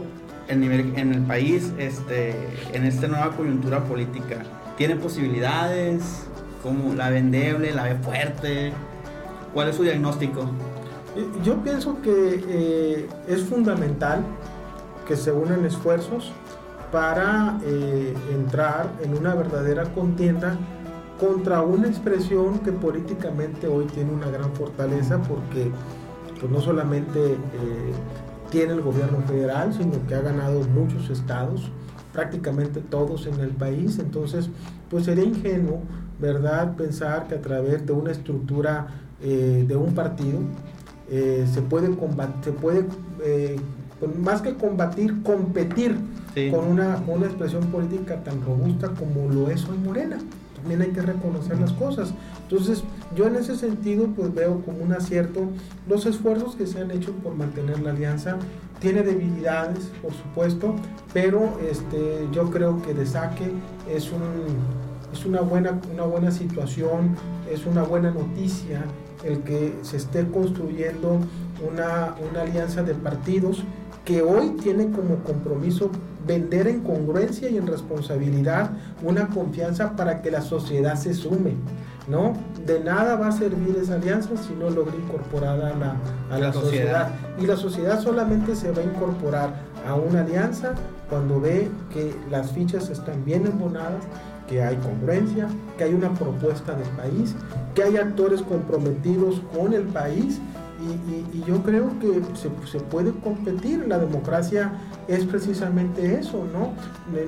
en, 0.47 0.61
nivel, 0.61 0.93
en 0.95 1.13
el 1.13 1.21
país 1.23 1.71
este, 1.77 2.35
en 2.73 2.85
esta 2.85 3.07
nueva 3.07 3.31
coyuntura 3.31 3.83
política? 3.83 4.37
¿Tiene 4.77 4.95
posibilidades? 4.95 6.27
¿Cómo 6.62 6.93
la 6.93 7.10
vendeble? 7.10 7.74
¿La 7.74 7.84
ve 7.84 7.95
fuerte? 7.95 8.71
¿Cuál 9.54 9.69
es 9.69 9.76
su 9.76 9.84
diagnóstico? 9.84 10.45
Y- 11.15 11.43
Yo 11.43 11.58
pienso 11.63 12.02
que 12.02 12.43
eh, 12.47 13.10
es 13.28 13.41
fundamental 13.43 14.21
que 15.08 15.15
se 15.17 15.32
unan 15.32 15.65
esfuerzos 15.65 16.32
para 16.91 17.58
eh, 17.63 18.13
entrar 18.34 18.91
en 19.04 19.17
una 19.17 19.34
verdadera 19.34 19.84
contienda 19.93 20.56
contra 21.19 21.62
una 21.62 21.88
expresión 21.88 22.60
que 22.60 22.71
políticamente 22.71 23.67
hoy 23.67 23.86
tiene 23.86 24.12
una 24.12 24.28
gran 24.30 24.52
fortaleza 24.54 25.17
porque 25.19 25.71
pues, 26.39 26.52
no 26.52 26.60
solamente 26.62 27.34
eh, 27.34 27.38
tiene 28.50 28.74
el 28.74 28.82
gobierno 28.82 29.19
federal, 29.28 29.74
sino 29.74 30.06
que 30.08 30.15
ha 30.15 30.21
ganado 30.21 30.62
muchos 30.76 31.10
estados, 31.10 31.71
prácticamente 32.12 32.82
todos 32.82 33.26
en 33.28 33.39
el 33.39 33.50
país. 33.52 33.97
Entonces, 34.00 34.50
pues 34.89 35.06
sería 35.06 35.24
ingenuo, 35.24 35.82
¿verdad?, 36.21 36.75
pensar 36.75 37.27
que 37.27 37.36
a 37.36 37.41
través 37.41 37.86
de 37.86 37.93
una 37.93 38.12
estructura 38.12 38.88
eh, 39.21 39.65
de 39.67 39.75
un 39.75 39.93
partido 39.93 40.39
eh, 41.10 41.45
se 41.51 41.62
puede, 41.62 41.89
combat- 41.89 42.43
se 42.43 42.51
puede 42.51 42.86
eh, 43.23 43.57
más 44.21 44.41
que 44.41 44.53
combatir, 44.55 45.21
competir 45.23 45.97
Sí. 46.34 46.49
con 46.49 46.65
una, 46.65 46.97
una 47.07 47.25
expresión 47.25 47.65
política 47.65 48.23
tan 48.23 48.41
robusta 48.45 48.88
como 48.97 49.29
lo 49.29 49.49
es 49.49 49.65
hoy 49.67 49.77
Morena. 49.77 50.17
También 50.55 50.81
hay 50.81 50.91
que 50.91 51.01
reconocer 51.01 51.60
las 51.60 51.73
cosas. 51.73 52.13
Entonces, 52.43 52.84
yo 53.17 53.27
en 53.27 53.36
ese 53.36 53.57
sentido, 53.57 54.07
pues 54.15 54.34
veo 54.34 54.62
como 54.62 54.77
un 54.81 54.93
acierto 54.93 55.41
los 55.89 56.05
esfuerzos 56.05 56.55
que 56.55 56.67
se 56.67 56.79
han 56.79 56.91
hecho 56.91 57.12
por 57.15 57.36
mantener 57.36 57.81
la 57.81 57.89
alianza. 57.91 58.38
Tiene 58.79 59.03
debilidades, 59.03 59.91
por 60.01 60.13
supuesto, 60.13 60.75
pero 61.13 61.60
este, 61.69 62.27
yo 62.31 62.49
creo 62.49 62.81
que 62.81 62.93
de 62.93 63.05
saque 63.05 63.51
es, 63.93 64.10
un, 64.13 64.21
es 65.13 65.26
una, 65.26 65.41
buena, 65.41 65.80
una 65.93 66.04
buena 66.04 66.32
situación, 66.32 67.15
es 67.52 67.65
una 67.65 67.84
buena 67.84 68.12
noticia 68.12 68.84
el 69.24 69.41
que 69.41 69.76
se 69.84 69.97
esté 69.97 70.28
construyendo 70.28 71.19
una, 71.71 72.15
una 72.30 72.41
alianza 72.41 72.82
de 72.84 72.93
partidos 72.95 73.63
que 74.06 74.24
hoy 74.24 74.52
tiene 74.62 74.89
como 74.89 75.17
compromiso 75.17 75.91
vender 76.26 76.67
en 76.67 76.82
congruencia 76.82 77.50
y 77.50 77.58
en 77.58 77.67
responsabilidad 77.67 78.71
una 79.04 79.28
confianza 79.28 79.95
para 79.95 80.21
que 80.21 80.32
la 80.32 80.41
sociedad 80.41 80.95
se 80.95 81.13
sume, 81.13 81.54
¿no? 82.08 82.34
De 82.65 82.80
nada 82.80 83.15
va 83.15 83.28
a 83.28 83.32
servir 83.32 83.78
esa 83.80 83.95
alianza 83.95 84.30
si 84.38 84.54
no 84.54 84.69
logra 84.71 84.95
incorporar 84.95 85.62
a 85.62 85.76
la, 85.76 85.95
a 86.32 86.39
la 86.39 86.47
La 86.47 86.54
sociedad. 86.54 87.10
sociedad. 87.10 87.12
Y 87.39 87.45
la 87.45 87.58
sociedad 87.58 88.02
solamente 88.02 88.56
se 88.56 88.71
va 88.71 88.82
a 88.82 88.86
incorporar 88.86 89.54
a 89.88 89.93
una 89.95 90.21
alianza 90.21 90.74
cuando 91.10 91.39
ve 91.39 91.69
que 91.93 92.15
las 92.32 92.52
fichas 92.52 92.89
están 92.89 93.24
bien 93.26 93.45
embonadas, 93.45 94.04
que 94.51 94.61
hay 94.61 94.75
congruencia, 94.75 95.47
que 95.77 95.85
hay 95.85 95.93
una 95.93 96.13
propuesta 96.13 96.73
del 96.73 96.89
país, 96.89 97.33
que 97.73 97.83
hay 97.83 97.95
actores 97.95 98.41
comprometidos 98.41 99.41
con 99.55 99.71
el 99.71 99.83
país 99.83 100.39
y, 101.34 101.43
yo 101.47 101.63
creo 101.63 101.89
que 101.99 102.21
se, 102.36 102.80
puede 102.80 103.11
competir. 103.11 103.88
La 103.88 103.97
democracia 103.97 104.73
es 105.07 105.26
precisamente 105.26 106.19
eso, 106.19 106.45
¿no? 106.51 106.73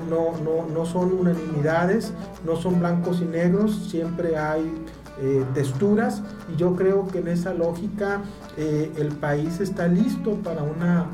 No, 0.09 0.37
no, 0.43 0.67
no 0.67 0.85
son 0.85 1.13
unanimidades, 1.13 2.11
no 2.45 2.57
son 2.57 2.79
blancos 2.79 3.21
y 3.21 3.25
negros, 3.25 3.87
siempre 3.89 4.37
hay 4.37 4.69
eh, 5.21 5.45
texturas 5.53 6.21
y 6.53 6.57
yo 6.57 6.75
creo 6.75 7.07
que 7.07 7.19
en 7.19 7.29
esa 7.29 7.53
lógica 7.53 8.21
eh, 8.57 8.91
el 8.97 9.09
país 9.09 9.61
está 9.61 9.87
listo 9.87 10.33
para 10.43 10.63
una 10.63 11.05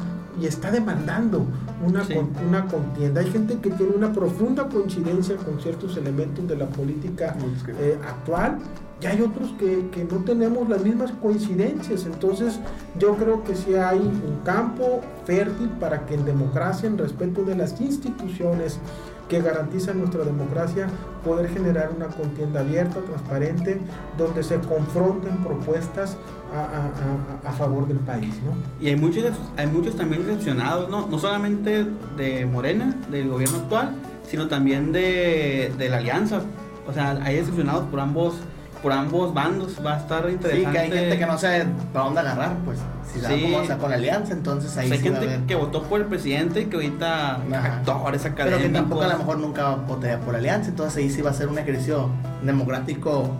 y 0.41 0.45
está 0.45 0.71
demandando 0.71 1.45
una, 1.85 2.05
una 2.47 2.65
contienda. 2.65 3.21
Hay 3.21 3.31
gente 3.31 3.57
que 3.59 3.69
tiene 3.71 3.93
una 3.95 4.11
profunda 4.11 4.67
coincidencia 4.67 5.35
con 5.37 5.59
ciertos 5.59 5.97
elementos 5.97 6.47
de 6.47 6.57
la 6.57 6.67
política 6.67 7.35
eh, 7.79 7.97
actual 8.07 8.57
y 9.01 9.05
hay 9.05 9.21
otros 9.21 9.51
que, 9.57 9.89
que, 9.91 10.03
no 10.03 10.23
tenemos 10.25 10.67
las 10.67 10.83
mismas 10.83 11.11
coincidencias. 11.21 12.05
Entonces 12.05 12.59
yo 12.97 13.15
creo 13.15 13.43
que 13.43 13.55
sí 13.55 13.75
hay 13.75 13.99
un 13.99 14.41
campo 14.43 15.01
fértil 15.25 15.69
para 15.79 16.05
que 16.05 16.15
en 16.15 16.25
democracia, 16.25 16.87
en 16.87 16.97
respeto 16.97 17.43
de 17.43 17.55
las 17.55 17.79
instituciones, 17.79 18.79
que 19.29 19.41
garantizan 19.41 19.99
nuestra 19.99 20.23
democracia, 20.23 20.87
poder 21.23 21.49
generar 21.49 21.91
una 21.95 22.07
contienda 22.07 22.61
abierta, 22.61 22.99
transparente, 23.01 23.79
donde 24.17 24.43
se 24.43 24.59
confronten 24.59 25.37
propuestas 25.37 26.17
a, 26.53 27.51
favor 27.53 27.87
del 27.87 27.99
país. 27.99 28.33
¿no? 28.43 28.53
Y 28.83 28.89
hay 28.89 28.95
muchos, 28.95 29.25
hay 29.57 29.67
muchos 29.67 29.95
también 29.95 30.25
decepcionados, 30.25 30.89
¿no? 30.89 31.07
no 31.07 31.19
solamente 31.19 31.85
de 32.17 32.45
Morena, 32.45 32.95
del 33.11 33.29
gobierno 33.29 33.57
actual, 33.57 33.95
sino 34.27 34.47
también 34.47 34.91
de, 34.91 35.73
de 35.77 35.89
la 35.89 35.97
alianza. 35.97 36.41
O 36.87 36.93
sea, 36.93 37.11
hay 37.23 37.35
decepcionados 37.35 37.85
por 37.85 37.99
ambos 37.99 38.35
por 38.81 38.91
ambos 38.91 39.33
bandos 39.33 39.75
va 39.85 39.95
a 39.95 39.97
estar 39.97 40.29
interesante. 40.29 40.65
Sí, 40.65 40.71
que 40.71 40.79
hay 40.79 40.91
gente 40.91 41.17
que 41.17 41.25
no 41.25 41.37
sabe 41.37 41.65
para 41.93 42.05
dónde 42.05 42.19
agarrar, 42.21 42.57
pues. 42.65 42.79
Si 43.11 43.19
sí. 43.19 43.41
como, 43.41 43.57
o 43.57 43.65
sea, 43.65 43.77
con 43.77 43.89
la 43.89 43.95
alianza, 43.95 44.33
entonces 44.33 44.77
ahí 44.77 44.91
hay 44.91 44.99
gente 44.99 45.41
que 45.47 45.55
votó 45.55 45.83
por 45.83 45.99
el 45.99 46.07
presidente 46.07 46.61
y 46.61 46.65
que 46.65 46.75
ahorita 46.75 47.41
actores 47.51 48.25
académicos. 48.25 48.61
Pero 48.61 48.61
que 48.61 48.69
tampoco 48.69 49.01
a 49.01 49.07
lo 49.07 49.17
mejor 49.17 49.39
nunca 49.39 49.69
votaría 49.75 50.19
por 50.19 50.33
la 50.33 50.39
alianza, 50.39 50.69
entonces 50.69 50.97
ahí 50.97 51.09
sí 51.09 51.21
va 51.21 51.31
a 51.31 51.33
ser 51.33 51.47
un 51.47 51.57
ejercicio 51.57 52.09
democrático, 52.43 53.31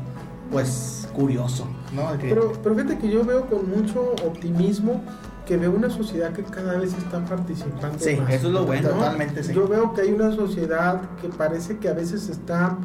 pues, 0.52 1.08
curioso, 1.14 1.68
¿no? 1.94 2.10
Pero, 2.20 2.54
pero 2.64 2.76
fíjate 2.76 2.98
que 2.98 3.10
yo 3.10 3.24
veo 3.24 3.46
con 3.46 3.70
mucho 3.70 4.16
optimismo 4.26 5.02
que 5.46 5.58
veo 5.58 5.72
una 5.72 5.90
sociedad 5.90 6.32
que 6.32 6.44
cada 6.44 6.78
vez 6.78 6.94
está 6.94 7.26
participando 7.26 7.98
sí, 8.00 8.16
más. 8.16 8.32
eso 8.32 8.48
es 8.48 8.54
lo 8.54 8.66
bueno. 8.66 8.90
Totalmente, 8.90 9.44
sí. 9.44 9.54
Yo 9.54 9.68
veo 9.68 9.94
que 9.94 10.02
hay 10.02 10.12
una 10.12 10.32
sociedad 10.32 11.02
que 11.22 11.30
parece 11.30 11.78
que 11.78 11.90
a 11.90 11.94
veces 11.94 12.30
está 12.30 12.78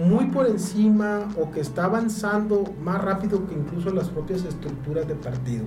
muy 0.00 0.26
por 0.26 0.46
encima 0.46 1.28
o 1.40 1.50
que 1.50 1.60
está 1.60 1.84
avanzando 1.84 2.64
más 2.82 3.02
rápido 3.02 3.46
que 3.46 3.54
incluso 3.54 3.90
las 3.90 4.08
propias 4.08 4.44
estructuras 4.44 5.06
de 5.06 5.14
partido, 5.14 5.64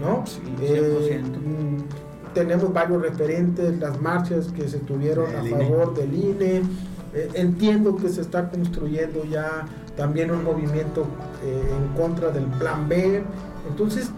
¿no? 0.00 0.26
Sí, 0.26 0.40
100%. 0.60 0.60
Eh, 0.60 1.20
tenemos 2.34 2.72
varios 2.72 3.02
referentes, 3.02 3.78
las 3.78 4.00
marchas 4.00 4.48
que 4.48 4.68
se 4.68 4.78
tuvieron 4.78 5.26
a 5.34 5.44
favor 5.44 5.94
del 5.94 6.14
INE, 6.14 6.62
eh, 7.14 7.30
entiendo 7.34 7.96
que 7.96 8.08
se 8.08 8.20
está 8.20 8.50
construyendo 8.50 9.24
ya 9.24 9.66
también 9.96 10.30
un 10.30 10.44
movimiento 10.44 11.06
eh, 11.44 11.62
en 11.76 12.00
contra 12.00 12.30
del 12.30 12.44
plan 12.44 12.88
B, 12.88 13.22
entonces 13.68 14.10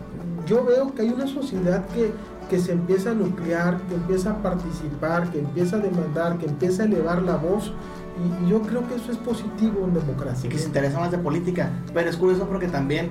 yo 0.47 0.65
veo 0.65 0.95
que 0.95 1.03
hay 1.03 1.11
una 1.11 1.27
sociedad 1.27 1.87
que, 1.89 2.13
que 2.49 2.59
se 2.59 2.73
empieza 2.73 3.13
a 3.13 3.15
nuclear, 3.15 3.79
que 3.89 3.95
empieza 3.95 4.33
a 4.33 4.43
participar, 4.43 5.31
que 5.31 5.39
empieza 5.39 5.77
a 5.77 5.79
demandar, 5.79 6.39
que 6.39 6.47
empieza 6.47 6.83
a 6.83 6.87
elevar 6.87 7.23
la 7.23 7.37
voz 7.37 7.73
y, 8.45 8.49
yo 8.49 8.63
creo 8.63 8.87
que 8.87 8.95
eso 8.95 9.13
es 9.13 9.19
positivo 9.19 9.85
en 9.85 9.95
democracia. 9.95 10.49
Y 10.49 10.51
que 10.53 10.59
se 10.59 10.67
interesa 10.67 10.99
más 10.99 11.11
de 11.11 11.19
política. 11.19 11.71
Pero 11.95 12.09
es 12.09 12.17
curioso 12.17 12.47
porque 12.47 12.69
también 12.69 13.11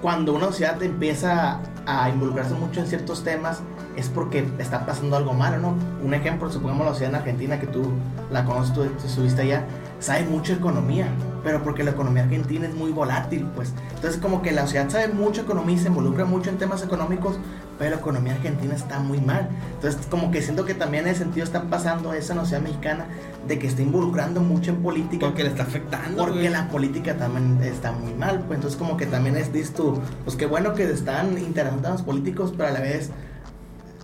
cuando 0.00 0.34
una 0.34 0.46
sociedad 0.46 0.82
empieza 0.82 1.60
a 1.86 2.10
involucrarse 2.10 2.54
mucho 2.54 2.80
en 2.80 2.86
ciertos 2.86 3.22
temas 3.22 3.62
es 3.96 4.08
porque 4.08 4.48
está 4.58 4.86
pasando 4.86 5.16
algo 5.16 5.32
malo, 5.32 5.58
¿no? 5.58 5.76
Un 6.04 6.14
ejemplo, 6.14 6.50
supongamos 6.50 6.86
la 6.86 6.92
sociedad 6.92 7.14
en 7.14 7.20
Argentina 7.20 7.60
que 7.60 7.66
tú 7.66 7.92
la 8.30 8.44
conoces, 8.44 8.74
tú, 8.74 8.84
tú 8.84 9.06
estuviste 9.06 9.42
allá, 9.42 9.64
sabe 10.00 10.24
mucho 10.24 10.54
economía, 10.54 11.08
pero 11.44 11.62
porque 11.62 11.84
la 11.84 11.90
economía 11.90 12.24
argentina 12.24 12.66
es 12.66 12.74
muy 12.74 12.90
volátil, 12.90 13.46
pues. 13.54 13.74
Entonces 13.94 14.20
como 14.20 14.42
que 14.42 14.52
la 14.52 14.62
sociedad 14.62 14.88
sabe 14.88 15.08
mucho 15.08 15.42
economía 15.42 15.76
y 15.76 15.78
se 15.78 15.88
involucra 15.88 16.24
mucho 16.24 16.50
en 16.50 16.58
temas 16.58 16.82
económicos, 16.82 17.38
pero 17.82 17.96
la 17.96 18.00
economía 18.00 18.34
argentina 18.34 18.76
está 18.76 19.00
muy 19.00 19.20
mal. 19.20 19.48
Entonces 19.74 20.06
como 20.06 20.30
que 20.30 20.40
siento 20.40 20.64
que 20.64 20.72
también 20.72 21.04
en 21.04 21.10
ese 21.10 21.24
sentido 21.24 21.42
está 21.44 21.64
pasando 21.64 22.14
esa 22.14 22.32
sociedad 22.36 22.62
mexicana 22.62 23.06
de 23.48 23.58
que 23.58 23.66
está 23.66 23.82
involucrando 23.82 24.40
mucho 24.40 24.70
en 24.70 24.84
política. 24.84 25.26
Porque 25.26 25.42
le 25.42 25.48
está 25.48 25.64
afectando. 25.64 26.24
Porque 26.24 26.48
la 26.48 26.68
política 26.68 27.16
también 27.16 27.60
está 27.60 27.90
muy 27.90 28.14
mal. 28.14 28.44
Pues 28.46 28.58
entonces 28.58 28.78
como 28.78 28.96
que 28.96 29.06
también 29.06 29.36
es, 29.36 29.52
dices 29.52 29.74
tú, 29.74 29.98
pues 30.22 30.36
qué 30.36 30.46
bueno 30.46 30.74
que 30.74 30.84
están 30.84 31.36
interesando 31.38 31.88
a 31.88 31.90
los 31.90 32.02
políticos, 32.02 32.54
pero 32.56 32.68
a 32.68 32.72
la 32.72 32.78
vez 32.78 33.10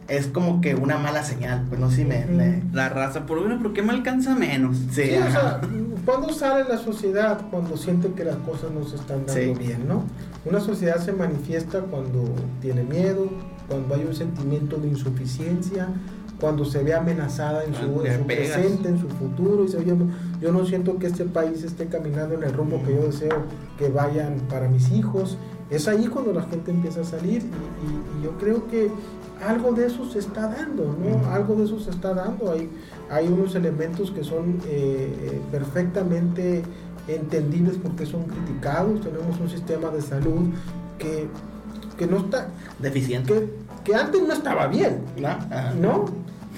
es 0.09 0.27
como 0.27 0.61
que 0.61 0.75
una 0.75 0.99
mala 0.99 1.23
señal. 1.23 1.65
Pues 1.69 1.81
no 1.81 1.89
sé 1.89 1.99
si 1.99 2.05
me... 2.05 2.65
La 2.73 2.89
raza, 2.89 3.27
por 3.27 3.39
bueno, 3.39 3.63
¿por 3.63 3.73
qué 3.75 3.83
me 3.83 3.93
alcanza 3.93 4.35
menos? 4.35 4.77
Sí, 4.91 5.05
sí 5.05 5.15
o 5.15 5.31
sea, 5.31 5.61
¿cuándo 6.05 6.33
sale 6.33 6.65
la 6.69 6.79
sociedad? 6.79 7.43
Cuando 7.49 7.77
siente 7.77 8.11
que 8.11 8.25
las 8.25 8.39
cosas 8.39 8.73
no 8.73 8.85
se 8.85 8.97
están 8.97 9.25
dando 9.25 9.55
bien, 9.55 9.87
¿no? 9.87 10.03
Una 10.45 10.59
sociedad 10.59 10.97
se 10.99 11.13
manifiesta 11.13 11.81
cuando 11.83 12.25
tiene 12.61 12.83
miedo, 12.83 13.29
cuando 13.69 13.95
hay 13.95 14.05
un 14.05 14.15
sentimiento 14.15 14.77
de 14.79 14.89
insuficiencia, 14.89 15.89
cuando 16.41 16.65
se 16.65 16.83
ve 16.83 16.95
amenazada 16.95 17.65
en 17.65 17.75
su, 17.75 18.03
presente, 18.25 18.89
en 18.89 18.99
su 18.99 19.09
futuro, 19.09 19.65
y 19.65 19.69
se, 19.69 19.85
yo, 19.85 19.97
yo 20.41 20.53
no 20.53 20.65
siento 20.65 20.99
que 20.99 21.09
este 21.09 21.25
país 21.25 21.63
esté 21.65 21.87
caminando 21.87 22.35
en 22.35 22.45
el 22.45 22.53
rumbo 22.53 22.83
que 22.85 22.95
yo 22.95 23.03
deseo 23.03 23.43
que 23.77 23.89
vayan 23.89 24.41
para 24.49 24.69
mis 24.69 24.91
hijos. 24.93 25.37
Es 25.69 25.89
ahí 25.89 26.07
cuando 26.07 26.33
la 26.33 26.43
gente 26.43 26.71
empieza 26.71 27.01
a 27.01 27.05
salir 27.05 27.43
y, 27.43 28.25
yo 28.25 28.37
creo 28.39 28.67
que 28.69 28.91
algo 29.47 29.73
de 29.73 29.87
eso 29.87 30.09
se 30.11 30.19
está 30.19 30.49
dando, 30.49 30.85
¿no? 30.85 31.31
Algo 31.33 31.55
de 31.57 31.65
eso 31.65 31.79
se 31.79 31.91
está 31.91 32.15
dando. 32.15 32.51
Hay, 32.51 32.69
hay 33.11 33.29
unos 33.29 33.55
elementos 33.55 34.11
que 34.11 34.25
son 34.25 34.59
eh, 34.67 35.15
eh, 35.21 35.41
perfectamente 35.53 36.63
entendibles 37.07 37.77
porque 37.77 38.07
son 38.07 38.25
criticados. 38.25 39.01
Tenemos 39.01 39.39
un 39.41 39.49
sistema 39.49 39.91
de 39.91 40.03
salud 40.03 40.49
que, 40.99 41.29
que 41.99 42.07
no 42.07 42.19
está... 42.19 42.49
Deficiente. 42.79 43.35
Que, 43.35 43.49
que 43.85 43.95
antes 43.95 44.23
no 44.23 44.33
estaba 44.33 44.67
bien, 44.69 45.03
¿no? 45.81 46.07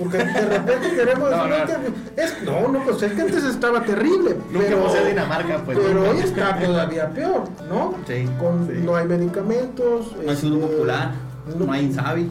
Porque 0.00 0.18
de 0.18 0.46
repente 0.46 0.94
queremos 0.94 1.30
no, 1.36 1.44
decir 1.44 1.76
no. 1.78 2.14
Que 2.14 2.22
es, 2.22 2.42
no, 2.42 2.68
no, 2.68 2.84
pues 2.84 3.02
es 3.02 3.12
que 3.12 3.20
antes 3.20 3.44
estaba 3.44 3.82
terrible. 3.82 4.36
pero, 4.52 4.86
Dinamarca, 5.06 5.58
pues. 5.64 5.78
Pero 5.78 6.10
hoy 6.10 6.18
está 6.18 6.58
todavía 6.58 7.10
peor, 7.10 7.44
¿no? 7.68 7.94
Sí, 8.06 8.26
Con, 8.38 8.66
sí. 8.66 8.82
No 8.84 8.96
hay 8.96 9.06
medicamentos. 9.06 10.16
No 10.16 10.30
hay 10.30 10.36
este, 10.36 10.48
popular, 10.50 11.12
no, 11.58 11.66
no 11.66 11.72
hay 11.72 11.84
Insabi. 11.84 12.28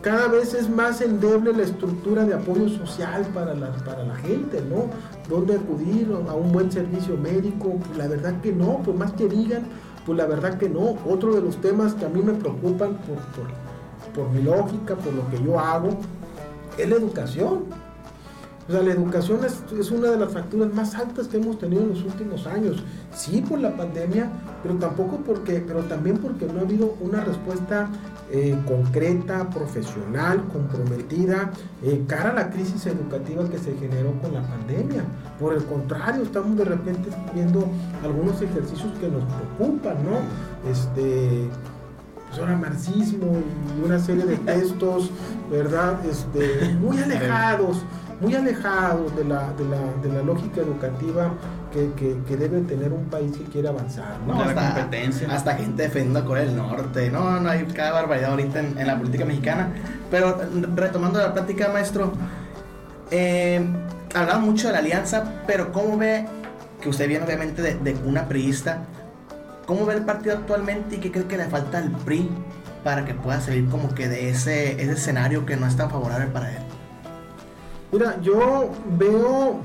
Cada 0.00 0.28
vez 0.28 0.54
es 0.54 0.70
más 0.70 1.00
endeble 1.02 1.52
la 1.52 1.64
estructura 1.64 2.24
de 2.24 2.32
apoyo 2.32 2.68
social 2.68 3.26
para 3.34 3.52
la, 3.54 3.70
para 3.84 4.04
la 4.04 4.14
gente, 4.16 4.62
¿no? 4.70 4.86
¿Dónde 5.28 5.56
acudir 5.56 6.08
a 6.28 6.34
un 6.34 6.52
buen 6.52 6.72
servicio 6.72 7.16
médico? 7.16 7.78
Pues 7.84 7.98
la 7.98 8.06
verdad 8.06 8.40
que 8.40 8.52
no, 8.52 8.78
por 8.78 8.94
más 8.94 9.12
que 9.12 9.28
digan, 9.28 9.66
pues 10.04 10.18
la 10.18 10.26
verdad 10.26 10.58
que 10.58 10.68
no. 10.68 10.96
Otro 11.06 11.34
de 11.34 11.42
los 11.42 11.60
temas 11.60 11.94
que 11.94 12.04
a 12.04 12.08
mí 12.08 12.22
me 12.22 12.34
preocupan 12.34 12.98
por, 12.98 13.16
por, 13.34 14.14
por 14.14 14.32
mi 14.32 14.42
lógica, 14.42 14.96
por 14.96 15.12
lo 15.12 15.28
que 15.30 15.42
yo 15.42 15.58
hago, 15.58 15.90
es 16.76 16.88
la 16.88 16.96
educación. 16.96 17.64
O 18.68 18.72
sea, 18.72 18.82
la 18.82 18.92
educación 18.92 19.40
es, 19.44 19.62
es, 19.78 19.90
una 19.90 20.10
de 20.10 20.18
las 20.18 20.30
facturas 20.30 20.72
más 20.74 20.94
altas 20.94 21.26
que 21.26 21.38
hemos 21.38 21.58
tenido 21.58 21.82
en 21.82 21.90
los 21.90 22.04
últimos 22.04 22.46
años. 22.46 22.82
Sí 23.14 23.40
por 23.40 23.58
la 23.58 23.74
pandemia, 23.74 24.30
pero 24.62 24.74
tampoco 24.74 25.16
porque, 25.24 25.64
pero 25.66 25.80
también 25.84 26.18
porque 26.18 26.46
no 26.46 26.60
ha 26.60 26.62
habido 26.62 26.94
una 27.00 27.24
respuesta 27.24 27.88
eh, 28.30 28.56
concreta, 28.66 29.48
profesional, 29.48 30.44
comprometida, 30.52 31.50
eh, 31.82 32.04
cara 32.06 32.30
a 32.30 32.34
la 32.34 32.50
crisis 32.50 32.84
educativa 32.86 33.48
que 33.48 33.58
se 33.58 33.74
generó 33.76 34.12
con 34.20 34.34
la 34.34 34.42
pandemia. 34.42 35.02
Por 35.40 35.54
el 35.54 35.64
contrario, 35.64 36.22
estamos 36.22 36.56
de 36.58 36.64
repente 36.64 37.08
viendo 37.34 37.66
algunos 38.04 38.40
ejercicios 38.42 38.92
que 38.98 39.08
nos 39.08 39.24
preocupan, 39.24 39.96
¿no? 40.04 40.70
Este, 40.70 41.48
pues 42.28 42.38
ahora 42.38 42.56
marxismo 42.56 43.32
y 43.78 43.86
una 43.86 43.98
serie 43.98 44.26
de 44.26 44.36
textos, 44.36 45.10
¿verdad? 45.50 46.04
Este, 46.04 46.74
muy 46.74 46.98
alejados, 47.02 47.82
muy 48.20 48.34
alejados 48.34 49.16
de 49.16 49.24
la, 49.24 49.52
de 49.54 49.64
la, 49.64 49.80
de 50.02 50.12
la 50.12 50.22
lógica 50.22 50.60
educativa 50.60 51.32
que, 51.72 51.92
que, 51.92 52.16
que, 52.26 52.36
debe 52.36 52.60
tener 52.62 52.92
un 52.92 53.04
país 53.06 53.36
que 53.36 53.44
quiere 53.44 53.68
avanzar. 53.68 54.18
¿no? 54.26 54.40
hasta, 54.40 54.74
competencia. 54.74 55.28
hasta 55.30 55.54
gente 55.54 55.82
defendiendo 55.82 56.20
a 56.20 56.24
Corea 56.24 56.44
del 56.44 56.56
Norte, 56.56 57.10
no, 57.10 57.40
no 57.40 57.50
hay 57.50 57.64
cada 57.66 57.92
barbaridad 57.92 58.30
ahorita 58.30 58.60
en, 58.60 58.78
en 58.78 58.86
la 58.86 58.98
política 58.98 59.24
mexicana. 59.24 59.70
Pero 60.10 60.40
retomando 60.74 61.18
la 61.18 61.32
plática, 61.34 61.70
maestro, 61.72 62.12
eh, 63.10 63.64
hablaba 64.14 64.38
mucho 64.38 64.68
de 64.68 64.72
la 64.74 64.78
alianza, 64.80 65.42
pero 65.46 65.72
¿cómo 65.72 65.96
ve 65.96 66.26
que 66.80 66.88
usted 66.88 67.08
viene 67.08 67.24
obviamente 67.24 67.62
de, 67.62 67.74
de 67.74 67.94
una 68.04 68.28
priista? 68.28 68.84
¿Cómo 69.66 69.84
ve 69.84 69.94
el 69.94 70.04
partido 70.04 70.36
actualmente 70.36 70.96
y 70.96 70.98
qué 70.98 71.12
cree 71.12 71.26
que 71.26 71.36
le 71.36 71.44
falta 71.44 71.78
al 71.78 71.90
PRI 71.90 72.30
para 72.82 73.04
que 73.04 73.14
pueda 73.14 73.40
salir 73.40 73.68
como 73.68 73.94
que 73.94 74.08
de 74.08 74.30
ese, 74.30 74.80
ese 74.80 74.92
escenario 74.92 75.44
que 75.44 75.56
no 75.56 75.66
es 75.66 75.76
tan 75.76 75.90
favorable 75.90 76.26
para 76.28 76.50
él? 76.50 76.62
Mira, 77.92 78.20
yo 78.22 78.70
veo 78.98 79.60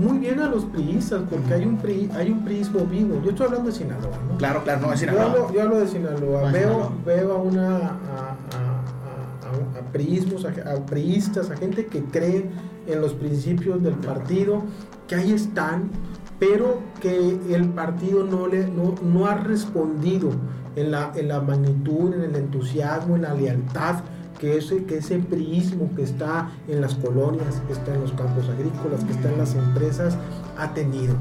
muy 0.00 0.18
bien 0.18 0.40
a 0.40 0.48
los 0.48 0.64
priistas 0.64 1.22
porque 1.30 1.54
hay 1.54 1.64
un 1.64 1.76
PRI, 1.76 2.10
hay 2.14 2.30
un 2.30 2.44
priismo 2.44 2.80
vivo. 2.80 3.20
Yo 3.22 3.30
estoy 3.30 3.46
hablando 3.46 3.70
de 3.70 3.76
Sinaloa, 3.76 4.18
¿no? 4.28 4.36
Claro, 4.38 4.62
claro, 4.64 4.80
no 4.80 4.90
de 4.90 4.96
Sinaloa. 4.96 5.22
Yo 5.22 5.30
hablo, 5.30 5.54
yo 5.54 5.62
hablo 5.62 5.80
de 5.80 5.88
Sinaloa. 5.88 6.42
No, 6.42 6.52
veo, 6.52 6.68
Sinaloa. 6.68 6.92
veo 7.04 7.32
a 7.32 7.36
una 7.36 7.76
a, 7.76 7.80
a, 7.80 7.88
a, 9.46 9.78
a 9.78 9.92
priismos, 9.92 10.44
a, 10.44 10.86
priistas, 10.86 11.50
a 11.50 11.56
gente 11.56 11.86
que 11.86 12.02
cree 12.04 12.50
en 12.86 13.00
los 13.00 13.12
principios 13.12 13.82
del 13.82 13.94
partido, 13.94 14.62
que 15.06 15.14
ahí 15.14 15.32
están 15.32 15.90
pero 16.42 16.80
que 17.00 17.38
el 17.50 17.68
partido 17.68 18.24
no, 18.24 18.48
le, 18.48 18.66
no, 18.66 18.96
no 19.00 19.26
ha 19.26 19.36
respondido 19.36 20.30
en 20.74 20.90
la, 20.90 21.12
en 21.14 21.28
la 21.28 21.40
magnitud, 21.40 22.12
en 22.14 22.22
el 22.22 22.34
entusiasmo, 22.34 23.14
en 23.14 23.22
la 23.22 23.32
lealtad 23.32 24.00
que 24.42 24.58
ese, 24.58 24.84
que 24.86 24.98
ese 24.98 25.20
priismo 25.20 25.88
que 25.94 26.02
está 26.02 26.50
en 26.66 26.80
las 26.80 26.96
colonias, 26.96 27.62
que 27.68 27.74
está 27.74 27.94
en 27.94 28.00
los 28.00 28.10
campos 28.10 28.48
agrícolas, 28.48 29.04
que 29.04 29.12
está 29.12 29.30
en 29.30 29.38
las 29.38 29.54
empresas, 29.54 30.18
ha 30.58 30.74
tenido. 30.74 31.14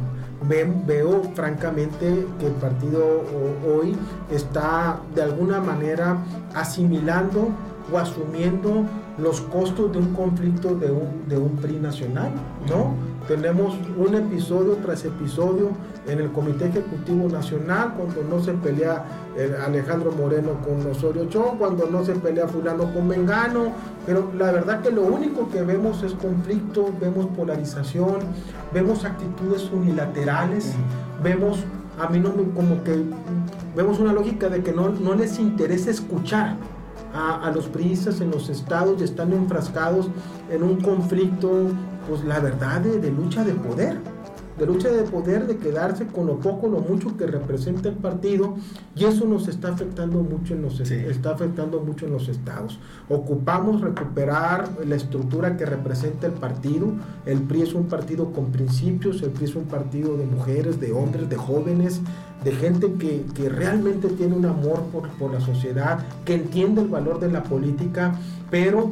veo 0.88 1.22
francamente 1.36 2.26
que 2.40 2.48
el 2.48 2.54
partido 2.54 3.22
hoy 3.64 3.96
está 4.32 5.00
de 5.14 5.22
alguna 5.22 5.62
manera 5.62 6.18
asimilando 6.56 7.50
o 7.94 8.00
asumiendo 8.00 8.86
los 9.20 9.40
costos 9.42 9.92
de 9.92 10.00
un 10.00 10.16
conflicto 10.16 10.74
de 10.74 10.90
un, 10.90 11.30
de 11.30 11.38
un 11.38 11.58
PRI 11.58 11.76
nacional, 11.76 12.32
¿no? 12.68 12.96
Tenemos 13.32 13.76
un 13.98 14.14
episodio 14.14 14.74
tras 14.84 15.06
episodio 15.06 15.70
en 16.06 16.20
el 16.20 16.34
Comité 16.34 16.66
Ejecutivo 16.66 17.30
Nacional, 17.30 17.94
cuando 17.96 18.24
no 18.24 18.44
se 18.44 18.52
pelea 18.52 19.06
eh, 19.38 19.56
Alejandro 19.66 20.12
Moreno 20.12 20.58
con 20.66 20.86
Osorio 20.92 21.24
Chong, 21.30 21.58
cuando 21.58 21.88
no 21.88 22.04
se 22.04 22.12
pelea 22.16 22.50
fulano 22.50 22.94
con 22.94 23.08
Mengano, 23.08 23.72
pero 24.06 24.30
la 24.38 24.52
verdad 24.52 24.82
que 24.82 24.92
lo 24.92 25.04
único 25.04 25.50
que 25.50 25.62
vemos 25.62 26.04
es 26.04 26.12
conflicto, 26.12 26.94
vemos 27.00 27.28
polarización, 27.28 28.18
vemos 28.74 29.06
actitudes 29.06 29.70
unilaterales, 29.72 30.74
vemos, 31.24 31.64
a 32.02 32.10
mí 32.10 32.20
no 32.20 32.34
me, 32.34 32.44
como 32.54 32.84
que, 32.84 33.02
vemos 33.78 33.98
una 34.00 34.12
lógica 34.12 34.50
de 34.50 34.62
que 34.62 34.74
no, 34.74 34.90
no 34.90 35.16
les 35.16 35.40
interesa 35.40 35.90
escuchar 35.90 36.58
a, 37.14 37.52
los 37.54 37.68
priistas 37.68 38.22
en 38.22 38.32
los 38.32 38.50
estados 38.50 39.00
y 39.02 39.04
están 39.04 39.34
enfrascados 39.34 40.10
en 40.50 40.64
un 40.64 40.82
conflicto, 40.82 41.68
pues 42.12 42.26
la 42.26 42.42
verdad, 42.42 42.82
de, 42.82 43.10
lucha 43.10 43.46
de 43.46 43.54
poder 43.54 43.98
de 44.60 44.66
lucha 44.66 44.90
de 44.90 45.04
poder, 45.04 45.48
de 45.48 45.58
quedarse 45.58 46.06
con 46.08 46.28
lo 46.28 46.38
poco, 46.38 46.68
lo 46.68 46.82
mucho 46.82 47.16
que 47.16 47.26
representa 47.26 47.88
el 47.88 47.96
partido, 47.96 48.56
y 48.96 49.06
eso 49.06 49.26
nos 49.26 49.48
está 49.48 49.70
afectando 49.70 50.20
mucho 50.20 50.54
en 50.54 50.62
los 50.62 50.80
está 50.82 51.32
afectando 51.32 51.80
mucho 51.80 52.06
en 52.06 52.12
los 52.12 52.28
estados. 52.28 52.78
Ocupamos 53.10 53.80
recuperar 53.82 54.70
la 54.86 54.96
estructura 54.96 55.56
que 55.56 55.66
representa 55.66 56.28
el 56.28 56.34
partido. 56.34 56.92
El 57.26 57.40
PRI 57.40 57.62
es 57.62 57.74
un 57.74 57.86
partido 57.86 58.34
con 58.34 58.52
principios, 58.52 59.24
el 59.24 59.32
PRI 59.32 59.46
es 59.46 59.56
un 59.56 59.64
partido 59.64 60.18
de 60.18 60.26
mujeres, 60.26 60.80
de 60.80 60.92
hombres, 60.92 61.30
de 61.30 61.38
jóvenes, 61.38 62.02
de 62.44 62.52
gente 62.52 62.94
que, 63.00 63.24
que 63.34 63.50
realmente 63.50 64.10
tiene 64.10 64.36
un 64.36 64.46
amor 64.46 64.84
por, 64.92 65.08
por, 65.12 65.32
la 65.34 65.40
sociedad, 65.40 66.06
que 66.26 66.36
entiende 66.36 66.82
el 66.82 66.90
valor 66.90 67.20
de 67.20 67.32
la 67.32 67.42
política, 67.42 68.14
pero 68.52 68.92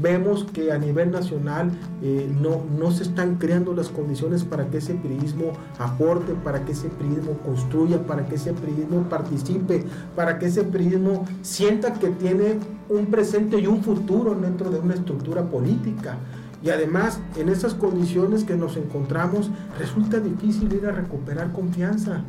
vemos 0.00 0.44
que 0.52 0.72
a 0.72 0.78
nivel 0.78 1.10
nacional 1.10 1.70
eh, 2.02 2.30
no, 2.40 2.62
no 2.78 2.90
se 2.90 3.04
están 3.04 3.36
creando 3.36 3.74
las 3.74 3.88
condiciones 3.88 4.44
para 4.44 4.66
que 4.66 4.78
ese 4.78 4.94
periodismo 4.94 5.52
aporte, 5.78 6.34
para 6.44 6.64
que 6.64 6.72
ese 6.72 6.88
periodismo 6.88 7.38
construya, 7.38 8.06
para 8.06 8.26
que 8.26 8.36
ese 8.36 8.52
periodismo 8.52 9.02
participe, 9.08 9.84
para 10.16 10.38
que 10.38 10.46
ese 10.46 10.64
periodismo 10.64 11.24
sienta 11.42 11.94
que 11.94 12.08
tiene 12.10 12.58
un 12.88 13.06
presente 13.06 13.58
y 13.58 13.66
un 13.66 13.82
futuro 13.82 14.34
dentro 14.34 14.70
de 14.70 14.78
una 14.78 14.94
estructura 14.94 15.42
política. 15.42 16.18
Y 16.62 16.70
además, 16.70 17.20
en 17.36 17.50
esas 17.50 17.74
condiciones 17.74 18.44
que 18.44 18.56
nos 18.56 18.76
encontramos, 18.76 19.50
resulta 19.78 20.18
difícil 20.18 20.72
ir 20.72 20.86
a 20.86 20.92
recuperar 20.92 21.52
confianza. 21.52 22.22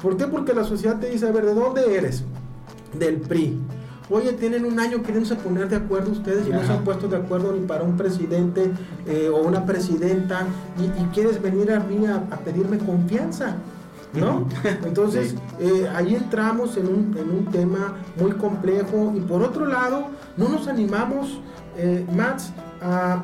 ¿Por 0.00 0.16
qué? 0.16 0.26
Porque 0.26 0.54
la 0.54 0.64
sociedad 0.64 0.98
te 1.00 1.10
dice, 1.10 1.26
a 1.26 1.32
ver, 1.32 1.44
¿de 1.44 1.54
dónde 1.54 1.96
eres? 1.96 2.24
Del 2.96 3.16
PRI. 3.16 3.58
Oye, 4.10 4.32
tienen 4.32 4.64
un 4.64 4.78
año 4.80 5.02
queriéndose 5.02 5.36
poner 5.36 5.68
de 5.68 5.76
acuerdo 5.76 6.10
ustedes 6.10 6.48
y 6.48 6.50
no 6.50 6.64
se 6.64 6.72
han 6.72 6.82
puesto 6.82 7.06
de 7.06 7.16
acuerdo 7.16 7.52
ni 7.52 7.64
para 7.64 7.84
un 7.84 7.96
presidente 7.96 8.72
eh, 9.06 9.30
o 9.32 9.38
una 9.38 9.64
presidenta 9.64 10.46
y, 10.78 11.04
quieres 11.14 11.40
venir 11.40 11.70
a 11.72 11.78
mí 11.78 12.06
a, 12.06 12.20
pedirme 12.38 12.78
confianza. 12.78 13.56
¿No? 14.12 14.48
Entonces, 14.84 15.36
eh, 15.60 15.88
ahí 15.94 16.16
entramos 16.16 16.76
en 16.76 16.88
un, 16.88 17.16
en 17.16 17.30
un, 17.30 17.44
tema 17.52 17.94
muy 18.20 18.32
complejo 18.32 19.12
y 19.16 19.20
por 19.20 19.40
otro 19.42 19.66
lado, 19.66 20.08
no 20.36 20.48
nos 20.48 20.66
animamos, 20.66 21.38
eh, 21.76 22.04
Max, 22.12 22.52
a, 22.82 23.22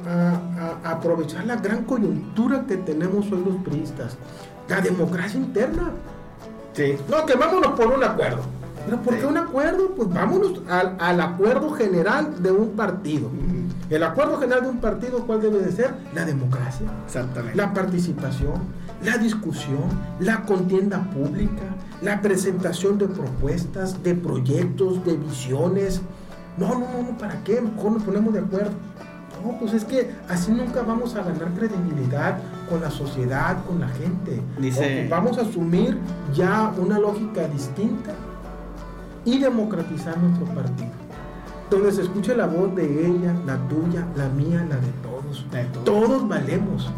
a, 0.84 0.91
aprovechar 0.93 1.45
la 1.47 1.57
gran 1.57 1.82
coyuntura 1.82 2.64
que 2.68 2.76
tenemos 2.76 3.32
hoy 3.32 3.43
los 3.45 3.57
priistas, 3.64 4.16
la 4.68 4.80
democracia 4.80 5.41
interna. 5.41 5.91
No, 7.09 7.24
que 7.24 7.34
vámonos 7.34 7.72
por 7.72 7.87
un 7.87 8.05
acuerdo. 8.05 8.43
Pero 8.87 9.03
¿por 9.03 9.18
qué 9.18 9.26
un 9.26 9.37
acuerdo? 9.37 9.95
Pues 9.97 10.09
vámonos 10.09 10.61
al, 10.68 11.20
acuerdo 11.20 11.70
general 11.72 12.41
de 12.41 12.53
un 12.53 12.70
partido. 12.70 13.28
El 13.91 14.03
acuerdo 14.03 14.39
general 14.39 14.62
de 14.62 14.68
un 14.68 14.78
partido, 14.78 15.26
¿cuál 15.26 15.43
debe 15.43 15.59
de 15.59 15.72
ser? 15.72 15.95
La 16.14 16.24
democracia. 16.24 16.87
Exactamente. 17.05 17.57
La 17.57 17.74
participación, 17.74 18.55
la 19.03 19.18
discusión, 19.18 19.84
la 20.20 20.43
contienda 20.43 21.03
pública, 21.11 21.62
la 22.01 22.22
presentación 22.22 22.97
de 22.97 23.09
propuestas, 23.09 24.03
de 24.05 24.14
proyectos, 24.14 25.05
de 25.05 25.16
visiones. 25.16 26.01
No, 26.57 26.68
no, 26.68 27.03
no, 27.03 27.18
¿para 27.18 27.43
qué? 27.43 27.61
Mejor 27.61 27.93
nos 27.93 28.03
ponemos 28.05 28.32
de 28.32 28.41
acuerdo. 28.41 28.72
No, 29.45 29.59
pues 29.59 29.74
es 29.74 29.84
que 29.84 30.11
así 30.28 30.53
nunca 30.53 30.82
vamos 30.82 31.14
a 31.14 31.22
ganar 31.22 31.53
credibilidad 31.57 32.39
con 32.70 32.80
la 32.80 32.91
sociedad, 32.91 33.64
con 33.66 33.80
la 33.80 33.89
gente. 33.89 34.41
Dice... 34.59 35.07
Vamos 35.11 35.39
a 35.39 35.43
asumir 35.43 35.99
ya 36.34 36.72
una 36.78 36.99
lógica 36.99 37.47
distinta 37.49 38.12
y 39.27 39.39
democratizar 39.39 40.16
nuestro 40.16 40.47
partido. 40.55 40.91
Donde 41.68 41.93
se 41.93 42.03
escuche 42.03 42.35
la 42.35 42.47
voz 42.47 42.74
de 42.74 43.09
ella, 43.09 43.35
la 43.45 43.59
tuya, 43.68 44.07
la 44.16 44.29
mía, 44.29 44.64
la 44.68 44.77
de 44.77 44.93
todos. 45.03 45.45
todos. 45.85 46.29
valemos. 46.29 46.89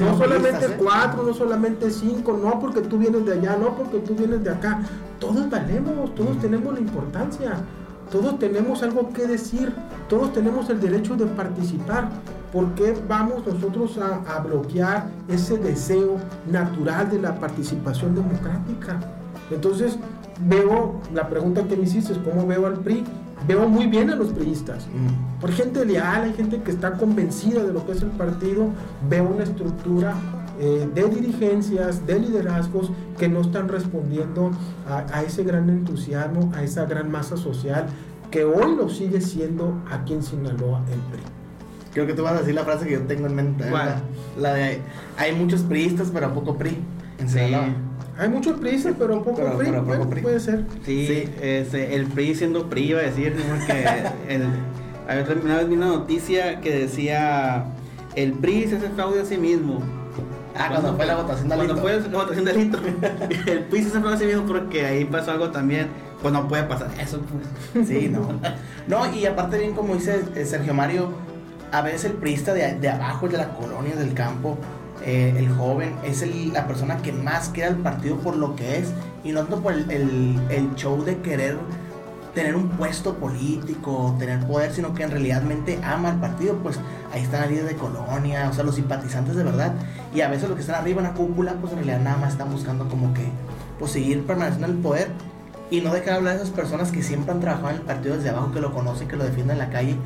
no 0.00 0.18
solamente 0.18 0.66
¿eh? 0.66 0.76
cuatro, 0.76 1.22
no 1.22 1.32
solamente 1.32 1.90
cinco, 1.90 2.38
no 2.42 2.58
porque 2.58 2.80
tú 2.80 2.98
vienes 2.98 3.24
de 3.24 3.34
allá, 3.34 3.56
no 3.56 3.76
porque 3.76 4.00
tú 4.00 4.14
vienes 4.14 4.42
de 4.42 4.50
acá. 4.50 4.80
Todos 5.20 5.48
valemos, 5.48 6.14
todos 6.14 6.38
tenemos 6.40 6.74
la 6.74 6.80
importancia. 6.80 7.52
Todos 8.10 8.38
tenemos 8.38 8.82
algo 8.84 9.12
que 9.12 9.26
decir, 9.26 9.72
todos 10.08 10.32
tenemos 10.32 10.70
el 10.70 10.80
derecho 10.80 11.16
de 11.16 11.26
participar. 11.26 12.08
¿Por 12.52 12.72
qué 12.74 12.96
vamos 13.08 13.44
nosotros 13.46 13.98
a, 13.98 14.38
bloquear 14.40 15.08
ese 15.28 15.58
deseo 15.58 16.16
natural 16.50 17.10
de 17.10 17.20
la 17.20 17.34
participación 17.34 18.14
democrática? 18.14 19.00
Entonces, 19.50 19.98
veo 20.40 21.00
la 21.14 21.28
pregunta 21.28 21.64
que 21.64 21.76
me 21.76 21.84
hiciste, 21.84 22.14
¿cómo 22.24 22.46
veo 22.46 22.66
al 22.66 22.80
PRI? 22.80 23.04
Veo 23.46 23.68
muy 23.68 23.86
bien 23.86 24.10
a 24.10 24.16
los 24.16 24.28
priistas. 24.28 24.86
Mm. 24.86 25.40
Por 25.40 25.52
gente 25.52 25.84
leal, 25.84 26.24
hay 26.24 26.32
gente 26.34 26.60
que 26.62 26.70
está 26.70 26.92
convencida 26.92 27.62
de 27.62 27.72
lo 27.72 27.86
que 27.86 27.92
es 27.92 28.02
el 28.02 28.10
partido. 28.10 28.68
Veo 29.08 29.28
una 29.28 29.44
estructura 29.44 30.14
eh, 30.58 30.88
de 30.92 31.04
dirigencias, 31.08 32.06
de 32.06 32.18
liderazgos 32.18 32.90
que 33.18 33.28
no 33.28 33.42
están 33.42 33.68
respondiendo 33.68 34.50
a, 34.88 35.22
ese 35.22 35.44
gran 35.44 35.68
entusiasmo, 35.68 36.52
a 36.54 36.62
esa 36.62 36.86
gran 36.86 37.10
masa 37.10 37.36
social 37.36 37.86
que 38.30 38.44
hoy 38.44 38.74
lo 38.74 38.88
sigue 38.88 39.20
siendo 39.20 39.74
aquí 39.90 40.14
en 40.14 40.22
Sinaloa 40.22 40.82
el 40.92 40.98
PRI. 41.12 41.22
Creo 41.92 42.06
que 42.06 42.14
tú 42.14 42.22
vas 42.22 42.32
a 42.32 42.38
decir 42.40 42.54
la 42.54 42.64
frase 42.64 42.86
que 42.86 42.92
yo 42.94 43.02
tengo 43.02 43.26
en 43.26 43.34
mente. 43.34 43.70
La, 44.38 44.54
de 44.54 44.80
hay 45.16 45.34
muchos 45.34 45.62
priistas, 45.62 46.10
pero 46.12 46.32
poco 46.34 46.56
PRI 46.56 46.78
en 47.18 47.28
Sinaloa. 47.28 47.68
Hay 48.18 48.28
muchos 48.30 48.58
PRI, 48.58 48.82
pero 48.98 49.22
poco, 49.22 49.42
PRI. 50.08 50.22
Puede 50.22 50.40
ser. 50.40 50.64
Sí, 50.84 51.28
el 51.40 52.06
PRI 52.06 52.34
siendo 52.34 52.68
PRI 52.68 52.90
iba 52.90 53.00
a 53.00 53.04
decir, 53.04 53.34
que 53.66 53.84
el, 54.34 54.48
una 55.44 55.56
vez 55.56 55.68
vi 55.68 55.74
una 55.74 55.86
noticia 55.86 56.60
que 56.60 56.78
decía 56.78 57.66
el 58.14 58.32
PRI 58.32 58.68
se 58.68 58.76
hace 58.76 58.88
fraude 58.88 59.20
a 59.20 59.24
sí 59.24 59.36
mismo. 59.36 59.80
Ah, 60.58 60.68
cuando, 60.70 60.96
fue 60.96 61.04
la 61.04 61.16
votación 61.16 61.48
del 61.50 61.58
Cuando 61.58 61.76
fue 61.76 62.00
la 62.00 62.18
votación 62.18 62.44
del 62.46 62.56
litro. 62.56 62.80
el 63.46 63.64
PRI 63.64 63.82
se 63.82 63.88
hace 63.88 64.00
fraude 64.00 64.14
a 64.14 64.18
sí 64.18 64.24
mismo 64.24 64.46
porque 64.46 64.86
ahí 64.86 65.04
pasó 65.04 65.32
algo 65.32 65.50
también. 65.50 65.88
Pues 66.22 66.32
no 66.32 66.48
puede 66.48 66.62
pasar 66.62 66.88
eso, 66.98 67.20
pues. 67.74 67.86
Sí, 67.86 68.08
no. 68.08 68.26
No, 68.88 69.14
y 69.14 69.26
aparte 69.26 69.58
bien 69.58 69.74
como 69.74 69.94
dice 69.94 70.46
Sergio 70.46 70.72
Mario, 70.72 71.10
a 71.70 71.82
veces 71.82 72.06
el 72.06 72.12
priista 72.12 72.54
de, 72.54 72.74
de 72.74 72.88
abajo, 72.88 73.28
de 73.28 73.36
la 73.36 73.50
colonia, 73.50 73.94
del 73.94 74.14
campo, 74.14 74.56
eh, 75.06 75.32
el 75.38 75.48
joven 75.50 75.94
es 76.04 76.26
la 76.52 76.66
persona 76.66 76.96
que 76.96 77.12
más 77.12 77.50
quiere 77.50 77.68
al 77.68 77.76
partido 77.76 78.16
por 78.16 78.36
lo 78.36 78.56
que 78.56 78.78
es 78.78 78.88
y 79.22 79.30
no 79.30 79.42
tanto 79.42 79.62
por 79.62 79.72
el, 79.72 80.70
show 80.74 81.04
de 81.04 81.18
querer 81.18 81.56
tener 82.34 82.56
un 82.56 82.70
puesto 82.70 83.14
político, 83.14 84.16
tener 84.18 84.44
poder, 84.48 84.72
sino 84.72 84.94
que 84.94 85.04
en 85.04 85.12
realidad 85.12 85.44
ama 85.84 86.10
al 86.10 86.20
partido, 86.20 86.56
pues 86.56 86.80
ahí 87.12 87.22
están 87.22 87.42
las 87.42 87.50
líderes 87.50 87.70
de 87.70 87.76
colonia, 87.76 88.48
o 88.50 88.52
sea, 88.52 88.64
los 88.64 88.74
simpatizantes 88.74 89.36
de 89.36 89.44
verdad, 89.44 89.74
y 90.12 90.22
a 90.22 90.28
veces 90.28 90.48
los 90.48 90.56
que 90.56 90.62
están 90.62 90.80
arriba 90.80 91.00
en 91.00 91.06
la 91.06 91.14
cúpula, 91.14 91.54
pues 91.60 91.72
en 91.72 91.78
realidad 91.78 92.00
nada 92.00 92.16
más 92.16 92.32
están 92.32 92.50
buscando 92.50 92.88
como 92.88 93.14
que, 93.14 93.28
pues 93.78 93.92
seguir 93.92 94.26
permaneciendo 94.26 94.66
en 94.66 94.74
el 94.74 94.82
poder 94.82 95.08
y 95.70 95.80
no 95.80 95.94
dejar 95.94 96.14
hablar 96.14 96.36
de 96.36 96.42
esas 96.42 96.54
personas 96.54 96.90
que 96.90 97.02
siempre 97.02 97.32
han 97.32 97.40
trabajado 97.40 97.70
en 97.70 97.76
el 97.76 97.82
partido 97.82 98.16
desde 98.16 98.30
abajo, 98.30 98.52
que 98.52 98.60
lo 98.60 98.72
conocen, 98.72 99.08
que 99.08 99.16
lo 99.16 99.24
defienden 99.24 99.52
en 99.52 99.58
la 99.58 99.70
calle, 99.70 99.96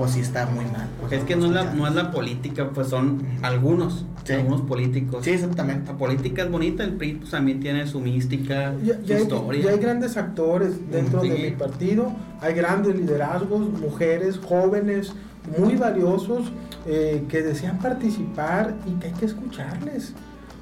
pues 0.00 0.12
sí 0.12 0.20
está 0.20 0.46
muy 0.46 0.64
mal. 0.64 0.88
Pues, 0.98 1.12
es 1.12 1.24
que 1.24 1.36
no 1.36 1.44
es, 1.44 1.52
la, 1.52 1.74
no 1.74 1.86
es 1.86 1.94
la 1.94 2.10
política, 2.10 2.70
pues 2.70 2.88
son 2.88 3.20
algunos, 3.42 4.06
algunos 4.30 4.62
políticos. 4.62 5.26
Sí, 5.26 5.32
exactamente. 5.32 5.92
La 5.92 5.98
política 5.98 6.42
es 6.42 6.50
bonita, 6.50 6.84
el 6.84 6.94
PRI 6.94 7.16
pues, 7.16 7.30
también 7.30 7.60
tiene 7.60 7.86
su 7.86 8.00
mística, 8.00 8.72
su 9.06 9.12
historia. 9.12 9.60
Hay, 9.60 9.74
hay 9.74 9.78
grandes 9.78 10.16
actores 10.16 10.90
dentro 10.90 11.20
de 11.20 11.28
mi 11.28 11.50
partido, 11.50 12.12
hay 12.40 12.54
grandes 12.54 12.96
liderazgos, 12.96 13.68
mujeres, 13.78 14.38
jóvenes, 14.38 15.12
muy 15.58 15.76
valiosos, 15.76 16.50
eh, 16.86 17.22
que 17.28 17.42
desean 17.42 17.78
participar 17.78 18.74
y 18.86 18.92
que 19.00 19.08
hay 19.08 19.12
que 19.12 19.26
escucharles. 19.26 20.14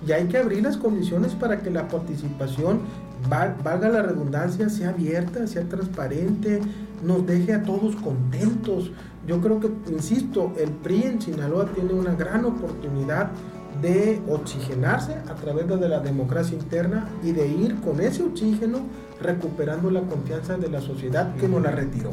y 0.05 0.11
hay 0.11 0.27
que 0.27 0.39
abrir 0.39 0.65
las 0.65 0.77
condiciones 0.77 1.33
para 1.35 1.61
que 1.61 1.71
la 1.71 1.87
participación, 1.87 2.81
valga 3.29 3.89
la 3.89 4.03
redundancia, 4.03 4.69
sea 4.69 4.91
abierta, 4.91 5.47
sea 5.47 5.63
transparente, 5.69 6.61
nos 7.05 7.27
deje 7.27 7.53
a 7.53 7.63
todos 7.63 7.97
contentos. 7.97 8.91
Yo 9.29 9.43
creo 9.43 9.61
que, 9.61 9.71
insisto, 9.93 10.53
el 10.57 10.71
PRI 10.71 11.03
en 11.03 11.21
Sinaloa 11.21 11.67
tiene 11.67 11.93
una 11.93 12.15
gran 12.15 12.47
oportunidad 12.47 13.31
de 13.83 14.23
oxigenarse 14.27 15.17
a 15.29 15.35
través 15.35 15.69
de 15.69 15.87
la 15.87 16.01
democracia 16.01 16.57
interna 16.57 17.11
y 17.23 17.33
de 17.33 17.47
ir 17.47 17.79
con 17.83 18.01
ese 18.01 18.23
oxígeno 18.23 18.79
recuperando 19.21 19.91
la 19.91 20.01
confianza 20.01 20.57
de 20.57 20.71
la 20.71 20.81
sociedad 20.81 21.37
que 21.37 21.47
nos 21.47 21.63
la 21.63 21.73
retiró. 21.73 22.09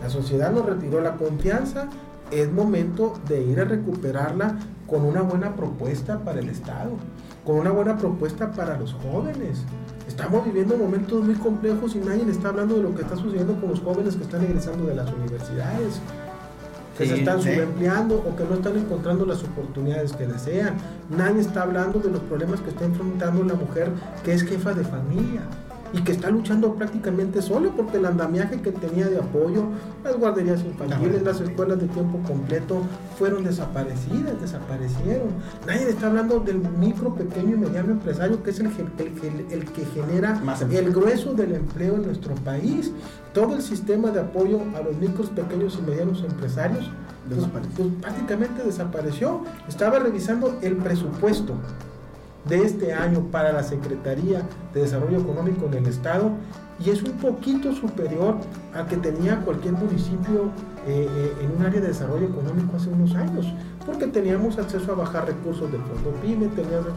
La 0.00 0.08
sociedad 0.08 0.52
nos 0.52 0.64
retiró 0.64 1.00
la 1.00 1.16
confianza, 1.16 1.88
es 2.30 2.52
momento 2.52 3.14
de 3.26 3.42
ir 3.42 3.58
a 3.58 3.64
recuperarla 3.64 4.58
con 4.86 5.04
una 5.04 5.22
buena 5.22 5.56
propuesta 5.56 6.20
para 6.20 6.38
el 6.38 6.48
Estado, 6.48 6.92
con 7.44 7.56
una 7.56 7.72
buena 7.72 7.98
propuesta 7.98 8.52
para 8.52 8.78
los 8.78 8.92
jóvenes. 8.94 9.64
Estamos 10.06 10.44
viviendo 10.44 10.76
momentos 10.76 11.24
muy 11.24 11.34
complejos 11.34 11.96
y 11.96 11.98
nadie 11.98 12.30
está 12.30 12.50
hablando 12.50 12.76
de 12.76 12.82
lo 12.84 12.94
que 12.94 13.02
está 13.02 13.16
sucediendo 13.16 13.60
con 13.60 13.70
los 13.70 13.80
jóvenes 13.80 14.14
que 14.14 14.22
están 14.22 14.44
egresando 14.44 14.86
de 14.86 14.94
las 14.94 15.12
universidades, 15.12 16.00
que 16.98 17.06
se 17.06 17.14
están 17.14 17.40
subempleando 17.40 18.16
o 18.16 18.34
que 18.34 18.42
no 18.42 18.54
están 18.56 18.76
encontrando 18.76 19.24
las 19.24 19.42
oportunidades 19.44 20.12
que 20.12 20.26
desean. 20.26 20.76
Nadie 21.08 21.40
está 21.40 21.62
hablando 21.62 22.00
de 22.00 22.10
los 22.10 22.20
problemas 22.22 22.60
que 22.60 22.70
está 22.70 22.84
enfrentando 22.84 23.44
la 23.44 23.54
mujer 23.54 23.90
que 24.24 24.32
es 24.32 24.42
jefa 24.42 24.74
de 24.74 24.84
familia 24.84 25.42
y 25.92 26.02
que 26.02 26.12
está 26.12 26.30
luchando 26.30 26.74
prácticamente 26.74 27.42
solo 27.42 27.70
porque 27.76 27.96
el 27.96 28.06
andamiaje 28.06 28.60
que 28.60 28.72
tenía 28.72 29.08
de 29.08 29.18
apoyo, 29.18 29.64
las 30.04 30.16
guarderías 30.16 30.62
infantiles, 30.64 31.22
las 31.22 31.40
escuelas 31.40 31.80
de 31.80 31.86
tiempo 31.88 32.18
completo 32.26 32.82
fueron 33.18 33.44
desaparecidas, 33.44 34.40
desaparecieron. 34.40 35.28
Nadie 35.66 35.88
está 35.88 36.08
hablando 36.08 36.40
del 36.40 36.58
micro, 36.78 37.14
pequeño 37.14 37.56
y 37.56 37.58
mediano 37.58 37.92
empresario 37.92 38.42
que 38.42 38.50
es 38.50 38.60
el, 38.60 38.66
el, 38.66 39.46
el 39.50 39.64
que 39.72 39.84
genera 39.86 40.40
el 40.70 40.92
grueso 40.92 41.34
del 41.34 41.54
empleo 41.54 41.96
en 41.96 42.06
nuestro 42.06 42.34
país. 42.36 42.92
Todo 43.32 43.56
el 43.56 43.62
sistema 43.62 44.10
de 44.10 44.20
apoyo 44.20 44.60
a 44.76 44.82
los 44.82 44.96
micros, 44.96 45.30
pequeños 45.30 45.78
y 45.78 45.90
medianos 45.90 46.22
empresarios 46.22 46.90
pues, 47.28 47.46
pues, 47.76 47.88
prácticamente 48.00 48.62
desapareció. 48.62 49.42
Estaba 49.68 49.98
revisando 49.98 50.58
el 50.62 50.76
presupuesto 50.76 51.54
de 52.48 52.62
este 52.62 52.92
año 52.92 53.20
para 53.30 53.52
la 53.52 53.62
Secretaría 53.62 54.42
de 54.72 54.82
Desarrollo 54.82 55.18
Económico 55.18 55.66
en 55.66 55.74
el 55.74 55.86
Estado 55.86 56.32
y 56.84 56.90
es 56.90 57.02
un 57.02 57.12
poquito 57.12 57.72
superior 57.72 58.36
al 58.72 58.86
que 58.86 58.96
tenía 58.96 59.40
cualquier 59.40 59.74
municipio 59.74 60.50
eh, 60.86 61.08
eh, 61.10 61.32
en 61.42 61.56
un 61.56 61.66
área 61.66 61.80
de 61.80 61.88
desarrollo 61.88 62.26
económico 62.26 62.76
hace 62.76 62.88
unos 62.88 63.14
años, 63.16 63.46
porque 63.84 64.06
teníamos 64.06 64.58
acceso 64.58 64.92
a 64.92 64.94
bajar 64.94 65.26
recursos 65.26 65.70
del 65.72 65.80
Fondo 65.82 66.12
PYME, 66.22 66.46
teníamos, 66.48 66.88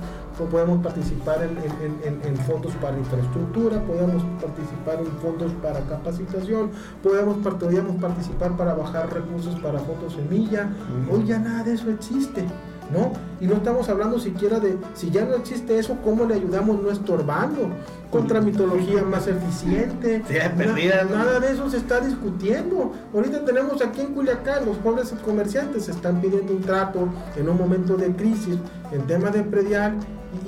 podemos 0.51 0.83
participar 0.83 1.39
en, 1.43 2.37
fondos 2.45 2.73
para 2.75 2.97
infraestructura, 2.97 3.81
podíamos 3.83 4.23
participar 4.39 4.99
en 4.99 5.11
fondos 5.19 5.51
para 5.61 5.79
capacitación, 5.81 6.69
podíamos, 7.01 7.37
podíamos 7.37 7.95
participar 7.95 8.55
para 8.55 8.75
bajar 8.75 9.11
recursos 9.11 9.55
para 9.61 9.79
fondos 9.79 10.13
semilla, 10.13 10.69
hoy 11.11 11.25
ya 11.25 11.39
nada 11.39 11.63
de 11.63 11.73
eso 11.73 11.89
existe. 11.89 12.45
¿No? 12.91 13.13
Y 13.39 13.47
no 13.47 13.55
estamos 13.55 13.89
hablando 13.89 14.19
siquiera 14.19 14.59
de, 14.59 14.77
si 14.93 15.09
ya 15.09 15.25
no 15.25 15.35
existe 15.35 15.77
eso, 15.79 15.97
¿cómo 16.03 16.25
le 16.25 16.35
ayudamos 16.35 16.81
no 16.81 16.91
estorbando? 16.91 17.69
Con 18.11 18.27
tramitología 18.27 19.03
más 19.03 19.27
eficiente. 19.27 20.23
nada 21.09 21.39
de 21.39 21.51
eso 21.51 21.69
se 21.69 21.77
está 21.77 21.99
discutiendo. 22.01 22.91
Ahorita 23.13 23.43
tenemos 23.45 23.81
aquí 23.81 24.01
en 24.01 24.13
Culiacán, 24.13 24.65
los 24.65 24.77
pobres 24.77 25.13
comerciantes 25.23 25.89
están 25.89 26.21
pidiendo 26.21 26.53
un 26.53 26.61
trato 26.61 27.07
en 27.35 27.49
un 27.49 27.57
momento 27.57 27.95
de 27.95 28.13
crisis 28.15 28.57
en 28.91 29.07
tema 29.07 29.29
de 29.29 29.43
predial 29.43 29.95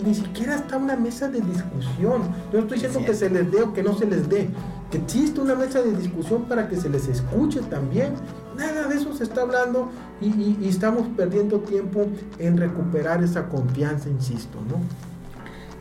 y, 0.02 0.08
ni 0.08 0.16
siquiera 0.16 0.56
está 0.56 0.78
una 0.78 0.96
mesa 0.96 1.28
de 1.28 1.42
discusión. 1.42 2.22
Yo 2.52 2.60
no 2.60 2.60
estoy 2.60 2.80
diciendo 2.80 3.00
que 3.06 3.14
se 3.14 3.30
les 3.30 3.52
dé 3.52 3.62
o 3.62 3.74
que 3.74 3.84
no 3.84 3.98
se 3.98 4.06
les 4.06 4.30
dé, 4.30 4.50
que 4.92 4.98
existe 4.98 5.42
una 5.42 5.56
mesa 5.56 5.82
de 5.82 5.94
discusión 5.94 6.44
para 6.44 6.68
que 6.68 6.78
se 6.78 6.90
les 6.90 7.08
escuche 7.08 7.62
también. 7.62 8.14
Nada 8.58 8.88
de 8.88 8.96
eso 8.96 9.14
se 9.14 9.24
está 9.24 9.42
hablando 9.42 9.90
y, 10.62 10.68
estamos 10.68 11.08
perdiendo 11.16 11.60
tiempo 11.60 12.08
en 12.40 12.58
recuperar 12.58 13.24
esa 13.24 13.50
confianza, 13.50 14.10
insisto, 14.10 14.60
¿no? 14.70 14.78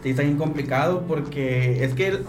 Sí, 0.02 0.10
está 0.10 0.22
bien 0.22 0.36
complicado 0.36 1.04
porque 1.06 1.84
es 1.84 1.94
que 1.94 2.20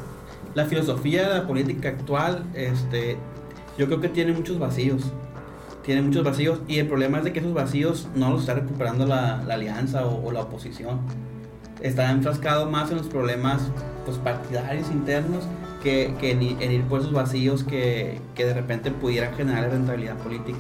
la 0.54 0.66
filosofía 0.66 1.28
de 1.28 1.40
la 1.40 1.48
política 1.48 1.90
actual, 1.90 2.46
este, 2.54 3.18
yo 3.78 3.88
creo 3.88 4.02
que 4.02 4.10
tiene 4.10 4.34
muchos 4.34 4.60
vacíos. 4.60 5.12
Tiene 5.84 6.02
muchos 6.02 6.24
vacíos 6.24 6.62
y 6.68 6.80
el 6.80 6.88
problema 6.88 7.18
es 7.18 7.26
de 7.26 7.34
que 7.34 7.40
esos 7.40 7.54
vacíos 7.54 8.08
no 8.16 8.32
los 8.32 8.42
está 8.42 8.54
recuperando 8.54 9.06
la, 9.06 9.40
alianza 9.40 10.06
o, 10.06 10.32
la 10.32 10.42
oposición. 10.42 11.00
Está 11.82 12.12
enfrascado 12.12 12.70
más 12.70 12.92
en 12.92 12.98
los 12.98 13.08
problemas 13.08 13.62
pues, 14.06 14.18
partidarios 14.18 14.90
internos 14.92 15.44
que, 15.82 16.16
en, 16.22 16.42
ir 16.42 16.84
por 16.84 17.02
esos 17.02 17.12
vacíos 17.12 17.66
que, 17.66 18.22
que 18.36 18.46
de 18.46 18.54
repente 18.54 18.92
pudieran 18.92 19.34
generar 19.36 19.70
rentabilidad 19.70 20.16
política. 20.18 20.60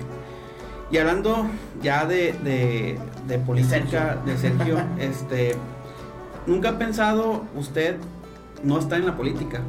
Y 0.93 0.97
hablando 0.99 1.47
ya 1.81 2.05
de, 2.05 2.33
de, 2.43 2.99
de 3.27 3.39
política, 3.39 4.21
de 4.23 4.37
Sergio, 4.37 4.77
este, 4.99 5.55
¿nunca 6.45 6.69
ha 6.69 6.77
pensado 6.77 7.45
usted 7.55 7.95
no 8.63 8.77
está 8.77 8.97
en 8.97 9.07
la 9.07 9.17
política? 9.17 9.61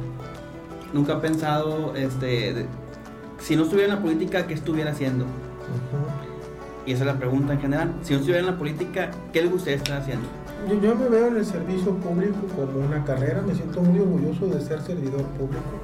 ¿Nunca 0.93 1.13
ha 1.13 1.21
pensado, 1.21 1.95
este, 1.95 2.67
si 3.39 3.55
no 3.55 3.63
estuviera 3.63 3.91
en 3.91 3.95
la 3.95 4.03
política, 4.03 4.45
qué 4.45 4.53
estuviera 4.53 4.91
haciendo? 4.91 5.25
Y 6.85 6.91
esa 6.91 7.01
es 7.01 7.07
la 7.07 7.17
pregunta 7.17 7.53
en 7.53 7.59
general. 7.59 7.95
Si 8.03 8.13
no 8.13 8.19
estuviera 8.19 8.41
en 8.41 8.45
la 8.45 8.59
política, 8.59 9.09
¿qué 9.33 9.41
le 9.41 9.47
gustaría 9.47 9.77
estar 9.77 9.99
haciendo? 9.99 10.27
Yo, 10.69 10.79
yo, 10.79 10.95
me 10.95 11.09
veo 11.09 11.29
en 11.29 11.37
el 11.37 11.45
servicio 11.45 11.95
público 11.95 12.37
como 12.55 12.85
una 12.85 13.03
carrera, 13.03 13.41
me 13.41 13.55
siento 13.55 13.81
muy 13.81 13.99
orgulloso 13.99 14.45
de 14.45 14.61
ser 14.61 14.79
servidor 14.83 15.23
público, 15.39 15.81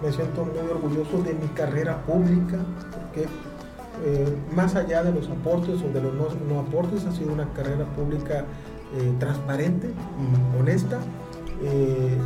me 0.00 0.12
siento 0.12 0.44
muy 0.44 0.70
orgulloso 0.70 1.20
de 1.24 1.34
mi 1.34 1.48
carrera 1.48 2.00
pública, 2.02 2.58
porque 2.92 3.26
eh, 4.06 4.36
más 4.54 4.74
allá 4.74 5.02
de 5.02 5.12
los 5.12 5.30
aportes 5.30 5.80
o 5.80 5.88
de 5.88 6.02
los 6.02 6.12
no, 6.14 6.60
aportes, 6.60 7.06
ha 7.06 7.12
sido 7.12 7.32
una 7.32 7.50
carrera 7.54 7.86
pública 7.96 8.44
eh, 8.94 9.12
transparente, 9.18 9.88
honesta, 10.60 10.98
eh, 11.62 12.18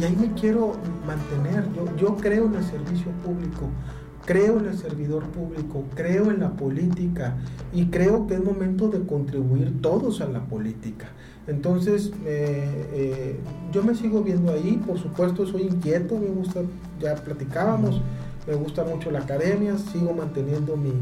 y, 0.00 0.04
ahí 0.04 0.16
me 0.16 0.32
quiero 0.40 0.74
mantener. 1.04 1.64
Yo, 1.74 1.96
yo 1.96 2.16
creo 2.16 2.46
en 2.46 2.54
el 2.54 2.62
servicio 2.62 3.10
público, 3.24 3.66
creo 4.26 4.60
en 4.60 4.66
el 4.66 4.78
servidor 4.78 5.24
público, 5.24 5.82
creo 5.96 6.30
en 6.30 6.38
la 6.38 6.50
política 6.50 7.34
y 7.72 7.86
creo 7.86 8.28
que 8.28 8.34
es 8.34 8.44
momento 8.44 8.88
de 8.88 9.04
contribuir 9.04 9.82
todos 9.82 10.20
a 10.20 10.26
la 10.26 10.44
política. 10.44 11.08
Entonces, 11.48 12.12
yo 13.72 13.82
me 13.82 13.94
sigo 13.94 14.22
viendo 14.22 14.52
ahí, 14.52 14.80
por 14.86 14.98
supuesto 14.98 15.46
soy 15.46 15.62
inquieto, 15.62 16.16
me 16.18 16.26
gusta, 16.26 16.60
ya 17.00 17.14
platicábamos 17.16 18.02
me 18.48 18.54
gusta 18.54 18.82
mucho 18.82 19.10
la 19.10 19.20
academia, 19.20 19.76
sigo 19.76 20.14
manteniendo 20.14 20.76
mi, 20.76 20.92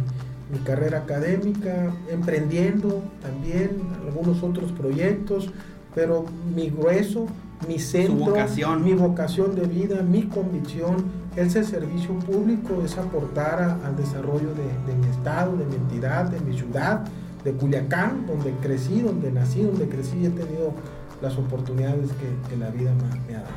carrera 0.64 0.99
académica, 0.99 1.92
emprendiendo 2.09 3.03
también 3.20 3.82
algunos 4.07 4.42
otros 4.44 4.70
proyectos, 4.72 5.51
pero 5.94 6.24
mi 6.55 6.70
grueso, 6.70 7.26
mi 7.66 7.80
centro, 7.80 8.32
mi 8.78 8.94
vocación 8.94 9.57
de 9.57 9.66
vida, 9.66 10.03
mi 10.03 10.22
convicción 10.22 11.05
es 11.34 11.57
el 11.57 11.64
servicio 11.64 12.16
público, 12.20 12.80
es 12.84 12.97
aportar 12.97 13.78
al 13.84 13.97
desarrollo 13.97 14.51
de, 14.55 14.94
mi 14.94 15.07
estado, 15.09 15.57
de 15.57 15.66
mi 15.66 15.74
entidad, 15.74 16.26
de 16.26 16.40
mi 16.40 16.57
ciudad, 16.57 17.05
de 17.42 17.53
Culiacán, 17.53 18.26
donde 18.26 18.53
crecí, 18.62 19.01
donde 19.01 19.32
nací, 19.32 19.62
donde 19.62 19.88
crecí 19.88 20.16
y 20.18 20.26
he 20.26 20.30
tenido 20.30 20.72
las 21.20 21.36
oportunidades 21.36 22.11
que, 22.12 22.51
que 22.51 22.57
la 22.57 22.70
vida 22.70 22.92
me 23.26 23.34
ha 23.34 23.38
dado. 23.38 23.51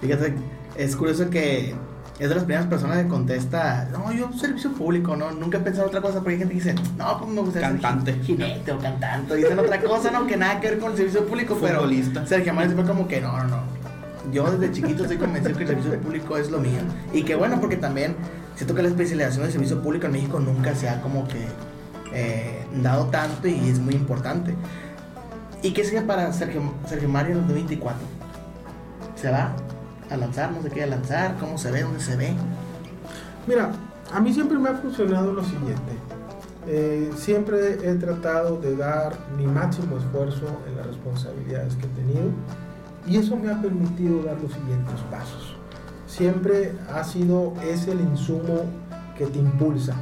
Fíjate, 0.00 0.34
es 0.76 0.96
curioso 0.96 1.30
que 1.30 1.74
es 2.18 2.28
de 2.28 2.34
las 2.34 2.44
primeras 2.44 2.66
personas 2.66 3.02
que 3.02 3.08
contesta, 3.08 3.88
no, 3.90 4.12
yo 4.12 4.32
servicio 4.32 4.72
público, 4.72 5.16
no, 5.16 5.32
nunca 5.32 5.58
he 5.58 5.60
pensado 5.60 5.88
otra 5.88 6.00
cosa, 6.00 6.18
porque 6.18 6.32
hay 6.32 6.38
gente 6.38 6.54
que 6.54 6.60
dice, 6.60 6.74
no, 6.96 7.18
pues 7.18 7.30
me 7.30 7.40
gustaría 7.40 7.68
cantante. 7.68 8.12
ser 8.12 8.22
jinete 8.22 8.72
o 8.72 8.78
cantante, 8.78 9.34
dicen 9.36 9.58
otra 9.58 9.80
cosa, 9.80 10.10
no, 10.10 10.26
que 10.26 10.36
nada 10.36 10.60
que 10.60 10.70
ver 10.70 10.78
con 10.78 10.92
el 10.92 10.96
servicio 10.96 11.26
público, 11.26 11.58
pero 11.60 11.88
Sergio 12.26 12.54
Mario 12.54 12.76
fue 12.76 12.84
como 12.84 13.08
que 13.08 13.20
no, 13.20 13.36
no, 13.38 13.44
no. 13.44 13.82
Yo 14.30 14.50
desde 14.50 14.72
chiquito 14.72 15.02
estoy 15.02 15.18
convencido 15.18 15.56
que 15.56 15.64
el 15.64 15.68
servicio 15.70 16.00
público 16.00 16.36
es 16.36 16.50
lo 16.50 16.60
mío. 16.60 16.80
Y 17.12 17.24
que 17.24 17.34
bueno, 17.34 17.60
porque 17.60 17.76
también 17.76 18.14
siento 18.54 18.74
que 18.74 18.82
la 18.82 18.88
especialización 18.88 19.42
del 19.42 19.52
servicio 19.52 19.82
público 19.82 20.06
en 20.06 20.12
México 20.12 20.38
nunca 20.38 20.74
se 20.74 20.88
ha 20.88 21.00
como 21.00 21.26
que 21.26 21.44
eh, 22.12 22.64
dado 22.82 23.06
tanto 23.06 23.48
y 23.48 23.68
es 23.68 23.80
muy 23.80 23.94
importante. 23.94 24.54
¿Y 25.62 25.72
qué 25.72 25.84
sigue 25.84 26.02
para 26.02 26.32
Sergio, 26.32 26.62
Sergio 26.86 27.08
Mario 27.08 27.32
en 27.32 27.38
el 27.38 27.46
2024? 27.46 28.00
¿Se 29.16 29.30
va? 29.30 29.54
A 30.12 30.16
lanzar, 30.16 30.52
no 30.52 30.62
sé 30.62 30.70
qué 30.70 30.86
lanzar, 30.86 31.36
cómo 31.38 31.58
se 31.58 31.70
ve, 31.70 31.82
dónde 31.82 32.00
se 32.00 32.16
ve. 32.16 32.34
Mira, 33.46 33.72
a 34.12 34.20
mí 34.20 34.32
siempre 34.32 34.58
me 34.58 34.68
ha 34.68 34.74
funcionado 34.74 35.32
lo 35.32 35.42
siguiente. 35.44 35.92
Eh, 36.66 37.10
siempre 37.16 37.78
he 37.82 37.94
tratado 37.96 38.60
de 38.60 38.76
dar 38.76 39.14
mi 39.36 39.46
máximo 39.46 39.96
esfuerzo 39.96 40.46
en 40.68 40.76
las 40.76 40.86
responsabilidades 40.86 41.74
que 41.74 41.86
he 41.86 41.88
tenido 41.88 42.30
y 43.04 43.16
eso 43.16 43.36
me 43.36 43.50
ha 43.50 43.60
permitido 43.60 44.22
dar 44.22 44.40
los 44.40 44.52
siguientes 44.52 45.00
pasos. 45.10 45.56
Siempre 46.06 46.72
ha 46.94 47.02
sido 47.02 47.54
ese 47.64 47.92
el 47.92 48.00
insumo 48.00 48.66
que 49.18 49.26
te 49.26 49.38
impulsa, 49.38 49.94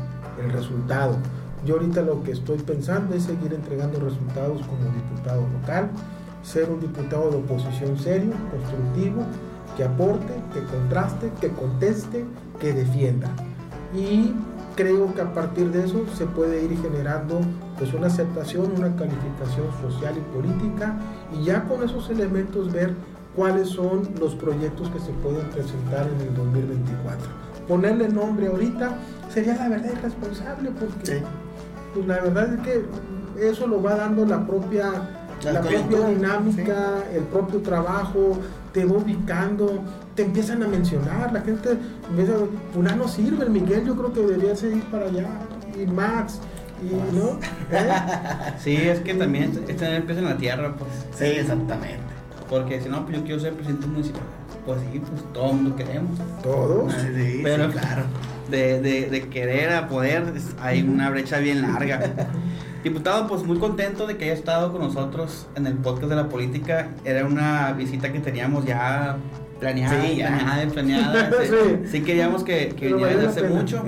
el 0.42 0.52
resultado. 0.52 1.16
Yo 1.64 1.76
ahorita 1.76 2.02
lo 2.02 2.22
que 2.22 2.32
estoy 2.32 2.58
pensando 2.58 3.14
es 3.14 3.24
seguir 3.24 3.54
entregando 3.54 4.00
resultados 4.00 4.60
como 4.66 4.92
diputado 4.92 5.46
local 5.60 5.90
ser 6.42 6.70
un 6.70 6.80
diputado 6.80 7.30
de 7.30 7.36
oposición 7.36 7.98
serio, 7.98 8.32
constructivo, 8.50 9.22
que 9.80 9.84
aporte, 9.86 10.34
que 10.52 10.62
contraste, 10.64 11.32
que 11.40 11.48
conteste, 11.48 12.26
que 12.60 12.74
defienda. 12.74 13.28
Y 13.96 14.34
creo 14.76 15.14
que 15.14 15.22
a 15.22 15.32
partir 15.32 15.70
de 15.70 15.86
eso 15.86 16.04
se 16.18 16.26
puede 16.26 16.62
ir 16.62 16.78
generando 16.82 17.40
pues 17.78 17.94
una 17.94 18.08
aceptación, 18.08 18.72
una 18.76 18.94
calificación 18.94 19.68
social 19.80 20.18
y 20.18 20.36
política 20.36 20.96
y 21.32 21.46
ya 21.46 21.64
con 21.64 21.82
esos 21.82 22.10
elementos 22.10 22.70
ver 22.70 22.92
cuáles 23.34 23.70
son 23.70 24.06
los 24.20 24.34
proyectos 24.34 24.90
que 24.90 24.98
se 25.00 25.12
pueden 25.12 25.48
presentar 25.48 26.06
en 26.14 26.28
el 26.28 26.34
2024. 26.34 27.26
Ponerle 27.66 28.08
nombre 28.10 28.48
ahorita 28.48 28.98
sería 29.32 29.54
la 29.54 29.70
verdad 29.70 29.92
irresponsable 29.96 30.72
porque 30.78 31.22
pues 31.94 32.06
la 32.06 32.20
verdad 32.20 32.52
es 32.52 32.60
que 32.60 33.48
eso 33.48 33.66
lo 33.66 33.82
va 33.82 33.94
dando 33.94 34.26
la 34.26 34.46
propia 34.46 35.20
la, 35.44 35.60
propia 35.62 36.08
dinámica, 36.08 37.04
el 37.14 37.22
propio 37.24 37.60
trabajo, 37.60 38.38
te 38.72 38.84
va 38.84 38.96
ubicando, 38.96 39.82
te 40.14 40.22
empiezan 40.22 40.62
a 40.62 40.68
mencionar, 40.68 41.32
la 41.32 41.40
gente 41.40 41.70
empieza 42.08 42.32
a 42.34 42.96
no 42.96 43.08
sirve, 43.08 43.44
el 43.44 43.50
Miguel 43.50 43.86
yo 43.86 43.96
creo 43.96 44.12
que 44.12 44.20
debería 44.20 44.54
seguir 44.56 44.82
para 44.84 45.06
allá, 45.06 45.28
y 45.80 45.86
Max, 45.86 46.40
y, 46.82 47.14
¿no? 47.14 47.38
¿Eh? 47.70 47.88
Sí, 48.58 48.76
es 48.76 49.00
que 49.00 49.14
también 49.14 49.52
este 49.68 49.96
empieza 49.96 50.20
en 50.20 50.26
la 50.26 50.36
tierra, 50.36 50.74
pues. 50.76 50.90
Sí, 51.14 51.38
exactamente. 51.38 51.98
Porque 52.48 52.80
si 52.80 52.88
no, 52.88 53.04
pues 53.04 53.18
yo 53.18 53.24
quiero 53.24 53.40
ser 53.40 53.54
presidente 53.54 53.86
municipal. 53.86 54.22
Pues 54.66 54.80
sí, 54.80 54.98
pues 54.98 55.32
todo 55.32 55.50
el 55.50 55.56
mundo 55.56 55.76
queremos. 55.76 56.18
¿Todos? 56.42 56.92
Sí, 56.94 57.40
Pero, 57.42 57.70
claro. 57.70 58.02
De, 58.50 58.80
de, 58.80 59.08
de, 59.08 59.28
querer 59.28 59.72
a 59.72 59.88
poder, 59.88 60.24
hay 60.60 60.82
una 60.82 61.10
brecha 61.10 61.38
bien 61.38 61.62
larga. 61.62 62.00
Diputado, 62.82 63.26
pues 63.26 63.42
muy 63.44 63.58
contento 63.58 64.06
de 64.06 64.16
que 64.16 64.24
haya 64.24 64.34
estado 64.34 64.72
con 64.72 64.80
nosotros 64.80 65.46
en 65.54 65.66
el 65.66 65.74
podcast 65.74 66.08
de 66.08 66.16
la 66.16 66.28
política. 66.28 66.88
Era 67.04 67.26
una 67.26 67.72
visita 67.72 68.10
que 68.10 68.20
teníamos 68.20 68.64
ya 68.64 69.16
planeada, 69.60 70.02
sí, 70.02 70.16
planeada, 70.16 70.66
planeada. 70.72 71.30
sí. 71.90 72.02
queríamos 72.02 72.42
que, 72.42 72.68
que 72.70 72.88
viniera 72.88 73.16
desde 73.16 73.26
hace 73.26 73.42
mucho. 73.42 73.84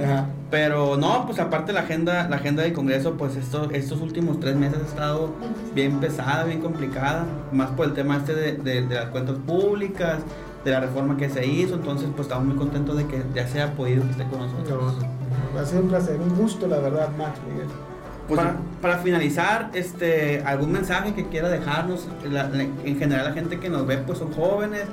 Pero 0.51 0.99
no, 0.99 1.24
pues 1.24 1.38
aparte 1.38 1.72
la 1.72 1.80
agenda, 1.80 2.28
la 2.28 2.36
agenda 2.36 2.62
del 2.62 2.74
Congreso, 2.74 3.14
pues 3.16 3.36
estos, 3.36 3.72
estos 3.72 4.03
últimos 4.03 4.38
tres 4.38 4.55
meses 4.55 4.78
ha 4.82 4.86
estado 4.86 5.30
bien 5.74 5.99
pesada, 5.99 6.45
bien 6.45 6.61
complicada, 6.61 7.24
más 7.53 7.70
por 7.70 7.86
el 7.86 7.95
tema 7.95 8.18
este 8.18 8.34
de, 8.34 8.53
de, 8.53 8.82
de 8.82 8.95
las 8.95 9.07
cuentas 9.07 9.36
públicas, 9.47 10.18
de 10.64 10.70
la 10.70 10.80
reforma 10.80 11.16
que 11.16 11.30
se 11.30 11.47
hizo, 11.47 11.74
entonces 11.74 12.09
pues 12.14 12.26
estamos 12.26 12.47
muy 12.47 12.57
contentos 12.57 12.97
de 12.97 13.07
que 13.07 13.22
ya 13.34 13.49
se 13.49 13.62
haya 13.62 13.74
podido 13.74 14.05
que 14.05 14.11
esté 14.11 14.24
con 14.24 14.40
nosotros. 14.40 14.97
No, 15.55 15.59
ha 15.59 15.64
sido 15.64 15.82
un 15.82 15.88
placer, 15.88 16.20
un 16.20 16.36
gusto 16.36 16.66
la 16.66 16.78
verdad, 16.78 17.09
Max 17.16 17.38
Miguel. 17.49 17.68
Pues, 18.29 18.41
para, 18.81 18.99
finalizar, 18.99 19.70
este, 19.75 20.43
algún 20.45 20.73
mensaje 20.73 21.12
que 21.14 21.27
quiera 21.27 21.49
dejarnos, 21.49 22.07
en 22.85 22.99
general 22.99 23.27
la 23.27 23.33
gente 23.33 23.59
que 23.59 23.68
nos 23.68 23.87
ve 23.87 23.99
pues 23.99 24.18
son 24.18 24.33
jóvenes. 24.33 24.85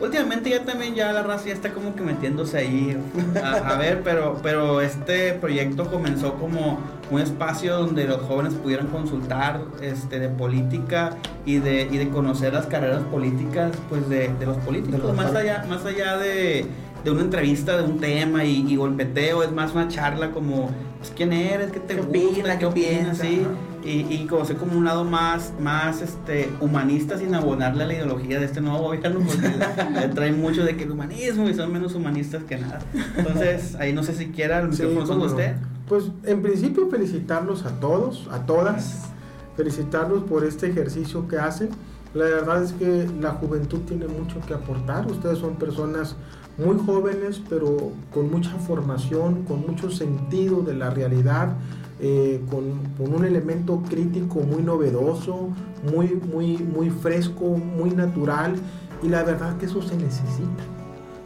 Últimamente 0.00 0.50
ya 0.50 0.64
también 0.64 0.94
ya 0.94 1.12
la 1.12 1.24
raza 1.24 1.46
ya 1.46 1.54
está 1.54 1.70
como 1.72 1.96
que 1.96 2.02
metiéndose 2.02 2.56
ahí 2.56 2.96
a, 3.42 3.74
ver, 3.74 4.02
pero, 4.04 4.38
pero 4.44 4.80
este 4.80 5.32
proyecto 5.34 5.90
comenzó 5.90 6.34
como 6.34 6.78
un 7.10 7.20
espacio 7.20 7.78
donde 7.78 8.04
los 8.04 8.22
jóvenes 8.22 8.54
pudieran 8.54 8.86
consultar 8.88 9.60
este, 9.80 10.20
de 10.20 10.28
política 10.28 11.16
y 11.44 11.58
de, 11.58 11.88
y 11.90 11.96
de 11.96 12.10
conocer 12.10 12.52
las 12.52 12.66
carreras 12.66 13.02
políticas 13.04 13.72
pues 13.88 14.08
de, 14.08 14.28
de 14.38 14.46
los 14.46 14.56
políticos, 14.58 15.16
más, 15.16 15.34
allá, 15.34 15.64
más 15.68 15.84
allá 15.84 16.16
de, 16.16 16.66
de 17.04 17.10
una 17.10 17.22
entrevista 17.22 17.76
de 17.76 17.84
un 17.84 17.98
tema 17.98 18.44
y, 18.44 18.76
golpeteo, 18.76 19.42
es 19.42 19.52
más 19.52 19.72
una 19.72 19.88
charla 19.88 20.30
como 20.30 20.70
pues, 20.98 21.12
quién 21.14 21.32
eres, 21.32 21.70
qué 21.70 21.80
te 21.80 21.96
¿Qué 21.96 22.02
gusta, 22.02 22.58
qué 22.58 22.66
opinas, 22.66 23.18
sí. 23.18 23.46
Y, 23.84 24.06
y 24.12 24.26
conocer 24.28 24.56
como 24.56 24.76
un 24.76 24.84
lado 24.84 25.04
más, 25.04 25.52
más 25.60 26.02
este, 26.02 26.50
humanista 26.60 27.16
sin 27.16 27.34
abonarle 27.34 27.84
a 27.84 27.86
la 27.86 27.94
ideología 27.94 28.38
de 28.40 28.44
este 28.44 28.60
nuevo 28.60 28.78
gobierno, 28.78 29.20
porque 29.24 30.08
traen 30.14 30.40
mucho 30.40 30.64
de 30.64 30.76
que 30.76 30.84
el 30.84 30.90
humanismo 30.90 31.48
y 31.48 31.54
son 31.54 31.72
menos 31.72 31.94
humanistas 31.94 32.42
que 32.44 32.58
nada. 32.58 32.80
Entonces, 33.16 33.76
ahí 33.76 33.92
no 33.92 34.02
sé 34.02 34.14
si 34.14 34.26
quiera 34.26 34.58
el 34.60 34.68
micrófono 34.68 35.20
sí, 35.20 35.26
usted. 35.26 35.56
Pues 35.88 36.10
en 36.24 36.42
principio 36.42 36.88
felicitarlos 36.90 37.64
a 37.64 37.70
todos, 37.80 38.28
a 38.30 38.44
todas, 38.44 39.08
felicitarlos 39.56 40.24
por 40.24 40.44
este 40.44 40.66
ejercicio 40.68 41.26
que 41.28 41.38
hacen. 41.38 41.70
La 42.18 42.24
verdad 42.24 42.64
es 42.64 42.72
que 42.72 43.08
la 43.20 43.30
juventud 43.30 43.78
tiene 43.86 44.08
mucho 44.08 44.40
que 44.44 44.52
aportar. 44.52 45.06
Ustedes 45.06 45.38
son 45.38 45.54
personas 45.54 46.16
muy 46.56 46.76
jóvenes, 46.84 47.40
pero 47.48 47.92
con 48.12 48.28
mucha 48.28 48.50
formación, 48.50 49.44
con 49.44 49.64
mucho 49.64 49.88
sentido 49.88 50.62
de 50.62 50.74
la 50.74 50.90
realidad, 50.90 51.52
eh, 52.00 52.44
con, 52.50 52.64
un 52.98 53.24
elemento 53.24 53.84
crítico 53.88 54.40
muy 54.40 54.64
novedoso, 54.64 55.50
muy, 55.94 56.16
muy, 56.16 56.58
muy 56.58 56.90
fresco, 56.90 57.56
muy 57.56 57.90
natural, 57.90 58.56
y 59.00 59.08
la 59.08 59.22
verdad 59.22 59.56
que 59.56 59.66
eso 59.66 59.80
se 59.80 59.96
necesita. 59.96 60.77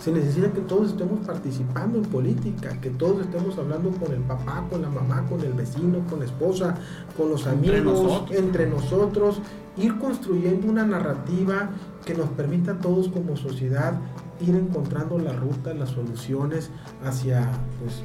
Se 0.03 0.11
necesita 0.11 0.51
que 0.51 0.63
todos 0.63 0.91
estemos 0.91 1.25
participando 1.25 1.99
en 1.99 2.05
política, 2.05 2.77
que 2.81 2.91
todos 2.91 3.21
estemos 3.21 3.57
hablando 3.57 3.91
con 3.93 4.13
el 4.13 4.21
papá, 4.23 4.67
con 4.69 4.83
la 4.83 4.91
mamá, 4.91 5.25
con 5.29 5.41
el 5.43 5.53
vecino, 5.53 6.01
con 6.11 6.19
la 6.19 6.25
esposa, 6.25 6.75
con 7.17 7.29
los 7.29 7.47
amigos, 7.47 8.25
entre 8.31 8.67
nosotros, 8.67 9.41
ir 9.77 9.97
construyendo 9.99 10.67
una 10.67 10.85
narrativa 10.85 11.71
que 12.05 12.15
nos 12.15 12.29
permita 12.31 12.73
a 12.73 12.79
todos 12.79 13.09
como 13.11 13.37
sociedad 13.37 13.95
ir 14.41 14.57
encontrando 14.57 15.21
la 15.21 15.35
ruta, 15.35 15.73
las 15.73 15.91
soluciones 15.91 16.71
hacia 17.05 17.49
pues, 17.79 18.03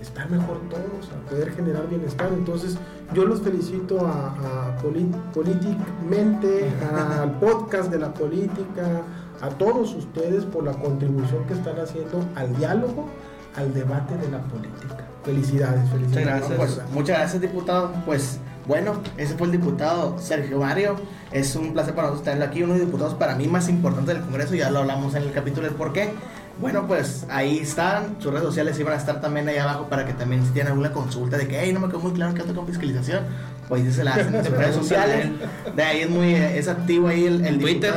estar 0.00 0.30
mejor 0.30 0.58
todos, 0.70 1.10
a 1.12 1.28
poder 1.28 1.52
generar 1.52 1.86
bienestar. 1.86 2.30
Entonces, 2.32 2.78
yo 3.12 3.26
los 3.26 3.42
felicito 3.42 4.06
a, 4.06 4.70
a 4.72 4.76
políticamente, 4.78 6.72
al 7.20 7.38
podcast 7.38 7.90
de 7.90 7.98
la 7.98 8.14
política, 8.14 9.02
a 9.40 9.48
todos 9.48 9.94
ustedes 9.94 10.44
por 10.44 10.64
la 10.64 10.72
contribución 10.72 11.44
que 11.46 11.54
están 11.54 11.78
haciendo 11.78 12.24
al 12.34 12.54
diálogo, 12.56 13.08
al 13.56 13.72
debate 13.72 14.16
de 14.16 14.30
la 14.30 14.38
política. 14.38 15.06
Felicidades, 15.24 15.88
felicidades. 15.90 16.42
Muchas 16.42 16.58
gracias. 16.58 16.90
muchas 16.90 17.18
gracias, 17.18 17.42
diputado. 17.42 17.92
Pues 18.06 18.38
bueno, 18.66 19.00
ese 19.16 19.34
fue 19.34 19.46
el 19.46 19.52
diputado 19.52 20.18
Sergio 20.18 20.60
Mario. 20.60 20.96
Es 21.32 21.56
un 21.56 21.72
placer 21.72 21.94
para 21.94 22.08
nosotros 22.08 22.24
tenerlo 22.24 22.46
aquí, 22.46 22.62
uno 22.62 22.74
de 22.74 22.80
los 22.80 22.88
diputados 22.88 23.14
para 23.14 23.34
mí 23.34 23.46
más 23.48 23.68
importantes 23.68 24.14
del 24.14 24.24
Congreso. 24.24 24.54
Ya 24.54 24.70
lo 24.70 24.80
hablamos 24.80 25.14
en 25.14 25.24
el 25.24 25.32
capítulo 25.32 25.66
del 25.66 25.76
por 25.76 25.92
qué. 25.92 26.12
Bueno, 26.60 26.86
pues 26.86 27.26
ahí 27.30 27.58
están, 27.58 28.20
sus 28.20 28.32
redes 28.32 28.44
sociales 28.44 28.78
iban 28.78 28.92
a 28.92 28.96
estar 28.96 29.20
también 29.20 29.48
ahí 29.48 29.56
abajo 29.56 29.88
para 29.88 30.04
que 30.04 30.12
también 30.12 30.44
si 30.44 30.50
tienen 30.50 30.72
alguna 30.72 30.92
consulta 30.92 31.38
de 31.38 31.48
que, 31.48 31.58
hey, 31.58 31.72
no 31.72 31.80
me 31.80 31.88
quedó 31.88 32.00
muy 32.00 32.12
claro 32.12 32.34
qué 32.34 32.42
ando 32.42 32.54
con 32.54 32.66
fiscalización, 32.66 33.24
pues 33.70 33.94
se 33.94 34.04
la 34.04 34.14
hacen 34.14 34.34
en 34.34 34.44
sus 34.44 34.54
redes 34.54 34.74
sociales. 34.74 35.30
De 35.74 35.82
ahí 35.82 36.00
es 36.00 36.10
muy, 36.10 36.34
es 36.34 36.68
activo 36.68 37.08
ahí 37.08 37.24
el, 37.24 37.46
el 37.46 37.58
Twitter, 37.58 37.94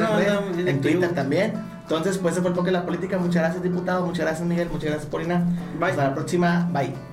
en 0.65 0.79
Twitter 0.79 1.09
también. 1.13 1.53
Entonces, 1.81 2.17
pues 2.17 2.35
ese 2.35 2.41
fue 2.41 2.51
el 2.51 2.55
toque 2.55 2.67
de 2.67 2.73
la 2.73 2.85
política. 2.85 3.17
Muchas 3.17 3.41
gracias, 3.41 3.61
diputado. 3.61 4.05
Muchas 4.05 4.25
gracias, 4.25 4.47
Miguel. 4.47 4.69
Muchas 4.69 4.91
gracias, 4.91 5.07
Polina. 5.07 5.45
Bye. 5.79 5.89
Hasta 5.89 6.03
la 6.05 6.13
próxima. 6.13 6.69
Bye. 6.71 7.12